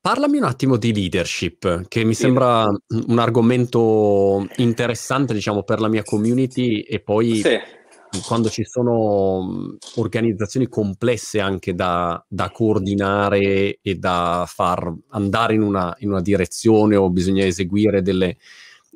Parlami 0.00 0.38
un 0.38 0.44
attimo 0.44 0.78
di 0.78 0.92
leadership, 0.94 1.86
che 1.88 2.04
mi 2.04 2.14
sembra 2.14 2.64
un 2.64 3.18
argomento 3.18 4.46
interessante, 4.56 5.34
diciamo, 5.34 5.62
per 5.62 5.80
la 5.80 5.88
mia 5.88 6.02
community 6.02 6.80
e 6.80 7.00
poi 7.00 7.36
sì 7.36 7.80
quando 8.20 8.50
ci 8.50 8.64
sono 8.64 9.76
organizzazioni 9.96 10.68
complesse 10.68 11.40
anche 11.40 11.74
da, 11.74 12.22
da 12.28 12.50
coordinare 12.50 13.78
e 13.80 13.94
da 13.94 14.44
far 14.46 14.92
andare 15.08 15.54
in 15.54 15.62
una, 15.62 15.94
in 16.00 16.10
una, 16.10 16.20
direzione 16.20 16.96
o 16.96 17.08
bisogna 17.08 17.44
eseguire 17.44 18.02
delle, 18.02 18.36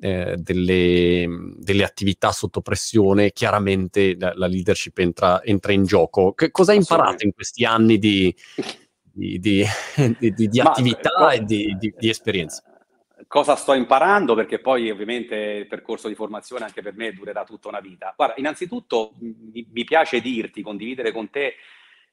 eh, 0.01 0.37
delle, 0.37 1.27
delle, 1.57 1.85
attività 1.85 2.31
sotto 2.33 2.61
pressione, 2.61 3.33
chiaramente 3.33 4.17
la, 4.19 4.33
la 4.35 4.47
leadership 4.47 4.99
entra, 4.99 5.43
entra, 5.43 5.73
in 5.73 5.85
gioco. 5.85 6.33
Che, 6.33 6.51
cosa 6.51 6.73
hai 6.73 6.79
imparato 6.79 7.25
in 7.25 7.33
questi 7.33 7.65
anni 7.65 7.99
di, 7.99 8.35
di, 9.11 9.39
di, 9.39 9.65
di 10.49 10.61
attività 10.61 11.11
Ma, 11.19 11.33
e 11.33 11.45
di, 11.45 11.69
esperienza? 12.01 12.63
Cosa 13.27 13.57
sto 13.57 13.75
imparando, 13.75 14.35
perché 14.35 14.61
poi 14.61 14.91
ovviamente 14.91 15.35
il 15.35 15.67
percorso 15.67 16.09
di 16.09 16.15
formazione 16.15 16.65
anche 16.65 16.83
per 16.83 16.95
me 16.95 17.13
durerà 17.13 17.45
tutta 17.45 17.69
una 17.69 17.81
vita. 17.81 18.13
Guarda, 18.17 18.35
innanzitutto 18.39 19.15
mi, 19.19 19.67
mi 19.71 19.85
piace 19.85 20.21
dirti, 20.21 20.63
condividere 20.63 21.13
con 21.13 21.31
te 21.31 21.55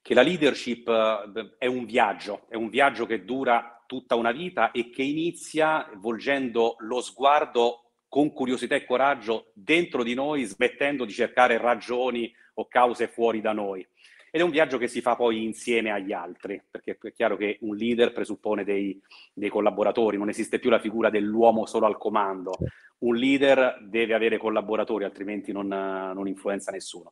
che 0.01 0.13
la 0.13 0.21
leadership 0.21 0.87
eh, 0.87 1.55
è 1.57 1.65
un 1.65 1.85
viaggio, 1.85 2.45
è 2.49 2.55
un 2.55 2.69
viaggio 2.69 3.05
che 3.05 3.23
dura 3.23 3.83
tutta 3.87 4.15
una 4.15 4.31
vita 4.31 4.71
e 4.71 4.89
che 4.89 5.03
inizia 5.03 5.89
volgendo 5.95 6.75
lo 6.79 7.01
sguardo 7.01 7.91
con 8.07 8.31
curiosità 8.31 8.75
e 8.75 8.85
coraggio 8.85 9.51
dentro 9.53 10.03
di 10.03 10.13
noi, 10.13 10.43
smettendo 10.43 11.05
di 11.05 11.13
cercare 11.13 11.57
ragioni 11.57 12.31
o 12.55 12.67
cause 12.67 13.07
fuori 13.07 13.41
da 13.41 13.53
noi. 13.53 13.87
Ed 14.35 14.41
è 14.41 14.43
un 14.43 14.49
viaggio 14.49 14.79
che 14.79 14.87
si 14.87 14.99
fa 14.99 15.15
poi 15.15 15.43
insieme 15.43 15.91
agli 15.91 16.11
altri, 16.11 16.59
perché 16.67 16.97
è 16.99 17.13
chiaro 17.13 17.37
che 17.37 17.59
un 17.61 17.75
leader 17.75 18.11
presuppone 18.11 18.63
dei, 18.63 18.99
dei 19.31 19.49
collaboratori, 19.49 20.17
non 20.17 20.27
esiste 20.27 20.57
più 20.57 20.71
la 20.71 20.79
figura 20.79 21.11
dell'uomo 21.11 21.67
solo 21.67 21.85
al 21.85 21.99
comando. 21.99 22.53
Un 23.01 23.15
leader 23.15 23.77
deve 23.83 24.15
avere 24.15 24.39
collaboratori, 24.39 25.03
altrimenti 25.03 25.51
non, 25.51 25.67
non 25.67 26.27
influenza 26.27 26.71
nessuno. 26.71 27.11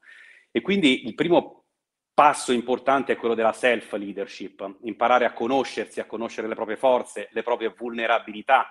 E 0.49 0.61
quindi 0.61 1.05
il 1.05 1.13
primo 1.13 1.65
passo 2.11 2.53
importante 2.53 3.13
è 3.13 3.17
quello 3.17 3.35
della 3.35 3.53
self-leadership, 3.53 4.77
imparare 4.81 5.25
a 5.25 5.33
conoscersi, 5.33 5.99
a 5.99 6.05
conoscere 6.05 6.47
le 6.47 6.55
proprie 6.55 6.75
forze, 6.75 7.29
le 7.33 7.43
proprie 7.43 7.71
vulnerabilità, 7.77 8.65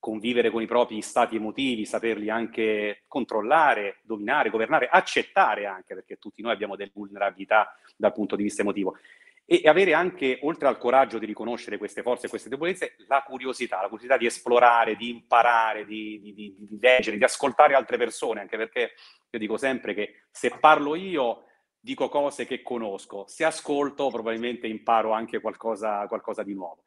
convivere 0.00 0.50
con 0.50 0.62
i 0.62 0.66
propri 0.66 1.00
stati 1.02 1.36
emotivi, 1.36 1.84
saperli 1.84 2.30
anche 2.30 3.02
controllare, 3.06 3.98
dominare, 4.02 4.50
governare, 4.50 4.88
accettare 4.88 5.66
anche, 5.66 5.94
perché 5.94 6.16
tutti 6.16 6.42
noi 6.42 6.52
abbiamo 6.52 6.74
delle 6.74 6.90
vulnerabilità 6.92 7.76
dal 7.96 8.12
punto 8.12 8.34
di 8.34 8.42
vista 8.42 8.62
emotivo. 8.62 8.96
E 9.44 9.62
avere 9.64 9.94
anche, 9.94 10.38
oltre 10.42 10.68
al 10.68 10.78
coraggio 10.78 11.18
di 11.18 11.26
riconoscere 11.26 11.76
queste 11.76 12.02
forze 12.02 12.26
e 12.26 12.28
queste 12.28 12.48
debolezze, 12.48 12.94
la 13.08 13.22
curiosità, 13.26 13.76
la 13.82 13.88
curiosità 13.88 14.16
di 14.16 14.26
esplorare, 14.26 14.96
di 14.96 15.10
imparare, 15.10 15.84
di, 15.84 16.20
di, 16.20 16.32
di, 16.32 16.54
di 16.56 16.78
leggere, 16.80 17.18
di 17.18 17.24
ascoltare 17.24 17.74
altre 17.74 17.98
persone, 17.98 18.40
anche 18.40 18.56
perché 18.56 18.92
io 19.28 19.38
dico 19.38 19.56
sempre 19.56 19.92
che 19.92 20.22
se 20.30 20.56
parlo 20.58 20.94
io 20.94 21.44
dico 21.80 22.08
cose 22.08 22.46
che 22.46 22.62
conosco, 22.62 23.24
se 23.26 23.44
ascolto 23.44 24.08
probabilmente 24.08 24.66
imparo 24.66 25.12
anche 25.12 25.40
qualcosa, 25.40 26.06
qualcosa 26.06 26.42
di 26.42 26.54
nuovo. 26.54 26.82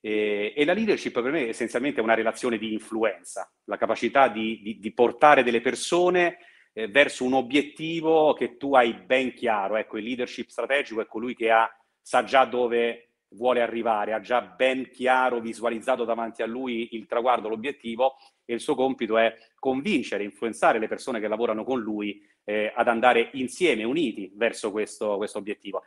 E, 0.00 0.54
e, 0.56 0.64
la 0.64 0.72
leadership 0.72 1.20
per 1.20 1.30
me 1.30 1.44
è 1.44 1.48
essenzialmente 1.48 2.00
una 2.00 2.14
relazione 2.14 2.58
di 2.58 2.72
influenza, 2.72 3.50
la 3.64 3.76
capacità 3.76 4.28
di, 4.28 4.60
di, 4.62 4.78
di 4.78 4.92
portare 4.92 5.42
delle 5.42 5.60
persone 5.60 6.38
eh, 6.72 6.88
verso 6.88 7.24
un 7.24 7.34
obiettivo 7.34 8.32
che 8.32 8.56
tu 8.56 8.74
hai 8.74 8.94
ben 8.94 9.34
chiaro. 9.34 9.76
Ecco, 9.76 9.98
il 9.98 10.04
leadership 10.04 10.48
strategico 10.48 11.00
è 11.00 11.06
colui 11.06 11.34
che 11.34 11.50
ha, 11.50 11.70
sa 12.00 12.24
già 12.24 12.44
dove 12.44 13.10
vuole 13.34 13.60
arrivare, 13.60 14.12
ha 14.12 14.20
già 14.20 14.40
ben 14.40 14.90
chiaro, 14.90 15.40
visualizzato 15.40 16.04
davanti 16.04 16.42
a 16.42 16.46
lui 16.46 16.88
il 16.92 17.06
traguardo, 17.06 17.48
l'obiettivo 17.48 18.16
e 18.44 18.54
il 18.54 18.60
suo 18.60 18.74
compito 18.74 19.18
è 19.18 19.36
convincere, 19.58 20.24
influenzare 20.24 20.78
le 20.78 20.88
persone 20.88 21.20
che 21.20 21.28
lavorano 21.28 21.62
con 21.62 21.80
lui 21.80 22.20
eh, 22.44 22.72
ad 22.74 22.88
andare 22.88 23.30
insieme, 23.34 23.84
uniti, 23.84 24.32
verso 24.34 24.72
questo, 24.72 25.16
questo 25.16 25.38
obiettivo. 25.38 25.82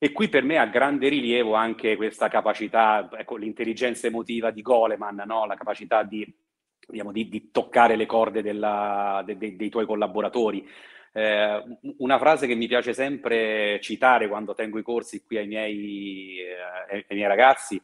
E 0.00 0.12
qui 0.12 0.28
per 0.28 0.44
me 0.44 0.58
ha 0.58 0.66
grande 0.66 1.08
rilievo 1.08 1.54
anche 1.54 1.96
questa 1.96 2.28
capacità, 2.28 3.08
ecco, 3.12 3.34
l'intelligenza 3.34 4.06
emotiva 4.06 4.52
di 4.52 4.62
Goleman, 4.62 5.24
no? 5.26 5.44
la 5.44 5.56
capacità 5.56 6.04
di, 6.04 6.24
diciamo, 6.86 7.10
di, 7.10 7.28
di 7.28 7.50
toccare 7.50 7.96
le 7.96 8.06
corde 8.06 8.40
della, 8.40 9.22
de, 9.26 9.36
de, 9.36 9.56
dei 9.56 9.68
tuoi 9.68 9.86
collaboratori. 9.86 10.64
Eh, 11.12 11.62
una 11.98 12.18
frase 12.18 12.46
che 12.46 12.54
mi 12.54 12.68
piace 12.68 12.92
sempre 12.92 13.80
citare 13.80 14.28
quando 14.28 14.54
tengo 14.54 14.78
i 14.78 14.84
corsi 14.84 15.24
qui 15.24 15.38
ai 15.38 15.48
miei, 15.48 16.36
eh, 16.38 17.04
ai 17.08 17.16
miei 17.16 17.26
ragazzi 17.26 17.80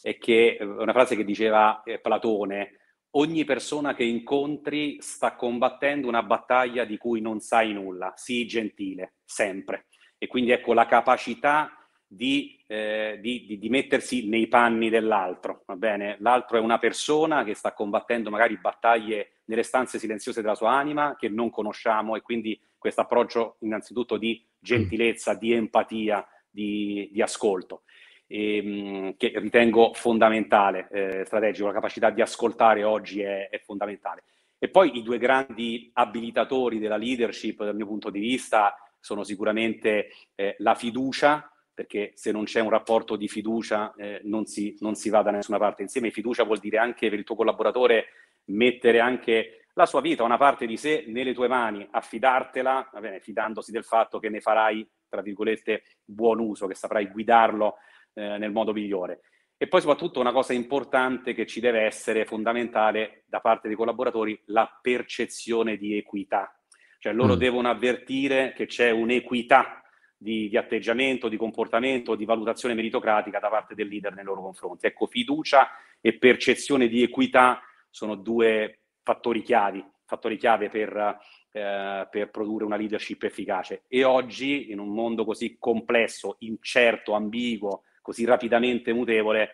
è 0.00 0.16
che 0.16 0.56
è 0.56 0.62
una 0.62 0.92
frase 0.92 1.16
che 1.16 1.24
diceva 1.24 1.82
eh, 1.82 1.98
Platone, 2.00 2.78
ogni 3.10 3.44
persona 3.44 3.94
che 3.94 4.04
incontri 4.04 4.96
sta 5.00 5.34
combattendo 5.34 6.08
una 6.08 6.22
battaglia 6.22 6.84
di 6.86 6.96
cui 6.96 7.20
non 7.20 7.40
sai 7.40 7.74
nulla, 7.74 8.12
sii 8.14 8.46
gentile, 8.46 9.16
sempre. 9.24 9.87
E 10.18 10.26
quindi 10.26 10.50
ecco 10.50 10.72
la 10.72 10.86
capacità 10.86 11.72
di, 12.10 12.58
eh, 12.66 13.18
di, 13.20 13.44
di, 13.46 13.58
di, 13.58 13.68
mettersi 13.68 14.28
nei 14.28 14.48
panni 14.48 14.88
dell'altro, 14.88 15.62
va 15.66 15.76
bene? 15.76 16.16
L'altro 16.20 16.56
è 16.56 16.60
una 16.60 16.78
persona 16.78 17.44
che 17.44 17.54
sta 17.54 17.72
combattendo 17.72 18.30
magari 18.30 18.56
battaglie 18.56 19.32
nelle 19.44 19.62
stanze 19.62 19.98
silenziose 19.98 20.40
della 20.40 20.54
sua 20.54 20.72
anima 20.72 21.16
che 21.16 21.28
non 21.28 21.50
conosciamo 21.50 22.16
e 22.16 22.22
quindi 22.22 22.58
questo 22.78 23.02
approccio 23.02 23.56
innanzitutto 23.60 24.16
di 24.16 24.42
gentilezza, 24.58 25.34
di 25.34 25.52
empatia, 25.52 26.26
di, 26.50 27.20
ascolto. 27.20 27.82
E, 28.26 28.56
ehm, 28.56 29.16
che 29.16 29.32
ritengo 29.36 29.92
fondamentale, 29.92 30.88
eh, 30.90 31.24
strategico, 31.26 31.66
la 31.66 31.74
capacità 31.74 32.10
di 32.10 32.22
ascoltare 32.22 32.84
oggi 32.84 33.20
è, 33.20 33.48
è 33.50 33.58
fondamentale. 33.58 34.24
E 34.58 34.68
poi 34.68 34.96
i 34.96 35.02
due 35.02 35.18
grandi 35.18 35.90
abilitatori 35.92 36.78
della 36.78 36.96
leadership, 36.96 37.62
dal 37.62 37.76
mio 37.76 37.86
punto 37.86 38.10
di 38.10 38.18
vista, 38.18 38.74
sono 39.00 39.24
sicuramente 39.24 40.10
eh, 40.34 40.54
la 40.58 40.74
fiducia, 40.74 41.50
perché 41.72 42.12
se 42.14 42.32
non 42.32 42.44
c'è 42.44 42.60
un 42.60 42.70
rapporto 42.70 43.16
di 43.16 43.28
fiducia 43.28 43.94
eh, 43.94 44.20
non, 44.24 44.46
si, 44.46 44.76
non, 44.80 44.94
si, 44.94 45.10
va 45.10 45.22
da 45.22 45.30
nessuna 45.30 45.58
parte 45.58 45.82
insieme. 45.82 46.10
Fiducia 46.10 46.44
vuol 46.44 46.58
dire 46.58 46.78
anche 46.78 47.08
per 47.08 47.18
il 47.18 47.24
tuo 47.24 47.36
collaboratore 47.36 48.06
mettere 48.46 49.00
anche 49.00 49.66
la 49.74 49.86
sua 49.86 50.00
vita, 50.00 50.24
una 50.24 50.38
parte 50.38 50.66
di 50.66 50.76
sé 50.76 51.04
nelle 51.06 51.32
tue 51.32 51.46
mani, 51.46 51.86
affidartela, 51.88 52.90
bene, 53.00 53.20
fidandosi 53.20 53.70
del 53.70 53.84
fatto 53.84 54.18
che 54.18 54.28
ne 54.28 54.40
farai, 54.40 54.88
tra 55.08 55.22
virgolette, 55.22 55.84
buon 56.04 56.40
uso, 56.40 56.66
che 56.66 56.74
saprai 56.74 57.06
guidarlo 57.06 57.76
eh, 58.14 58.38
nel 58.38 58.50
modo 58.50 58.72
migliore. 58.72 59.20
E 59.56 59.68
poi 59.68 59.80
soprattutto 59.80 60.18
una 60.18 60.32
cosa 60.32 60.52
importante 60.52 61.32
che 61.32 61.46
ci 61.46 61.60
deve 61.60 61.82
essere 61.82 62.24
fondamentale 62.24 63.22
da 63.26 63.40
parte 63.40 63.68
dei 63.68 63.76
collaboratori, 63.76 64.40
la 64.46 64.68
percezione 64.82 65.76
di 65.76 65.96
equità. 65.96 66.57
Cioè 66.98 67.12
loro 67.12 67.34
mm. 67.34 67.38
devono 67.38 67.68
avvertire 67.70 68.52
che 68.54 68.66
c'è 68.66 68.90
un'equità 68.90 69.82
di, 70.16 70.48
di, 70.48 70.56
atteggiamento, 70.56 71.28
di 71.28 71.36
comportamento, 71.36 72.16
di 72.16 72.24
valutazione 72.24 72.74
meritocratica 72.74 73.38
da 73.38 73.48
parte 73.48 73.74
del 73.74 73.88
leader 73.88 74.14
nei 74.14 74.24
loro 74.24 74.42
confronti. 74.42 74.86
Ecco, 74.86 75.06
fiducia 75.06 75.68
e 76.00 76.18
percezione 76.18 76.88
di 76.88 77.02
equità 77.02 77.62
sono 77.88 78.16
due 78.16 78.80
fattori 79.02 79.42
chiavi, 79.42 79.84
fattori 80.04 80.36
chiave 80.36 80.68
per, 80.68 81.18
eh, 81.52 82.08
per 82.10 82.30
produrre 82.30 82.64
una 82.64 82.76
leadership 82.76 83.22
efficace. 83.22 83.84
E 83.86 84.04
oggi, 84.04 84.70
in 84.70 84.80
un 84.80 84.88
mondo 84.88 85.24
così 85.24 85.56
complesso, 85.58 86.36
incerto, 86.40 87.12
ambiguo, 87.12 87.84
così 88.02 88.24
rapidamente 88.24 88.92
mutevole, 88.92 89.52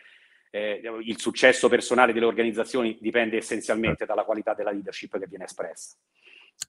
eh, 0.50 0.80
il 1.02 1.18
successo 1.18 1.68
personale 1.68 2.12
delle 2.12 2.26
organizzazioni 2.26 2.96
dipende 3.00 3.36
essenzialmente 3.36 4.06
dalla 4.06 4.24
qualità 4.24 4.54
della 4.54 4.70
leadership 4.70 5.18
che 5.18 5.26
viene 5.26 5.44
espressa. 5.44 5.96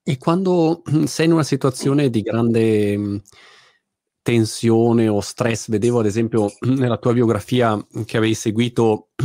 E 0.03 0.17
quando 0.17 0.83
sei 1.05 1.25
in 1.25 1.33
una 1.33 1.43
situazione 1.43 2.09
di 2.09 2.21
grande 2.21 3.21
tensione 4.25 5.07
o 5.07 5.19
stress. 5.19 5.69
Vedevo 5.69 5.99
ad 5.99 6.07
esempio 6.07 6.51
nella 6.65 6.97
tua 6.97 7.13
biografia 7.13 7.79
che 8.05 8.17
avevi 8.17 8.33
seguito 8.33 9.09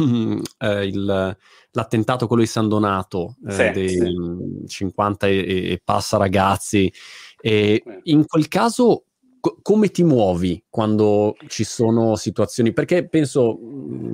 eh, 0.59 0.87
il, 0.87 1.37
l'attentato 1.71 2.27
quello 2.27 2.43
di 2.43 2.49
San 2.49 2.69
Donato 2.69 3.37
eh, 3.47 3.53
sì, 3.53 3.71
dei 3.71 3.89
sì. 3.89 4.69
50 4.69 5.27
e, 5.27 5.39
e, 5.73 5.81
passa 5.83 6.19
ragazzi. 6.19 6.93
E 7.41 7.83
in 8.03 8.27
quel 8.27 8.49
caso 8.49 9.05
co- 9.41 9.59
come 9.63 9.89
ti 9.89 10.05
muovi 10.05 10.63
quando 10.69 11.35
ci 11.47 11.65
sono 11.65 12.15
situazioni? 12.17 12.75
Perché 12.75 13.09
penso 13.09 13.59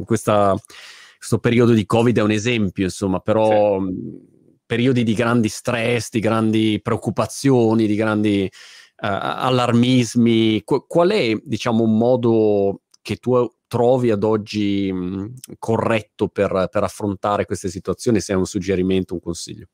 questa, 0.05 0.55
questo 1.19 1.39
periodo 1.39 1.73
di 1.73 1.85
Covid 1.85 2.17
è 2.17 2.23
un 2.23 2.31
esempio, 2.31 2.85
insomma, 2.85 3.19
però 3.19 3.81
sì. 3.81 4.35
Periodi 4.67 5.05
di 5.05 5.15
grandi 5.15 5.49
stress, 5.49 6.11
di 6.11 6.21
grandi 6.21 6.81
preoccupazioni, 6.83 7.87
di 7.87 7.95
grandi 7.95 8.43
uh, 8.43 8.51
allarmismi, 8.99 10.63
Qu- 10.65 10.87
qual 10.87 11.11
è, 11.11 11.33
diciamo, 11.43 11.85
un 11.85 11.97
modo 11.97 12.83
che 13.01 13.17
tu 13.17 13.49
trovi 13.69 14.11
ad 14.11 14.25
oggi 14.25 14.93
mh, 14.93 15.35
corretto 15.59 16.29
per, 16.29 16.69
per, 16.71 16.83
affrontare 16.83 17.45
queste 17.47 17.69
situazioni, 17.69 18.21
se 18.21 18.33
è 18.33 18.37
un 18.37 18.47
suggerimento, 18.47 19.15
un 19.15 19.21
consiglio? 19.21 19.67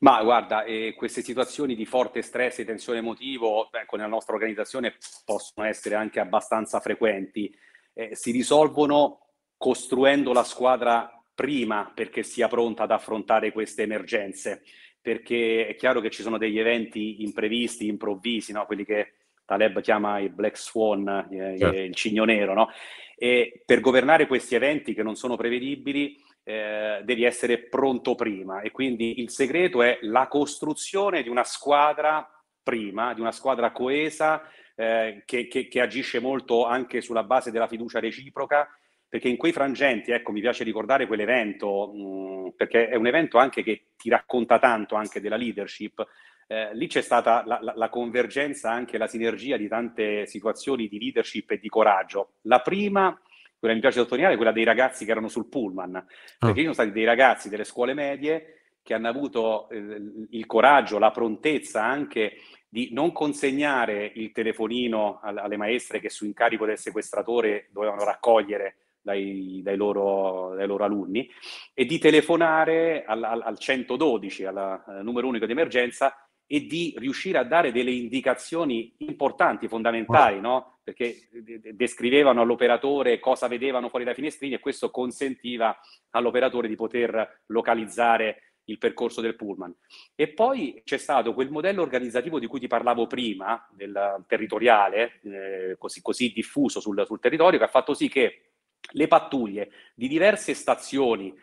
Ma 0.00 0.22
guarda, 0.22 0.64
eh, 0.64 0.94
queste 0.96 1.22
situazioni 1.22 1.74
di 1.74 1.84
forte 1.84 2.22
stress 2.22 2.58
e 2.58 2.64
tensione 2.64 2.98
emotivo 2.98 3.70
ecco, 3.70 3.96
nella 3.96 4.08
nostra 4.08 4.34
organizzazione 4.34 4.96
possono 5.24 5.66
essere 5.66 5.94
anche 5.94 6.20
abbastanza 6.20 6.80
frequenti. 6.80 7.54
Eh, 7.92 8.16
si 8.16 8.30
risolvono 8.30 9.18
costruendo 9.56 10.32
la 10.32 10.42
squadra 10.42 11.21
prima 11.34 11.90
perché 11.94 12.22
sia 12.22 12.48
pronta 12.48 12.84
ad 12.84 12.90
affrontare 12.90 13.52
queste 13.52 13.82
emergenze 13.82 14.62
perché 15.02 15.66
è 15.66 15.74
chiaro 15.74 16.00
che 16.00 16.10
ci 16.10 16.22
sono 16.22 16.38
degli 16.38 16.60
eventi 16.60 17.22
imprevisti, 17.22 17.88
improvvisi, 17.88 18.52
no? 18.52 18.64
quelli 18.66 18.84
che 18.84 19.14
Taleb 19.44 19.80
chiama 19.80 20.20
i 20.20 20.28
black 20.28 20.56
swan, 20.56 21.28
eh, 21.30 21.58
certo. 21.58 21.76
il 21.76 21.94
cigno 21.94 22.24
nero, 22.24 22.54
no? 22.54 22.68
e 23.16 23.62
per 23.66 23.80
governare 23.80 24.28
questi 24.28 24.54
eventi 24.54 24.94
che 24.94 25.02
non 25.02 25.16
sono 25.16 25.36
prevedibili 25.36 26.16
eh, 26.44 27.02
devi 27.04 27.24
essere 27.24 27.58
pronto 27.58 28.14
prima 28.14 28.60
e 28.60 28.70
quindi 28.70 29.20
il 29.20 29.30
segreto 29.30 29.82
è 29.82 29.98
la 30.02 30.28
costruzione 30.28 31.22
di 31.22 31.28
una 31.28 31.44
squadra 31.44 32.28
prima, 32.62 33.12
di 33.12 33.20
una 33.20 33.32
squadra 33.32 33.72
coesa 33.72 34.42
eh, 34.74 35.22
che, 35.24 35.48
che, 35.48 35.68
che 35.68 35.80
agisce 35.80 36.20
molto 36.20 36.64
anche 36.64 37.00
sulla 37.00 37.24
base 37.24 37.50
della 37.50 37.68
fiducia 37.68 38.00
reciproca 38.00 38.68
perché 39.12 39.28
in 39.28 39.36
quei 39.36 39.52
frangenti, 39.52 40.10
ecco, 40.10 40.32
mi 40.32 40.40
piace 40.40 40.64
ricordare 40.64 41.06
quell'evento, 41.06 41.92
mh, 41.92 42.00
mm, 42.00 42.48
perché 42.56 42.88
è 42.88 42.94
un 42.94 43.06
evento 43.06 43.36
anche 43.36 43.62
che 43.62 43.88
ti 43.94 44.08
racconta 44.08 44.58
tanto 44.58 44.94
anche 44.94 45.20
della 45.20 45.36
leadership. 45.36 46.02
Eh, 46.46 46.74
lì 46.74 46.86
c'è 46.86 47.02
stata 47.02 47.44
la, 47.44 47.58
la, 47.60 47.74
la, 47.76 47.90
convergenza, 47.90 48.70
anche 48.70 48.96
la 48.96 49.06
sinergia 49.06 49.58
di 49.58 49.68
tante 49.68 50.24
situazioni 50.24 50.88
di 50.88 50.98
leadership 50.98 51.50
e 51.50 51.58
di 51.58 51.68
coraggio. 51.68 52.36
La 52.44 52.60
prima, 52.60 53.20
quella 53.58 53.74
mi 53.74 53.82
piace 53.82 53.98
sottolineare, 54.00 54.32
è 54.32 54.38
quella 54.38 54.50
dei 54.50 54.64
ragazzi 54.64 55.04
che 55.04 55.10
erano 55.10 55.28
sul 55.28 55.46
pullman, 55.46 55.94
ah. 55.94 56.06
perché 56.38 56.54
ci 56.54 56.62
sono 56.62 56.72
stati 56.72 56.92
dei 56.92 57.04
ragazzi 57.04 57.50
delle 57.50 57.64
scuole 57.64 57.92
medie 57.92 58.60
che 58.82 58.94
hanno 58.94 59.08
avuto 59.08 59.68
eh, 59.68 60.00
il 60.30 60.46
coraggio, 60.46 60.98
la 60.98 61.10
prontezza 61.10 61.84
anche 61.84 62.36
di 62.66 62.88
non 62.94 63.12
consegnare 63.12 64.10
il 64.14 64.32
telefonino 64.32 65.20
alle 65.22 65.58
maestre 65.58 66.00
che 66.00 66.08
su 66.08 66.24
incarico 66.24 66.64
del 66.64 66.78
sequestratore 66.78 67.66
dovevano 67.72 68.04
raccogliere 68.04 68.76
dai, 69.02 69.60
dai, 69.62 69.76
loro, 69.76 70.54
dai, 70.54 70.66
loro, 70.66 70.84
alunni 70.84 71.28
e 71.74 71.84
di 71.84 71.98
telefonare 71.98 73.04
al, 73.04 73.22
al, 73.22 73.42
al 73.42 73.58
112, 73.58 74.44
al, 74.44 74.56
al 74.56 75.00
numero 75.02 75.26
unico 75.26 75.46
di 75.46 75.52
emergenza 75.52 76.14
e 76.46 76.66
di 76.66 76.94
riuscire 76.98 77.38
a 77.38 77.44
dare 77.44 77.72
delle 77.72 77.92
indicazioni 77.92 78.94
importanti, 78.98 79.68
fondamentali, 79.68 80.38
no? 80.38 80.80
perché 80.84 81.28
descrivevano 81.72 82.42
all'operatore 82.42 83.20
cosa 83.20 83.48
vedevano 83.48 83.88
fuori 83.88 84.04
dai 84.04 84.14
finestrini 84.14 84.54
e 84.54 84.60
questo 84.60 84.90
consentiva 84.90 85.78
all'operatore 86.10 86.68
di 86.68 86.76
poter 86.76 87.42
localizzare 87.46 88.56
il 88.64 88.78
percorso 88.78 89.20
del 89.20 89.34
pullman. 89.34 89.74
E 90.14 90.28
poi 90.28 90.82
c'è 90.84 90.98
stato 90.98 91.34
quel 91.34 91.50
modello 91.50 91.82
organizzativo 91.82 92.38
di 92.38 92.46
cui 92.46 92.60
ti 92.60 92.66
parlavo 92.66 93.06
prima, 93.06 93.66
del 93.72 94.22
territoriale, 94.26 95.20
eh, 95.24 95.76
così, 95.78 96.02
così, 96.02 96.32
diffuso 96.32 96.80
sul, 96.80 97.02
sul 97.06 97.18
territorio, 97.18 97.58
che 97.58 97.64
ha 97.64 97.68
fatto 97.68 97.94
sì 97.94 98.08
che 98.08 98.51
le 98.90 99.06
pattuglie 99.06 99.70
di 99.94 100.08
diverse 100.08 100.54
stazioni 100.54 101.34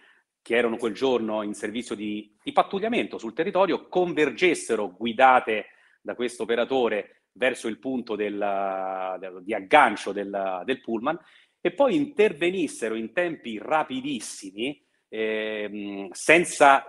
che 0.41 0.55
erano 0.55 0.77
quel 0.77 0.93
giorno 0.93 1.43
in 1.43 1.53
servizio 1.53 1.95
di, 1.95 2.35
di 2.41 2.51
pattugliamento 2.51 3.17
sul 3.17 3.33
territorio 3.33 3.87
convergessero 3.87 4.91
guidate 4.91 5.67
da 6.01 6.15
questo 6.15 6.43
operatore 6.43 7.23
verso 7.33 7.67
il 7.67 7.79
punto 7.79 8.15
del, 8.15 9.17
del, 9.19 9.41
di 9.43 9.53
aggancio 9.53 10.11
del, 10.11 10.61
del, 10.65 10.81
pullman 10.81 11.17
e 11.61 11.71
poi 11.71 11.95
intervenissero 11.95 12.95
in 12.95 13.13
tempi 13.13 13.57
rapidissimi 13.57 14.83
eh, 15.09 16.07
senza, 16.11 16.83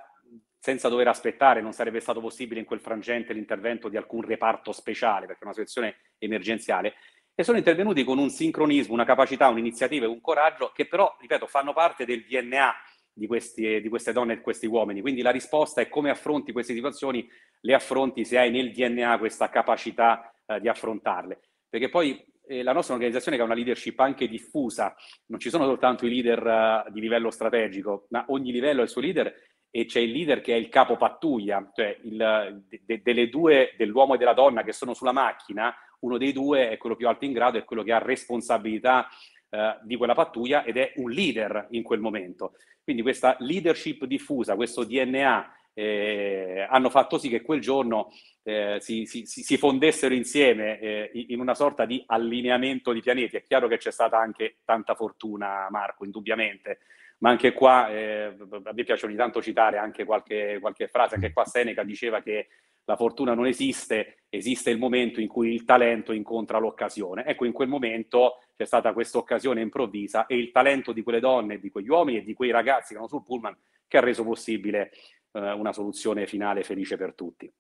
senza 0.58 0.88
dover 0.88 1.08
aspettare, 1.08 1.60
non 1.60 1.72
sarebbe 1.72 2.00
stato 2.00 2.20
possibile 2.20 2.60
in 2.60 2.66
quel 2.66 2.80
frangente 2.80 3.32
l'intervento 3.32 3.88
di 3.88 3.96
alcun 3.96 4.22
reparto 4.22 4.72
speciale 4.72 5.26
perché 5.26 5.42
è 5.42 5.44
una 5.44 5.54
situazione 5.54 5.96
emergenziale 6.18 6.94
e 7.34 7.42
sono 7.42 7.58
intervenuti 7.58 8.04
con 8.04 8.18
un 8.18 8.30
sincronismo, 8.30 8.94
una 8.94 9.04
capacità, 9.04 9.48
un'iniziativa 9.48 10.04
e 10.04 10.08
un 10.08 10.20
coraggio 10.20 10.72
che 10.74 10.86
però, 10.86 11.16
ripeto, 11.18 11.46
fanno 11.46 11.72
parte 11.72 12.04
del 12.04 12.24
DNA 12.24 12.74
di, 13.12 13.26
questi, 13.26 13.80
di 13.80 13.88
queste 13.88 14.12
donne 14.12 14.34
e 14.34 14.36
di 14.36 14.42
questi 14.42 14.66
uomini. 14.66 15.00
Quindi 15.00 15.22
la 15.22 15.30
risposta 15.30 15.80
è 15.80 15.88
come 15.88 16.10
affronti 16.10 16.52
queste 16.52 16.74
situazioni, 16.74 17.28
le 17.60 17.74
affronti 17.74 18.24
se 18.24 18.38
hai 18.38 18.50
nel 18.50 18.72
DNA 18.72 19.18
questa 19.18 19.48
capacità 19.48 20.32
eh, 20.46 20.60
di 20.60 20.68
affrontarle. 20.68 21.40
Perché 21.68 21.88
poi 21.88 22.22
eh, 22.46 22.62
la 22.62 22.72
nostra 22.72 22.94
organizzazione 22.94 23.36
che 23.36 23.42
ha 23.42 23.46
una 23.46 23.54
leadership 23.54 23.98
anche 24.00 24.26
diffusa, 24.26 24.94
non 25.26 25.38
ci 25.38 25.50
sono 25.50 25.64
soltanto 25.64 26.04
i 26.04 26.10
leader 26.10 26.84
uh, 26.86 26.90
di 26.90 27.00
livello 27.00 27.30
strategico, 27.30 28.06
ma 28.10 28.24
ogni 28.28 28.50
livello 28.50 28.80
ha 28.80 28.84
il 28.84 28.90
suo 28.90 29.00
leader 29.00 29.32
e 29.70 29.84
c'è 29.84 30.00
il 30.00 30.10
leader 30.10 30.40
che 30.40 30.52
è 30.52 30.56
il 30.56 30.68
capo 30.68 30.96
pattuglia, 30.96 31.70
cioè 31.72 31.96
il, 32.02 32.64
de, 32.84 33.00
delle 33.02 33.28
due, 33.28 33.74
dell'uomo 33.76 34.14
e 34.14 34.18
della 34.18 34.34
donna 34.34 34.64
che 34.64 34.72
sono 34.72 34.94
sulla 34.94 35.12
macchina, 35.12 35.72
uno 36.00 36.18
dei 36.18 36.32
due 36.32 36.70
è 36.70 36.76
quello 36.76 36.96
più 36.96 37.08
alto 37.08 37.24
in 37.24 37.32
grado, 37.32 37.58
è 37.58 37.64
quello 37.64 37.82
che 37.82 37.92
ha 37.92 37.98
responsabilità 37.98 39.08
eh, 39.48 39.78
di 39.82 39.96
quella 39.96 40.14
pattuglia 40.14 40.64
ed 40.64 40.76
è 40.76 40.92
un 40.96 41.10
leader 41.10 41.68
in 41.70 41.82
quel 41.82 42.00
momento. 42.00 42.54
Quindi 42.82 43.02
questa 43.02 43.36
leadership 43.40 44.04
diffusa, 44.04 44.56
questo 44.56 44.84
DNA, 44.84 45.54
eh, 45.72 46.66
hanno 46.68 46.90
fatto 46.90 47.18
sì 47.18 47.28
che 47.28 47.42
quel 47.42 47.60
giorno 47.60 48.12
eh, 48.42 48.78
si, 48.80 49.06
si, 49.06 49.24
si, 49.24 49.56
fondessero 49.56 50.14
insieme 50.14 50.78
eh, 50.80 51.10
in 51.28 51.40
una 51.40 51.54
sorta 51.54 51.84
di 51.84 52.02
allineamento 52.06 52.92
di 52.92 53.00
pianeti. 53.00 53.36
È 53.36 53.42
chiaro 53.42 53.68
che 53.68 53.78
c'è 53.78 53.92
stata 53.92 54.18
anche 54.18 54.56
tanta 54.64 54.94
fortuna, 54.94 55.68
Marco, 55.70 56.04
indubbiamente, 56.04 56.80
ma 57.18 57.30
anche 57.30 57.52
qua 57.52 57.90
eh, 57.90 58.36
a 58.64 58.72
me 58.72 58.84
piace 58.84 59.06
ogni 59.06 59.16
tanto 59.16 59.40
citare 59.42 59.78
anche 59.78 60.04
qualche, 60.04 60.58
qualche 60.60 60.88
frase, 60.88 61.14
anche 61.14 61.32
qua 61.32 61.44
Seneca 61.44 61.82
diceva 61.82 62.20
che 62.20 62.48
la 62.84 62.96
fortuna 62.96 63.34
non 63.34 63.46
esiste, 63.46 64.24
esiste 64.28 64.70
il 64.70 64.78
momento 64.78 65.20
in 65.20 65.28
cui 65.28 65.52
il 65.52 65.64
talento 65.64 66.12
incontra 66.12 66.58
l'occasione. 66.58 67.24
Ecco, 67.24 67.44
in 67.44 67.52
quel 67.52 67.68
momento 67.68 68.38
c'è 68.56 68.64
stata 68.64 68.92
questa 68.92 69.18
occasione 69.18 69.60
improvvisa 69.60 70.26
e 70.26 70.36
il 70.36 70.50
talento 70.50 70.92
di 70.92 71.02
quelle 71.02 71.20
donne, 71.20 71.58
di 71.58 71.70
quegli 71.70 71.88
uomini 71.88 72.18
e 72.18 72.22
di 72.24 72.34
quei 72.34 72.50
ragazzi 72.50 72.88
che 72.88 72.92
erano 72.94 73.08
sul 73.08 73.22
pullman 73.22 73.56
che 73.86 73.96
ha 73.96 74.00
reso 74.00 74.22
possibile 74.22 74.92
eh, 75.32 75.52
una 75.52 75.72
soluzione 75.72 76.26
finale 76.26 76.62
felice 76.62 76.96
per 76.96 77.14
tutti. 77.14 77.52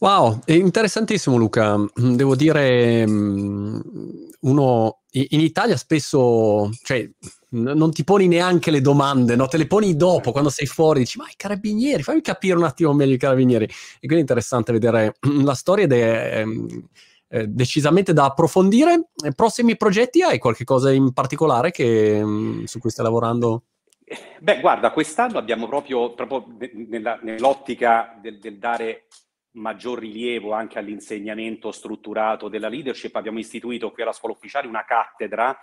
Wow, 0.00 0.40
è 0.46 0.52
interessantissimo 0.52 1.36
Luca. 1.36 1.76
Devo 1.94 2.34
dire, 2.34 3.06
mm, 3.06 3.80
uno 4.40 5.00
in 5.10 5.40
Italia 5.40 5.76
spesso, 5.76 6.70
cioè, 6.82 7.06
non 7.50 7.92
ti 7.92 8.02
poni 8.02 8.26
neanche 8.26 8.70
le 8.70 8.80
domande, 8.80 9.36
no? 9.36 9.46
te 9.46 9.58
le 9.58 9.66
poni 9.66 9.96
dopo, 9.96 10.32
quando 10.32 10.48
sei 10.48 10.66
fuori, 10.66 11.00
dici, 11.00 11.18
ma 11.18 11.26
i 11.28 11.34
carabinieri, 11.36 12.02
fammi 12.02 12.22
capire 12.22 12.56
un 12.56 12.64
attimo 12.64 12.94
meglio 12.94 13.12
i 13.12 13.18
carabinieri. 13.18 13.64
E 13.64 14.06
quindi 14.06 14.16
è 14.16 14.20
interessante 14.20 14.72
vedere 14.72 15.16
la 15.44 15.54
storia 15.54 15.84
ed 15.84 15.92
è 15.92 16.44
eh, 17.28 17.46
decisamente 17.48 18.14
da 18.14 18.24
approfondire. 18.24 19.10
Prossimi 19.36 19.76
progetti, 19.76 20.22
hai 20.22 20.38
qualche 20.38 20.64
cosa 20.64 20.90
in 20.90 21.12
particolare 21.12 21.72
che, 21.72 22.24
mm, 22.24 22.64
su 22.64 22.78
cui 22.78 22.88
stai 22.88 23.04
lavorando? 23.04 23.64
Beh, 24.40 24.60
guarda, 24.60 24.92
quest'anno 24.92 25.36
abbiamo 25.36 25.68
proprio, 25.68 26.14
proprio 26.14 26.56
nella, 26.88 27.18
nell'ottica 27.22 28.18
del, 28.20 28.38
del 28.38 28.58
dare 28.58 29.04
maggior 29.52 29.98
rilievo 29.98 30.52
anche 30.52 30.78
all'insegnamento 30.78 31.72
strutturato 31.72 32.48
della 32.48 32.68
leadership, 32.68 33.14
abbiamo 33.16 33.38
istituito 33.38 33.90
qui 33.90 34.02
alla 34.02 34.12
scuola 34.12 34.34
ufficiale 34.34 34.68
una 34.68 34.84
cattedra 34.84 35.58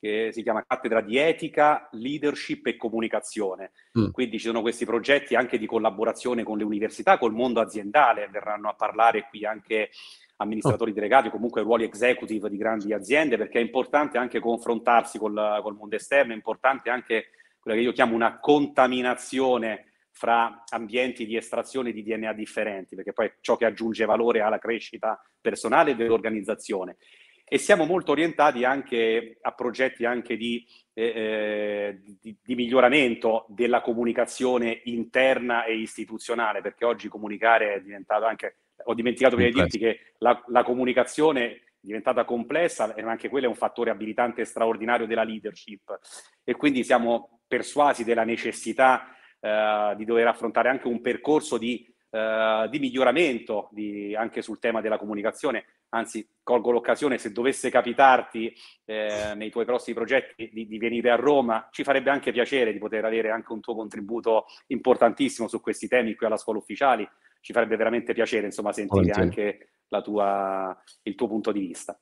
che 0.00 0.30
si 0.32 0.42
chiama 0.42 0.64
cattedra 0.66 1.02
di 1.02 1.18
etica, 1.18 1.86
leadership 1.92 2.66
e 2.66 2.76
comunicazione. 2.76 3.72
Mm. 3.98 4.10
Quindi 4.10 4.38
ci 4.38 4.46
sono 4.46 4.62
questi 4.62 4.86
progetti 4.86 5.34
anche 5.34 5.58
di 5.58 5.66
collaborazione 5.66 6.42
con 6.42 6.56
le 6.56 6.64
università, 6.64 7.18
col 7.18 7.34
mondo 7.34 7.60
aziendale, 7.60 8.28
verranno 8.28 8.70
a 8.70 8.74
parlare 8.74 9.26
qui 9.28 9.44
anche 9.44 9.90
amministratori 10.36 10.92
oh. 10.92 10.94
delegati 10.94 11.28
o 11.28 11.30
comunque 11.30 11.60
ruoli 11.60 11.84
executive 11.84 12.48
di 12.48 12.56
grandi 12.56 12.94
aziende, 12.94 13.36
perché 13.36 13.58
è 13.58 13.62
importante 13.62 14.16
anche 14.16 14.40
confrontarsi 14.40 15.18
col, 15.18 15.58
col 15.62 15.76
mondo 15.76 15.96
esterno, 15.96 16.32
è 16.32 16.36
importante 16.36 16.88
anche 16.88 17.26
quella 17.60 17.76
che 17.76 17.84
io 17.84 17.92
chiamo 17.92 18.14
una 18.14 18.38
contaminazione 18.38 19.89
fra 20.20 20.64
ambienti 20.68 21.24
di 21.24 21.34
estrazione 21.34 21.92
di 21.92 22.02
DNA 22.02 22.34
differenti, 22.34 22.94
perché 22.94 23.14
poi 23.14 23.26
è 23.28 23.34
ciò 23.40 23.56
che 23.56 23.64
aggiunge 23.64 24.04
valore 24.04 24.42
alla 24.42 24.58
crescita 24.58 25.18
personale 25.40 25.96
dell'organizzazione. 25.96 26.98
E 27.42 27.56
siamo 27.56 27.86
molto 27.86 28.12
orientati 28.12 28.62
anche 28.62 29.38
a 29.40 29.52
progetti 29.52 30.04
anche 30.04 30.36
di, 30.36 30.62
eh, 30.92 31.04
eh, 31.04 32.00
di, 32.20 32.36
di 32.38 32.54
miglioramento 32.54 33.46
della 33.48 33.80
comunicazione 33.80 34.82
interna 34.84 35.64
e 35.64 35.78
istituzionale, 35.78 36.60
perché 36.60 36.84
oggi 36.84 37.08
comunicare 37.08 37.76
è 37.76 37.80
diventato 37.80 38.26
anche, 38.26 38.56
ho 38.84 38.92
dimenticato 38.92 39.36
di 39.36 39.50
dirti 39.50 39.78
che 39.78 40.00
la, 40.18 40.38
la 40.48 40.64
comunicazione 40.64 41.46
è 41.46 41.60
diventata 41.80 42.26
complessa 42.26 42.92
e 42.92 43.00
anche 43.00 43.30
quello 43.30 43.46
è 43.46 43.48
un 43.48 43.54
fattore 43.54 43.88
abilitante 43.88 44.44
straordinario 44.44 45.06
della 45.06 45.24
leadership 45.24 45.98
e 46.44 46.54
quindi 46.56 46.84
siamo 46.84 47.40
persuasi 47.48 48.04
della 48.04 48.24
necessità 48.24 49.14
eh, 49.40 49.94
di 49.96 50.04
dover 50.04 50.26
affrontare 50.26 50.68
anche 50.68 50.86
un 50.86 51.00
percorso 51.00 51.58
di, 51.58 51.86
eh, 52.10 52.68
di 52.70 52.78
miglioramento 52.78 53.68
di, 53.72 54.14
anche 54.14 54.42
sul 54.42 54.58
tema 54.58 54.80
della 54.80 54.98
comunicazione. 54.98 55.64
Anzi, 55.90 56.28
colgo 56.42 56.70
l'occasione, 56.70 57.18
se 57.18 57.32
dovesse 57.32 57.70
capitarti 57.70 58.54
eh, 58.84 59.32
nei 59.34 59.50
tuoi 59.50 59.64
prossimi 59.64 59.96
progetti 59.96 60.50
di, 60.52 60.66
di, 60.66 60.78
venire 60.78 61.10
a 61.10 61.16
Roma, 61.16 61.68
ci 61.72 61.82
farebbe 61.82 62.10
anche 62.10 62.32
piacere 62.32 62.72
di 62.72 62.78
poter 62.78 63.04
avere 63.04 63.30
anche 63.30 63.52
un 63.52 63.60
tuo 63.60 63.74
contributo 63.74 64.46
importantissimo 64.68 65.48
su 65.48 65.60
questi 65.60 65.88
temi 65.88 66.14
qui 66.14 66.26
alla 66.26 66.36
scuola 66.36 66.58
ufficiali. 66.58 67.08
Ci 67.40 67.52
farebbe 67.52 67.76
veramente 67.76 68.12
piacere, 68.12 68.46
insomma, 68.46 68.72
sentire 68.72 69.12
anche 69.12 69.70
tua, 70.02 70.76
il 71.02 71.14
tuo 71.14 71.26
punto 71.26 71.50
di 71.50 71.60
vista. 71.60 71.98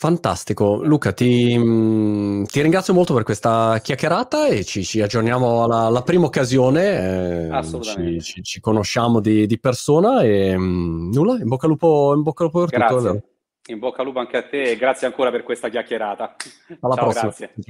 Fantastico, 0.00 0.82
Luca, 0.82 1.12
ti, 1.12 1.54
mm, 1.58 2.44
ti, 2.44 2.62
ringrazio 2.62 2.94
molto 2.94 3.12
per 3.12 3.22
questa 3.22 3.78
chiacchierata 3.82 4.46
e 4.46 4.64
ci, 4.64 4.82
ci 4.82 5.02
aggiorniamo 5.02 5.62
alla, 5.62 5.80
alla, 5.80 6.00
prima 6.00 6.24
occasione, 6.24 7.50
eh, 7.50 7.82
ci, 7.82 8.22
ci, 8.22 8.42
ci, 8.42 8.60
conosciamo 8.60 9.20
di, 9.20 9.46
di, 9.46 9.60
persona 9.60 10.22
e 10.22 10.56
mh, 10.56 10.62
mm, 10.62 11.12
nulla, 11.12 11.34
in 11.34 11.48
bocca 11.48 11.66
al 11.66 11.72
lupo, 11.72 12.14
in 12.16 12.22
bocca 12.22 12.44
al 12.44 12.50
lupo 12.50 12.64
per 12.64 12.78
grazie. 12.78 12.96
tutto. 12.96 13.24
In 13.68 13.78
bocca 13.78 14.00
al 14.00 14.06
lupo 14.06 14.20
anche 14.20 14.38
a 14.38 14.42
te 14.48 14.62
e 14.70 14.76
grazie 14.76 15.06
ancora 15.06 15.30
per 15.30 15.42
questa 15.42 15.68
chiacchierata. 15.68 16.34
Alla 16.80 16.94
Ciao, 16.94 17.04
prossima. 17.04 17.24
Grazie. 17.26 17.46
Ciao. 17.48 17.64